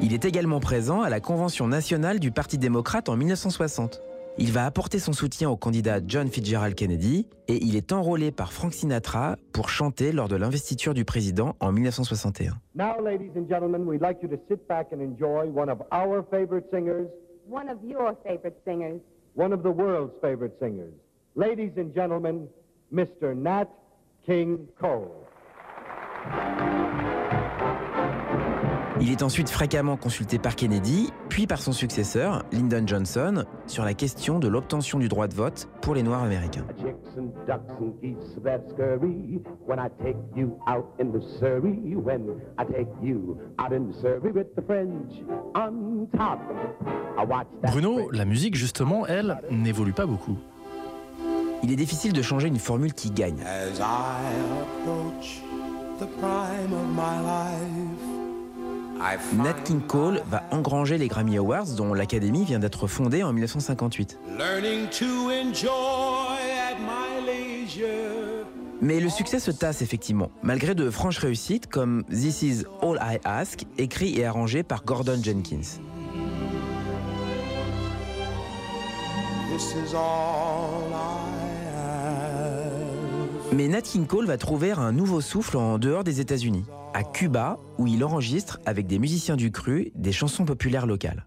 Il 0.00 0.14
est 0.14 0.24
également 0.24 0.60
présent 0.60 1.02
à 1.02 1.10
la 1.10 1.18
convention 1.18 1.66
nationale 1.66 2.20
du 2.20 2.30
Parti 2.30 2.58
démocrate 2.58 3.08
en 3.08 3.16
1960. 3.16 4.00
Il 4.38 4.52
va 4.52 4.66
apporter 4.66 4.98
son 4.98 5.12
soutien 5.14 5.48
au 5.50 5.56
candidat 5.56 6.00
John 6.06 6.28
Fitzgerald 6.28 6.74
Kennedy 6.74 7.26
et 7.48 7.56
il 7.64 7.74
est 7.74 7.92
enrôlé 7.92 8.30
par 8.30 8.52
Frank 8.52 8.74
Sinatra 8.74 9.36
pour 9.52 9.70
chanter 9.70 10.12
lors 10.12 10.28
de 10.28 10.36
l'investiture 10.36 10.92
du 10.92 11.04
président 11.06 11.56
en 11.60 11.72
1961. 11.72 12.52
Now, 12.74 13.02
ladies 13.02 13.30
and 13.34 13.48
gentlemen, 13.48 13.84
we'd 13.86 14.02
like 14.02 14.18
you 14.22 14.28
to 14.28 14.36
sit 14.48 14.66
back 14.68 14.88
and 14.92 15.00
enjoy 15.00 15.46
one 15.48 15.70
of 15.70 15.78
our 15.92 16.22
favorite 16.30 16.66
singers, 16.70 17.06
One 17.48 17.68
of 17.70 17.78
your 17.82 18.14
favorite 18.24 18.56
singers. 18.66 19.00
one 19.34 19.52
of 19.52 19.62
the 19.62 19.70
world's 19.70 20.12
favorite 20.20 20.54
singers. 20.60 20.92
Ladies 21.34 21.72
and 21.76 21.94
gentlemen, 21.94 22.48
Mr. 22.92 23.34
Nat 23.36 23.68
King 24.26 24.66
Cole. 24.80 25.12
Il 29.00 29.10
est 29.10 29.22
ensuite 29.22 29.50
fréquemment 29.50 29.96
consulté 29.96 30.38
par 30.38 30.56
Kennedy, 30.56 31.12
puis 31.28 31.46
par 31.46 31.60
son 31.60 31.72
successeur, 31.72 32.44
Lyndon 32.50 32.86
Johnson, 32.86 33.44
sur 33.66 33.84
la 33.84 33.92
question 33.92 34.38
de 34.38 34.48
l'obtention 34.48 34.98
du 34.98 35.08
droit 35.08 35.28
de 35.28 35.34
vote 35.34 35.68
pour 35.82 35.94
les 35.94 36.02
Noirs 36.02 36.22
américains. 36.22 36.64
Bruno, 47.62 48.10
la 48.10 48.24
musique 48.24 48.54
justement, 48.54 49.06
elle, 49.06 49.38
n'évolue 49.50 49.92
pas 49.92 50.06
beaucoup. 50.06 50.38
Il 51.62 51.72
est 51.72 51.76
difficile 51.76 52.12
de 52.12 52.22
changer 52.22 52.48
une 52.48 52.58
formule 52.58 52.94
qui 52.94 53.10
gagne. 53.10 53.40
As 53.42 53.78
I 53.78 54.22
approach 54.82 55.42
the 55.98 56.06
prime 56.18 56.72
of 56.72 56.88
my 56.94 57.20
life, 57.22 58.15
Nat 59.34 59.54
King 59.64 59.80
Cole 59.86 60.22
va 60.30 60.42
engranger 60.50 60.96
les 60.98 61.08
Grammy 61.08 61.36
Awards 61.36 61.66
dont 61.76 61.92
l'Académie 61.92 62.44
vient 62.44 62.58
d'être 62.58 62.86
fondée 62.86 63.22
en 63.22 63.32
1958. 63.32 64.18
learning 64.38 64.88
to 64.90 65.30
enjoy 65.30 66.38
at 66.70 66.76
my 66.80 67.26
leisure. 67.26 68.46
Mais 68.80 69.00
le 69.00 69.08
succès 69.08 69.38
se 69.38 69.50
tasse 69.50 69.82
effectivement, 69.82 70.30
malgré 70.42 70.74
de 70.74 70.90
franches 70.90 71.18
réussites 71.18 71.66
comme 71.66 72.04
This 72.04 72.42
Is 72.42 72.64
All 72.82 72.98
I 73.00 73.18
Ask, 73.24 73.64
écrit 73.78 74.18
et 74.18 74.24
arrangé 74.24 74.62
par 74.62 74.84
Gordon 74.84 75.18
Jenkins. 75.22 75.80
This 79.52 79.74
is 79.74 79.94
all 79.94 80.90
I 80.92 81.66
have. 81.74 83.52
Mais 83.52 83.68
Nat 83.68 83.82
King 83.82 84.06
Cole 84.06 84.26
va 84.26 84.36
trouver 84.36 84.72
un 84.72 84.92
nouveau 84.92 85.20
souffle 85.20 85.56
en 85.56 85.78
dehors 85.78 86.04
des 86.04 86.20
États-Unis, 86.20 86.64
à 86.96 87.04
Cuba, 87.04 87.58
où 87.76 87.86
il 87.86 88.02
enregistre 88.02 88.58
avec 88.64 88.86
des 88.86 88.98
musiciens 88.98 89.36
du 89.36 89.50
cru 89.50 89.92
des 89.94 90.12
chansons 90.12 90.46
populaires 90.46 90.86
locales. 90.86 91.26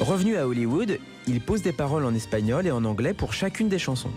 Revenu 0.00 0.36
à 0.36 0.48
Hollywood, 0.48 0.98
il 1.28 1.40
pose 1.40 1.62
des 1.62 1.72
paroles 1.72 2.04
en 2.04 2.12
espagnol 2.12 2.66
et 2.66 2.72
en 2.72 2.84
anglais 2.84 3.14
pour 3.14 3.32
chacune 3.32 3.68
des 3.68 3.78
chansons. 3.78 4.10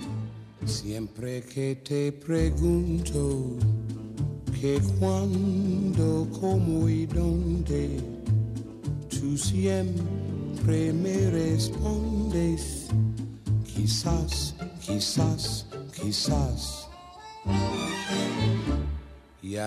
Quizás, 13.79 14.55
quizás, 14.81 15.65
quizás. 15.93 16.89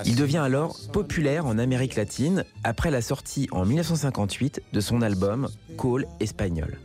Il 0.04 0.16
devient 0.16 0.38
alors 0.38 0.76
populaire 0.92 1.46
en 1.46 1.58
Amérique 1.58 1.96
latine 1.96 2.44
après 2.64 2.90
la 2.90 3.02
sortie 3.02 3.48
en 3.50 3.64
1958 3.64 4.62
de 4.72 4.80
son 4.80 5.02
album 5.02 5.48
Cole 5.76 6.06
Espagnol. 6.20 6.78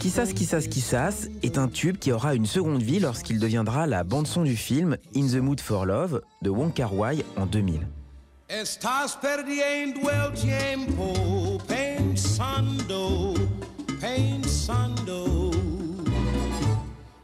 Quissas 0.00 0.26
Quissas 0.26 0.62
Quissas 0.62 1.28
est 1.42 1.58
un 1.58 1.68
tube 1.68 1.98
qui 1.98 2.12
aura 2.12 2.34
une 2.34 2.46
seconde 2.46 2.82
vie 2.82 3.00
lorsqu'il 3.00 3.40
deviendra 3.40 3.86
la 3.86 4.04
bande-son 4.04 4.42
du 4.42 4.56
film 4.56 4.96
In 5.16 5.26
the 5.26 5.36
Mood 5.36 5.60
for 5.60 5.84
Love 5.84 6.22
de 6.42 6.50
Wong 6.50 6.72
Kar-wai 6.72 7.24
en 7.36 7.46
2000. 7.46 7.80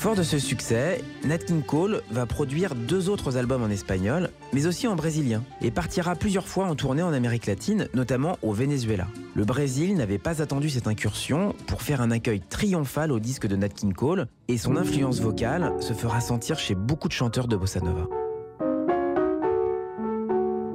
Fort 0.00 0.16
de 0.16 0.22
ce 0.22 0.38
succès, 0.38 1.04
Nat 1.26 1.36
King 1.36 1.62
Cole 1.62 2.00
va 2.10 2.24
produire 2.24 2.74
deux 2.74 3.10
autres 3.10 3.36
albums 3.36 3.62
en 3.62 3.68
espagnol, 3.68 4.30
mais 4.54 4.64
aussi 4.64 4.88
en 4.88 4.96
brésilien, 4.96 5.42
et 5.60 5.70
partira 5.70 6.14
plusieurs 6.14 6.48
fois 6.48 6.64
en 6.64 6.74
tournée 6.74 7.02
en 7.02 7.12
Amérique 7.12 7.44
latine, 7.44 7.86
notamment 7.92 8.38
au 8.40 8.54
Venezuela. 8.54 9.08
Le 9.34 9.44
Brésil 9.44 9.94
n'avait 9.96 10.16
pas 10.16 10.40
attendu 10.40 10.70
cette 10.70 10.86
incursion 10.86 11.54
pour 11.66 11.82
faire 11.82 12.00
un 12.00 12.10
accueil 12.12 12.40
triomphal 12.40 13.12
au 13.12 13.18
disque 13.18 13.46
de 13.46 13.56
Nat 13.56 13.68
King 13.68 13.92
Cole, 13.92 14.26
et 14.48 14.56
son 14.56 14.78
influence 14.78 15.20
vocale 15.20 15.70
se 15.80 15.92
fera 15.92 16.22
sentir 16.22 16.58
chez 16.58 16.74
beaucoup 16.74 17.08
de 17.08 17.12
chanteurs 17.12 17.46
de 17.46 17.56
bossa 17.56 17.80
nova. 17.80 18.08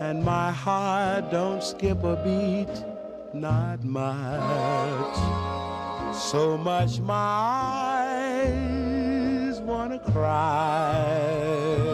and 0.00 0.24
my 0.24 0.52
heart 0.52 1.30
don't 1.30 1.62
skip 1.62 2.04
a 2.04 2.16
beat. 2.24 2.84
not 3.34 3.84
much. 3.84 5.16
So 6.14 6.56
much 6.56 6.98
my 7.00 7.14
eyes 8.44 9.60
wanna 9.60 9.98
cry. 9.98 11.87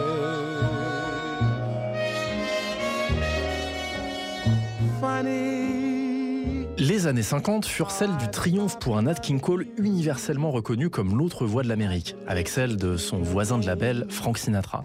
Les 6.87 7.07
années 7.07 7.23
50 7.23 7.65
furent 7.65 7.89
celles 7.89 8.15
du 8.17 8.29
triomphe 8.29 8.77
pour 8.77 8.95
un 8.95 9.03
Nat 9.03 9.15
King 9.15 9.39
Cole 9.39 9.65
universellement 9.79 10.51
reconnu 10.51 10.91
comme 10.91 11.17
l'autre 11.17 11.47
voix 11.47 11.63
de 11.63 11.67
l'Amérique, 11.67 12.15
avec 12.27 12.47
celle 12.47 12.77
de 12.77 12.95
son 12.95 13.23
voisin 13.23 13.57
de 13.57 13.65
label, 13.65 14.05
Frank 14.09 14.37
Sinatra. 14.37 14.83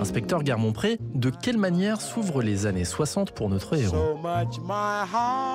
Inspecteur 0.00 0.42
Garmont-Pré, 0.42 0.98
de 1.14 1.30
quelle 1.30 1.56
manière 1.56 2.00
s'ouvrent 2.00 2.42
les 2.42 2.66
années 2.66 2.84
60 2.84 3.30
pour 3.30 3.48
notre 3.48 3.76
héros? 3.76 4.18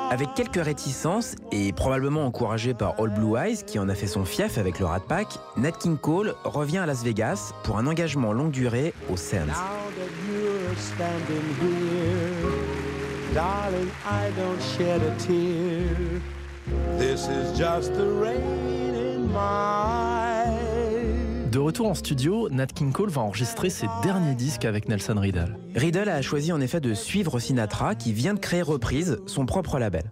Avec 0.10 0.34
quelques 0.34 0.64
réticences, 0.64 1.36
et 1.52 1.74
probablement 1.74 2.26
encouragé 2.26 2.74
par 2.74 2.98
All 3.02 3.10
Blue 3.10 3.36
Eyes, 3.38 3.66
qui 3.68 3.80
en 3.80 3.90
a 3.90 3.96
fait 3.96 4.08
son 4.08 4.24
fief 4.24 4.58
avec 4.58 4.80
le 4.80 4.86
Rat 4.86 5.02
Pack, 5.02 5.28
Nat 5.58 5.74
King 5.74 5.98
Cole 5.98 6.36
revient 6.46 6.78
à 6.78 6.86
Las 6.86 7.04
Vegas 7.04 7.52
pour 7.66 7.78
un 7.78 7.86
engagement 7.86 8.32
longue 8.32 8.52
durée 8.52 8.94
au 9.12 9.18
Sands. 9.18 9.52
Darling, 13.36 13.90
I 14.06 14.32
don't 14.38 14.62
shed 14.62 15.02
a 15.02 15.14
tear. 15.18 16.22
This 16.98 17.28
is 17.28 17.52
just 17.60 17.94
the 17.94 18.08
rain 18.08 18.96
in 18.96 19.28
my 19.28 20.56
De 21.52 21.60
retour 21.60 21.90
en 21.90 21.96
studio, 21.96 22.48
Nat 22.50 22.68
King 22.68 22.94
Cole 22.94 23.10
va 23.10 23.20
enregistrer 23.20 23.70
ses 23.70 23.88
derniers 24.04 24.36
disques 24.36 24.64
avec 24.64 24.88
Nelson 24.88 25.20
Riddle. 25.20 25.58
Riddle 25.76 26.08
a 26.08 26.22
choisi 26.22 26.54
en 26.54 26.62
effet 26.62 26.80
de 26.80 26.94
suivre 26.94 27.40
Sinatra, 27.40 27.96
qui 27.96 28.14
vient 28.14 28.36
de 28.36 28.40
créer 28.40 28.62
Reprise, 28.62 29.18
son 29.26 29.46
propre 29.46 29.80
label. 29.80 30.10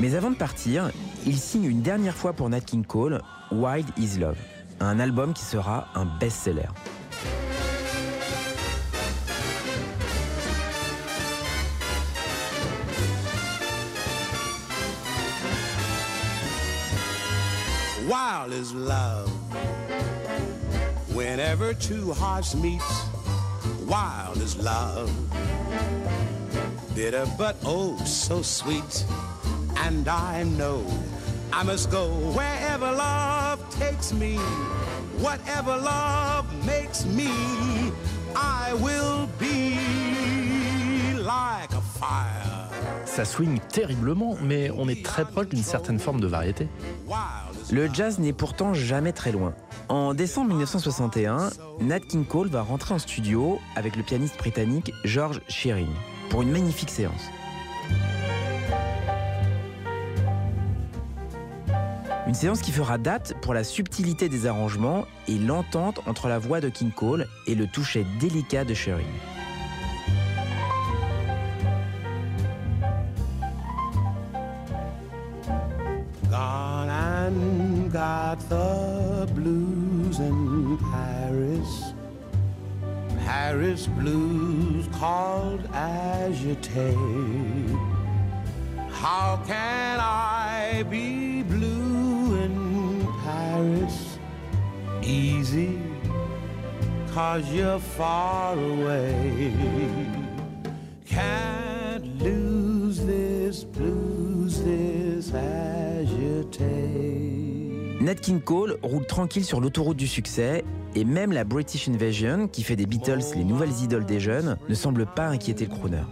Mais 0.00 0.14
avant 0.14 0.32
de 0.32 0.36
partir, 0.36 0.90
il 1.24 1.38
signe 1.38 1.64
une 1.64 1.80
dernière 1.80 2.14
fois 2.14 2.34
pour 2.34 2.50
Nat 2.50 2.60
King 2.60 2.84
Cole 2.84 3.22
Wild 3.52 3.88
Is 3.96 4.18
Love, 4.18 4.36
un 4.80 5.00
album 5.00 5.32
qui 5.32 5.44
sera 5.44 5.88
un 5.94 6.04
best-seller. 6.04 6.68
Is 18.50 18.74
love. 18.74 19.30
Whenever 21.14 21.72
two 21.72 22.12
hearts 22.12 22.54
meet, 22.54 22.82
wild 23.86 24.36
is 24.36 24.56
love. 24.58 25.10
Bitter 26.94 27.26
but 27.38 27.56
oh 27.64 27.96
so 28.04 28.42
sweet. 28.42 29.06
And 29.78 30.06
I 30.06 30.42
know 30.42 30.84
I 31.52 31.62
must 31.62 31.90
go 31.90 32.06
wherever 32.36 32.92
love 32.92 33.58
takes 33.70 34.12
me. 34.12 34.36
Whatever 35.18 35.76
love 35.78 36.44
makes 36.66 37.06
me, 37.06 37.32
I 38.36 38.74
will 38.74 39.26
be 39.38 41.14
like 41.14 41.72
a 41.72 41.80
fire. 41.80 42.43
Ça 43.14 43.24
swing 43.24 43.60
terriblement, 43.72 44.36
mais 44.42 44.72
on 44.76 44.88
est 44.88 45.04
très 45.04 45.24
proche 45.24 45.46
d'une 45.46 45.62
certaine 45.62 46.00
forme 46.00 46.18
de 46.18 46.26
variété. 46.26 46.66
Le 47.70 47.88
jazz 47.94 48.18
n'est 48.18 48.32
pourtant 48.32 48.74
jamais 48.74 49.12
très 49.12 49.30
loin. 49.30 49.54
En 49.88 50.14
décembre 50.14 50.48
1961, 50.48 51.50
Nat 51.80 52.00
King 52.00 52.24
Cole 52.24 52.48
va 52.48 52.62
rentrer 52.62 52.92
en 52.92 52.98
studio 52.98 53.60
avec 53.76 53.94
le 53.94 54.02
pianiste 54.02 54.36
britannique 54.36 54.92
George 55.04 55.40
Shearing 55.46 55.92
pour 56.28 56.42
une 56.42 56.50
magnifique 56.50 56.90
séance. 56.90 57.30
Une 62.26 62.34
séance 62.34 62.62
qui 62.62 62.72
fera 62.72 62.98
date 62.98 63.34
pour 63.42 63.54
la 63.54 63.62
subtilité 63.62 64.28
des 64.28 64.46
arrangements 64.46 65.06
et 65.28 65.38
l'entente 65.38 66.00
entre 66.06 66.26
la 66.26 66.40
voix 66.40 66.60
de 66.60 66.68
King 66.68 66.90
Cole 66.90 67.28
et 67.46 67.54
le 67.54 67.68
toucher 67.68 68.04
délicat 68.18 68.64
de 68.64 68.74
Shearing. 68.74 69.06
Gone 76.34 76.88
and 76.88 77.92
got 77.92 78.40
the 78.48 79.30
blues 79.36 80.18
in 80.18 80.76
Paris. 80.78 81.92
Paris 83.24 83.86
blues 83.86 84.88
called 84.98 85.64
agitate. 85.72 86.96
How 88.90 89.40
can 89.46 90.00
I 90.00 90.84
be 90.90 91.44
blue 91.44 92.34
in 92.42 93.06
Paris? 93.22 94.18
Easy, 95.02 95.78
cause 97.12 97.48
you're 97.52 97.78
far 97.78 98.58
away. 98.58 99.54
Can't 101.06 102.04
lose 102.20 102.98
this 103.06 103.62
blues, 103.62 104.64
this 104.64 105.32
agitate. 105.32 105.73
Nat 106.60 108.14
King 108.16 108.40
Cole 108.40 108.76
roule 108.82 109.06
tranquille 109.06 109.44
sur 109.44 109.60
l'autoroute 109.60 109.96
du 109.96 110.06
succès 110.06 110.64
et 110.94 111.04
même 111.04 111.32
la 111.32 111.44
British 111.44 111.88
Invasion, 111.88 112.48
qui 112.48 112.62
fait 112.62 112.76
des 112.76 112.86
Beatles 112.86 113.22
les 113.34 113.44
nouvelles 113.44 113.72
idoles 113.82 114.06
des 114.06 114.20
jeunes, 114.20 114.56
ne 114.68 114.74
semble 114.74 115.06
pas 115.06 115.26
inquiéter 115.26 115.66
le 115.66 115.74
crooner. 115.74 116.02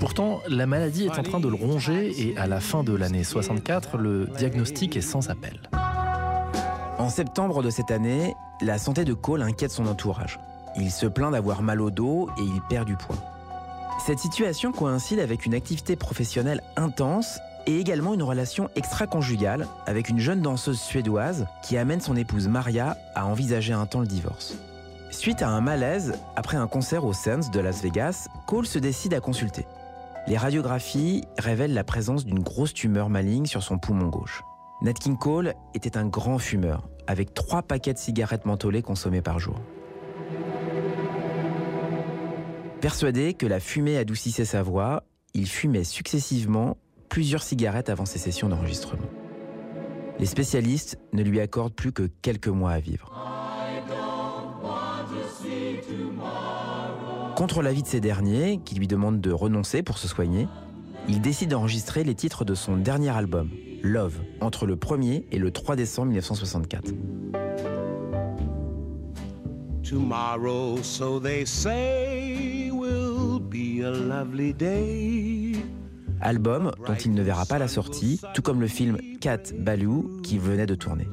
Pourtant, 0.00 0.40
la 0.48 0.66
maladie 0.66 1.06
est 1.06 1.18
en 1.18 1.22
train 1.22 1.40
de 1.40 1.48
le 1.48 1.54
ronger 1.54 2.12
et 2.20 2.36
à 2.36 2.46
la 2.46 2.60
fin 2.60 2.82
de 2.82 2.94
l'année 2.94 3.24
64, 3.24 3.96
le 3.96 4.26
diagnostic 4.36 4.96
est 4.96 5.00
sans 5.00 5.30
appel. 5.30 5.60
En 6.98 7.08
septembre 7.08 7.62
de 7.62 7.70
cette 7.70 7.90
année, 7.90 8.34
la 8.60 8.78
santé 8.78 9.04
de 9.04 9.14
Cole 9.14 9.42
inquiète 9.42 9.70
son 9.70 9.86
entourage. 9.86 10.40
Il 10.76 10.90
se 10.90 11.06
plaint 11.06 11.32
d'avoir 11.32 11.62
mal 11.62 11.80
au 11.80 11.90
dos 11.90 12.28
et 12.38 12.42
il 12.42 12.60
perd 12.68 12.86
du 12.86 12.96
poids. 12.96 13.16
Cette 14.04 14.18
situation 14.18 14.72
coïncide 14.72 15.20
avec 15.20 15.46
une 15.46 15.54
activité 15.54 15.96
professionnelle 15.96 16.60
intense 16.76 17.38
et 17.66 17.78
également 17.78 18.14
une 18.14 18.22
relation 18.22 18.70
extra-conjugale 18.76 19.66
avec 19.86 20.08
une 20.08 20.18
jeune 20.18 20.42
danseuse 20.42 20.80
suédoise 20.80 21.46
qui 21.62 21.76
amène 21.76 22.00
son 22.00 22.16
épouse 22.16 22.48
Maria 22.48 22.96
à 23.14 23.26
envisager 23.26 23.72
un 23.72 23.86
temps 23.86 24.00
le 24.00 24.06
divorce. 24.06 24.56
Suite 25.10 25.42
à 25.42 25.48
un 25.48 25.60
malaise, 25.60 26.14
après 26.34 26.56
un 26.56 26.66
concert 26.66 27.04
au 27.04 27.12
Sands 27.12 27.50
de 27.52 27.60
Las 27.60 27.82
Vegas, 27.82 28.28
Cole 28.46 28.66
se 28.66 28.78
décide 28.78 29.14
à 29.14 29.20
consulter. 29.20 29.64
Les 30.26 30.36
radiographies 30.36 31.24
révèlent 31.38 31.74
la 31.74 31.84
présence 31.84 32.24
d'une 32.24 32.40
grosse 32.40 32.74
tumeur 32.74 33.10
maligne 33.10 33.46
sur 33.46 33.62
son 33.62 33.78
poumon 33.78 34.08
gauche. 34.08 34.42
Nat 34.82 34.94
King 34.94 35.16
Cole 35.16 35.54
était 35.74 35.96
un 35.96 36.06
grand 36.06 36.38
fumeur, 36.38 36.88
avec 37.06 37.32
trois 37.32 37.62
paquets 37.62 37.92
de 37.92 37.98
cigarettes 37.98 38.44
mentholées 38.44 38.82
consommées 38.82 39.22
par 39.22 39.38
jour. 39.38 39.60
Persuadé 42.80 43.34
que 43.34 43.46
la 43.46 43.60
fumée 43.60 43.96
adoucissait 43.96 44.44
sa 44.44 44.62
voix, 44.62 45.04
il 45.32 45.48
fumait 45.48 45.84
successivement 45.84 46.76
plusieurs 47.14 47.44
cigarettes 47.44 47.90
avant 47.90 48.06
ses 48.06 48.18
sessions 48.18 48.48
d'enregistrement. 48.48 49.06
Les 50.18 50.26
spécialistes 50.26 50.98
ne 51.12 51.22
lui 51.22 51.38
accordent 51.38 51.72
plus 51.72 51.92
que 51.92 52.10
quelques 52.22 52.48
mois 52.48 52.72
à 52.72 52.80
vivre. 52.80 53.12
Contre 57.36 57.62
l'avis 57.62 57.84
de 57.84 57.86
ces 57.86 58.00
derniers, 58.00 58.58
qui 58.64 58.74
lui 58.74 58.88
demandent 58.88 59.20
de 59.20 59.30
renoncer 59.30 59.84
pour 59.84 59.98
se 59.98 60.08
soigner, 60.08 60.48
il 61.08 61.20
décide 61.20 61.50
d'enregistrer 61.50 62.02
les 62.02 62.16
titres 62.16 62.44
de 62.44 62.56
son 62.56 62.78
dernier 62.78 63.10
album, 63.10 63.48
Love, 63.84 64.18
entre 64.40 64.66
le 64.66 64.74
1er 64.74 65.26
et 65.30 65.38
le 65.38 65.52
3 65.52 65.76
décembre 65.76 66.08
1964. 66.08 66.90
Tomorrow, 69.84 70.78
so 70.82 71.20
they 71.20 71.46
say, 71.46 72.72
will 72.72 73.38
be 73.38 73.84
a 73.84 73.90
lovely 73.92 74.52
day. 74.52 75.43
Album 76.24 76.72
dont 76.86 76.94
il 76.94 77.12
ne 77.12 77.22
verra 77.22 77.46
pas 77.46 77.58
la 77.58 77.68
sortie, 77.68 78.20
tout 78.32 78.42
comme 78.42 78.60
le 78.60 78.66
film 78.66 78.98
Cat 79.20 79.42
Ballou 79.58 80.20
qui 80.22 80.38
venait 80.38 80.66
de 80.66 80.74
tourner. 80.74 81.06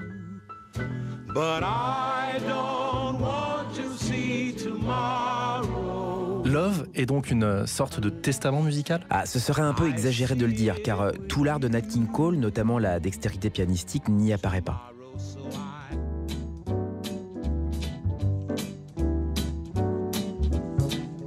Love 6.46 6.88
est 6.96 7.06
donc 7.06 7.30
une 7.30 7.68
sorte 7.68 8.00
de 8.00 8.10
testament 8.10 8.62
musical? 8.62 9.06
Ah, 9.10 9.26
ce 9.26 9.40
serait 9.40 9.62
un 9.62 9.74
peu 9.74 9.88
exagéré 9.88 10.36
de 10.36 10.46
le 10.46 10.54
dire, 10.54 10.82
car 10.82 11.02
euh, 11.02 11.12
tout 11.30 11.44
l'art 11.44 11.60
de 11.60 11.68
Nat 11.68 11.82
King 11.82 12.08
Cole, 12.08 12.36
notamment 12.36 12.80
la 12.80 13.00
dextérité 13.00 13.50
pianistique, 13.50 14.10
n'y 14.10 14.34
apparaît 14.34 14.62
pas. 14.62 14.92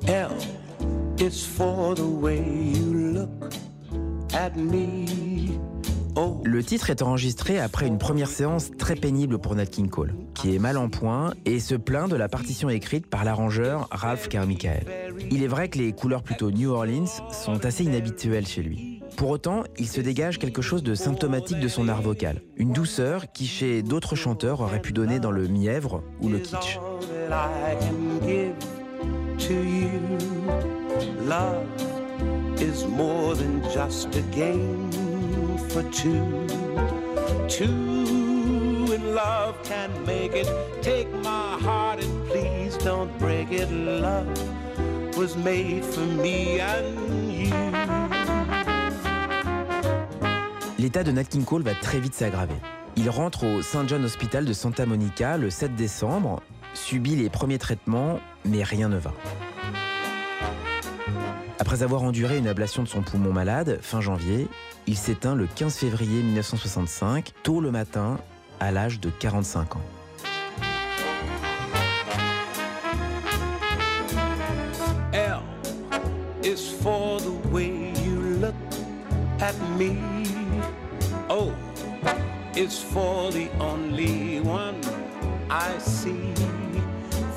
L 0.06 0.28
is 1.18 1.46
for 1.46 1.94
the 1.94 2.02
way 2.02 2.42
you 2.74 2.92
look 3.14 3.30
at 3.42 3.52
me. 3.52 3.73
Le 6.44 6.62
titre 6.64 6.90
est 6.90 7.02
enregistré 7.02 7.60
après 7.60 7.86
une 7.86 7.98
première 7.98 8.28
séance 8.28 8.70
très 8.76 8.96
pénible 8.96 9.38
pour 9.38 9.54
Nat 9.54 9.66
King 9.66 9.88
Cole, 9.88 10.14
qui 10.34 10.54
est 10.54 10.58
mal 10.58 10.76
en 10.76 10.88
point 10.88 11.32
et 11.44 11.60
se 11.60 11.76
plaint 11.76 12.10
de 12.10 12.16
la 12.16 12.28
partition 12.28 12.68
écrite 12.68 13.06
par 13.06 13.24
l'arrangeur 13.24 13.88
Ralph 13.92 14.28
Carmichael. 14.28 14.86
Il 15.30 15.44
est 15.44 15.48
vrai 15.48 15.68
que 15.68 15.78
les 15.78 15.92
couleurs 15.92 16.22
plutôt 16.22 16.50
New 16.50 16.70
Orleans 16.70 17.06
sont 17.30 17.64
assez 17.64 17.84
inhabituelles 17.84 18.46
chez 18.46 18.62
lui. 18.62 19.00
Pour 19.16 19.30
autant, 19.30 19.62
il 19.78 19.86
se 19.86 20.00
dégage 20.00 20.40
quelque 20.40 20.62
chose 20.62 20.82
de 20.82 20.96
symptomatique 20.96 21.60
de 21.60 21.68
son 21.68 21.88
art 21.88 22.02
vocal, 22.02 22.42
une 22.56 22.72
douceur 22.72 23.30
qui 23.32 23.46
chez 23.46 23.82
d'autres 23.82 24.16
chanteurs 24.16 24.60
aurait 24.60 24.82
pu 24.82 24.92
donner 24.92 25.20
dans 25.20 25.30
le 25.30 25.46
mièvre 25.46 26.02
ou 26.20 26.28
le 26.28 26.38
kitsch. 26.38 26.80
Love 31.26 31.93
is 32.60 32.86
more 32.86 33.34
than 33.34 33.62
just 33.72 34.14
a 34.14 34.22
game 34.30 34.90
for 35.70 35.82
two. 35.90 36.46
Two 37.48 38.92
in 38.92 39.14
love 39.14 39.54
can 39.62 39.90
make 40.06 40.34
it. 40.34 40.48
Take 40.82 41.12
my 41.22 41.58
heart 41.60 42.02
and 42.02 42.28
please 42.28 42.76
don't 42.78 43.10
break 43.18 43.50
it. 43.50 43.70
Love 43.70 44.26
was 45.16 45.36
made 45.36 45.84
for 45.84 46.06
me 46.22 46.60
and 46.60 47.32
you. 47.32 47.52
L'état 50.78 51.02
de 51.02 51.12
Nat 51.12 51.24
King 51.24 51.44
Cole 51.44 51.62
va 51.62 51.74
très 51.74 51.98
vite 51.98 52.14
s'aggraver. 52.14 52.56
Il 52.96 53.08
rentre 53.10 53.44
au 53.44 53.62
St. 53.62 53.88
John 53.88 54.04
Hospital 54.04 54.44
de 54.44 54.52
Santa 54.52 54.86
Monica 54.86 55.36
le 55.36 55.50
7 55.50 55.74
décembre, 55.74 56.42
subit 56.74 57.16
les 57.16 57.30
premiers 57.30 57.58
traitements, 57.58 58.20
mais 58.44 58.62
rien 58.62 58.88
ne 58.88 58.98
va. 58.98 59.12
Après 61.58 61.82
avoir 61.82 62.02
enduré 62.02 62.36
une 62.38 62.48
ablation 62.48 62.82
de 62.82 62.88
son 62.88 63.02
poumon 63.02 63.32
malade, 63.32 63.78
fin 63.80 64.00
janvier, 64.00 64.48
il 64.86 64.96
s'éteint 64.96 65.34
le 65.34 65.46
15 65.46 65.76
février 65.76 66.22
1965, 66.22 67.32
tôt 67.42 67.60
le 67.60 67.70
matin, 67.70 68.18
à 68.60 68.72
l'âge 68.72 68.98
de 69.00 69.10
45 69.10 69.76
ans. 69.76 69.80
L 75.12 75.40
is 76.42 76.74
for 76.82 77.20
the 77.20 77.52
way 77.52 77.92
you 78.04 78.20
look 78.40 78.54
at 79.40 79.54
me. 79.78 79.96
O 81.30 81.52
is 82.56 82.82
for 82.92 83.30
the 83.30 83.48
only 83.60 84.40
one 84.40 84.80
I 85.50 85.78
see. 85.78 86.34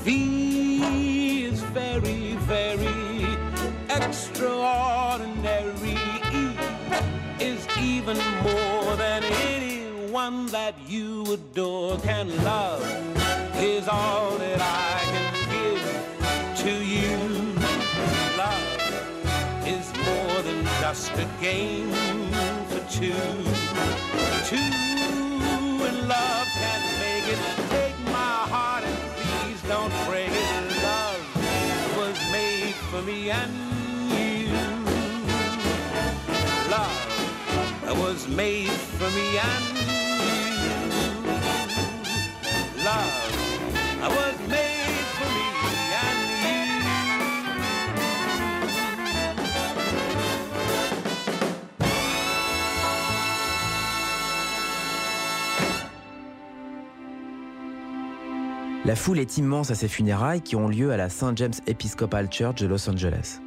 V 0.03 1.47
is 1.51 1.61
very 1.73 2.26
extraordinary. 4.07 5.97
Is 7.39 7.67
even 7.79 8.17
more 8.43 8.95
than 8.95 9.23
anyone 9.23 10.47
that 10.47 10.75
you 10.87 11.23
adore 11.33 11.99
can 11.99 12.27
love. 12.43 12.81
Is 13.57 13.87
all 13.87 14.37
that 14.37 14.59
I 14.61 14.99
can 15.13 15.27
give 15.53 15.83
to 16.63 16.71
you. 16.95 17.17
Love 18.37 18.81
is 19.65 19.87
more 20.07 20.41
than 20.41 20.63
just 20.81 21.11
a 21.13 21.27
game 21.41 21.91
for 22.69 22.81
two. 22.89 23.13
Two 24.49 24.71
in 25.89 26.07
love 26.07 26.47
can 26.61 26.81
make 27.03 27.27
it. 27.33 27.39
Take 27.69 27.99
my 28.05 28.35
heart 28.53 28.83
and 28.83 28.97
please 29.15 29.61
don't 29.63 29.93
break 30.07 30.31
it. 30.31 30.83
Love 30.83 31.23
was 31.97 32.17
made 32.31 32.75
for 32.89 33.01
me 33.01 33.29
and 33.31 33.56
made 38.37 38.69
for 38.99 39.09
me. 39.09 39.25
Love 42.85 43.15
was 43.99 44.37
made 44.47 45.05
for 45.17 45.27
me 45.27 45.47
La 58.85 58.95
foule 58.95 59.19
est 59.19 59.37
immense 59.37 59.71
à 59.71 59.75
ses 59.75 59.87
funérailles 59.87 60.41
qui 60.41 60.55
ont 60.55 60.67
lieu 60.67 60.91
à 60.91 60.97
la 60.97 61.09
St. 61.09 61.35
James 61.35 61.53
Episcopal 61.65 62.31
Church 62.31 62.61
de 62.61 62.67
Los 62.67 62.87
Angeles. 62.87 63.41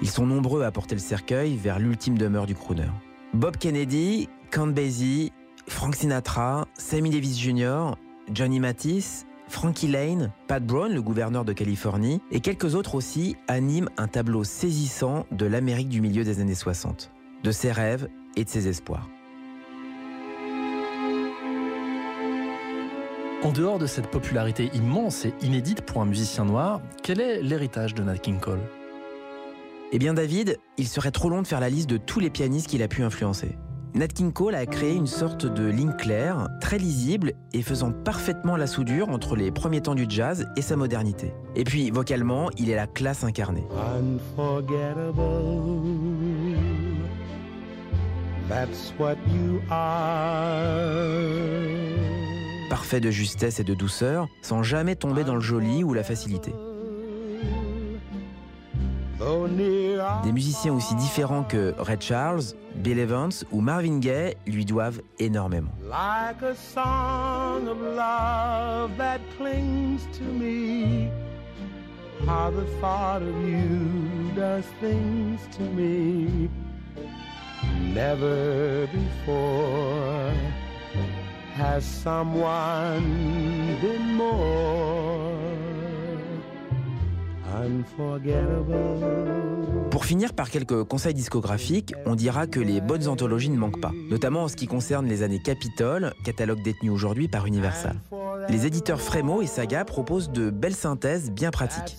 Ils 0.00 0.08
sont 0.08 0.24
nombreux 0.26 0.62
à 0.64 0.72
porter 0.72 0.94
le 0.94 1.00
cercueil 1.00 1.58
vers 1.58 1.78
l'ultime 1.78 2.16
demeure 2.16 2.46
du 2.46 2.54
crooner. 2.54 2.88
Bob 3.32 3.56
Kennedy, 3.58 4.28
Count 4.50 4.68
Basie, 4.68 5.32
Frank 5.68 5.94
Sinatra, 5.94 6.66
Sammy 6.74 7.10
Davis 7.10 7.38
Jr., 7.38 7.92
Johnny 8.32 8.58
Mathis, 8.58 9.24
Frankie 9.46 9.86
Lane, 9.86 10.32
Pat 10.48 10.64
Brown, 10.64 10.92
le 10.92 11.00
gouverneur 11.00 11.44
de 11.44 11.52
Californie, 11.52 12.20
et 12.32 12.40
quelques 12.40 12.74
autres 12.74 12.96
aussi 12.96 13.36
animent 13.46 13.88
un 13.98 14.08
tableau 14.08 14.42
saisissant 14.42 15.26
de 15.30 15.46
l'Amérique 15.46 15.88
du 15.88 16.00
milieu 16.00 16.24
des 16.24 16.40
années 16.40 16.56
60, 16.56 17.12
de 17.44 17.52
ses 17.52 17.70
rêves 17.70 18.08
et 18.36 18.44
de 18.44 18.48
ses 18.48 18.66
espoirs. 18.66 19.08
En 23.42 23.52
dehors 23.52 23.78
de 23.78 23.86
cette 23.86 24.10
popularité 24.10 24.70
immense 24.74 25.24
et 25.24 25.32
inédite 25.40 25.82
pour 25.82 26.02
un 26.02 26.04
musicien 26.04 26.44
noir, 26.44 26.80
quel 27.02 27.20
est 27.20 27.42
l'héritage 27.42 27.94
de 27.94 28.02
Nat 28.02 28.18
King 28.18 28.38
Cole? 28.38 28.60
Eh 29.92 29.98
bien 29.98 30.14
David, 30.14 30.56
il 30.78 30.86
serait 30.86 31.10
trop 31.10 31.28
long 31.30 31.42
de 31.42 31.46
faire 31.48 31.58
la 31.58 31.68
liste 31.68 31.90
de 31.90 31.96
tous 31.96 32.20
les 32.20 32.30
pianistes 32.30 32.68
qu'il 32.68 32.80
a 32.84 32.86
pu 32.86 33.02
influencer. 33.02 33.58
Nat 33.94 34.06
King 34.06 34.32
Cole 34.32 34.54
a 34.54 34.64
créé 34.64 34.94
une 34.94 35.08
sorte 35.08 35.46
de 35.46 35.66
ligne 35.66 35.94
claire, 35.98 36.46
très 36.60 36.78
lisible 36.78 37.32
et 37.52 37.62
faisant 37.62 37.90
parfaitement 37.90 38.56
la 38.56 38.68
soudure 38.68 39.08
entre 39.08 39.34
les 39.34 39.50
premiers 39.50 39.80
temps 39.80 39.96
du 39.96 40.06
jazz 40.08 40.46
et 40.56 40.62
sa 40.62 40.76
modernité. 40.76 41.32
Et 41.56 41.64
puis, 41.64 41.90
vocalement, 41.90 42.50
il 42.56 42.70
est 42.70 42.76
la 42.76 42.86
classe 42.86 43.24
incarnée. 43.24 43.64
Unforgettable. 43.98 45.16
That's 48.48 48.94
what 48.96 49.16
you 49.26 49.60
are. 49.70 50.70
Parfait 52.68 53.00
de 53.00 53.10
justesse 53.10 53.58
et 53.58 53.64
de 53.64 53.74
douceur, 53.74 54.28
sans 54.40 54.62
jamais 54.62 54.94
tomber 54.94 55.24
dans 55.24 55.34
le 55.34 55.40
joli 55.40 55.82
ou 55.82 55.94
la 55.94 56.04
facilité. 56.04 56.52
Des 60.24 60.32
musiciens 60.32 60.72
aussi 60.72 60.94
différents 60.94 61.42
que 61.44 61.74
Ray 61.78 61.98
Charles, 62.00 62.54
Bill 62.76 62.98
Evans 62.98 63.44
ou 63.52 63.60
Marvin 63.60 63.98
Gaye 63.98 64.36
lui 64.46 64.64
doivent 64.64 65.02
énormément. 65.18 65.70
like 65.90 66.40
a 66.42 66.54
song 66.54 67.68
of 67.68 67.78
love 67.80 68.96
that 68.96 69.20
clings 69.36 70.06
to 70.16 70.22
me. 70.24 71.10
How 72.26 72.50
the 72.50 72.64
thought 72.80 73.22
of 73.22 73.34
you 73.46 74.30
does 74.34 74.64
things 74.80 75.40
to 75.56 75.62
me. 75.62 76.48
Never 77.92 78.86
before 78.86 80.32
has 81.54 81.84
someone 81.84 83.76
been 83.82 84.14
more. 84.14 85.49
Pour 89.90 90.04
finir 90.04 90.32
par 90.34 90.50
quelques 90.50 90.84
conseils 90.84 91.14
discographiques, 91.14 91.94
on 92.06 92.14
dira 92.14 92.46
que 92.46 92.60
les 92.60 92.80
bonnes 92.80 93.08
anthologies 93.08 93.50
ne 93.50 93.58
manquent 93.58 93.80
pas, 93.80 93.92
notamment 94.08 94.44
en 94.44 94.48
ce 94.48 94.56
qui 94.56 94.66
concerne 94.66 95.06
les 95.06 95.22
années 95.22 95.40
Capitol, 95.42 96.12
catalogue 96.24 96.62
détenu 96.62 96.90
aujourd'hui 96.90 97.28
par 97.28 97.46
Universal. 97.46 97.96
Les 98.48 98.66
éditeurs 98.66 99.00
Frémo 99.00 99.42
et 99.42 99.46
Saga 99.46 99.84
proposent 99.84 100.30
de 100.30 100.50
belles 100.50 100.74
synthèses 100.74 101.30
bien 101.30 101.50
pratiques. 101.50 101.98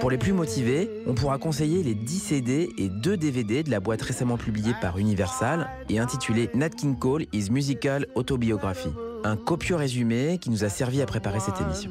Pour 0.00 0.10
les 0.10 0.18
plus 0.18 0.32
motivés, 0.32 0.90
on 1.06 1.14
pourra 1.14 1.38
conseiller 1.38 1.82
les 1.82 1.94
10 1.94 2.18
CD 2.18 2.68
et 2.78 2.88
2 2.88 3.16
DVD 3.16 3.62
de 3.62 3.70
la 3.70 3.80
boîte 3.80 4.02
récemment 4.02 4.36
publiée 4.36 4.74
par 4.80 4.98
Universal 4.98 5.68
et 5.88 5.98
intitulée 5.98 6.50
Nat 6.54 6.70
King 6.70 6.98
Cole 6.98 7.26
is 7.32 7.50
Musical 7.50 8.06
Autobiography. 8.14 8.90
Un 9.24 9.36
copieux 9.36 9.76
résumé 9.76 10.38
qui 10.38 10.50
nous 10.50 10.64
a 10.64 10.68
servi 10.68 11.00
à 11.02 11.06
préparer 11.06 11.40
cette 11.40 11.60
émission. 11.60 11.90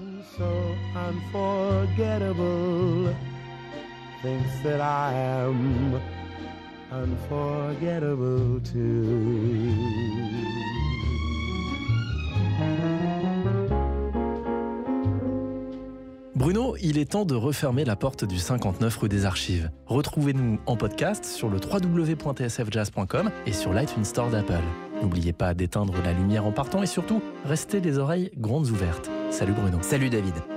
Bruno, 16.36 16.76
il 16.82 16.98
est 16.98 17.12
temps 17.12 17.26
de 17.26 17.34
refermer 17.34 17.86
la 17.86 17.96
porte 17.96 18.26
du 18.26 18.38
59 18.38 18.98
rue 18.98 19.10
des 19.10 19.26
Archives. 19.26 19.72
Retrouvez-nous 19.86 20.60
en 20.66 20.76
podcast 20.76 21.24
sur 21.24 21.50
le 21.50 21.58
www.tsfjazz.com 21.58 23.32
et 23.46 23.54
sur 23.54 23.74
l'iTunes 23.74 24.04
Store 24.04 24.30
d'Apple. 24.30 24.54
N'oubliez 25.02 25.34
pas 25.34 25.54
d'éteindre 25.54 25.96
la 26.04 26.12
lumière 26.14 26.46
en 26.46 26.52
partant 26.52 26.84
et 26.84 26.88
surtout, 26.88 27.22
restez 27.46 27.80
les 27.80 27.98
oreilles 27.98 28.32
grandes 28.38 28.68
ouvertes. 28.68 29.10
Salut 29.36 29.54
Bruno. 29.54 29.82
Salut 29.82 30.10
David. 30.10 30.55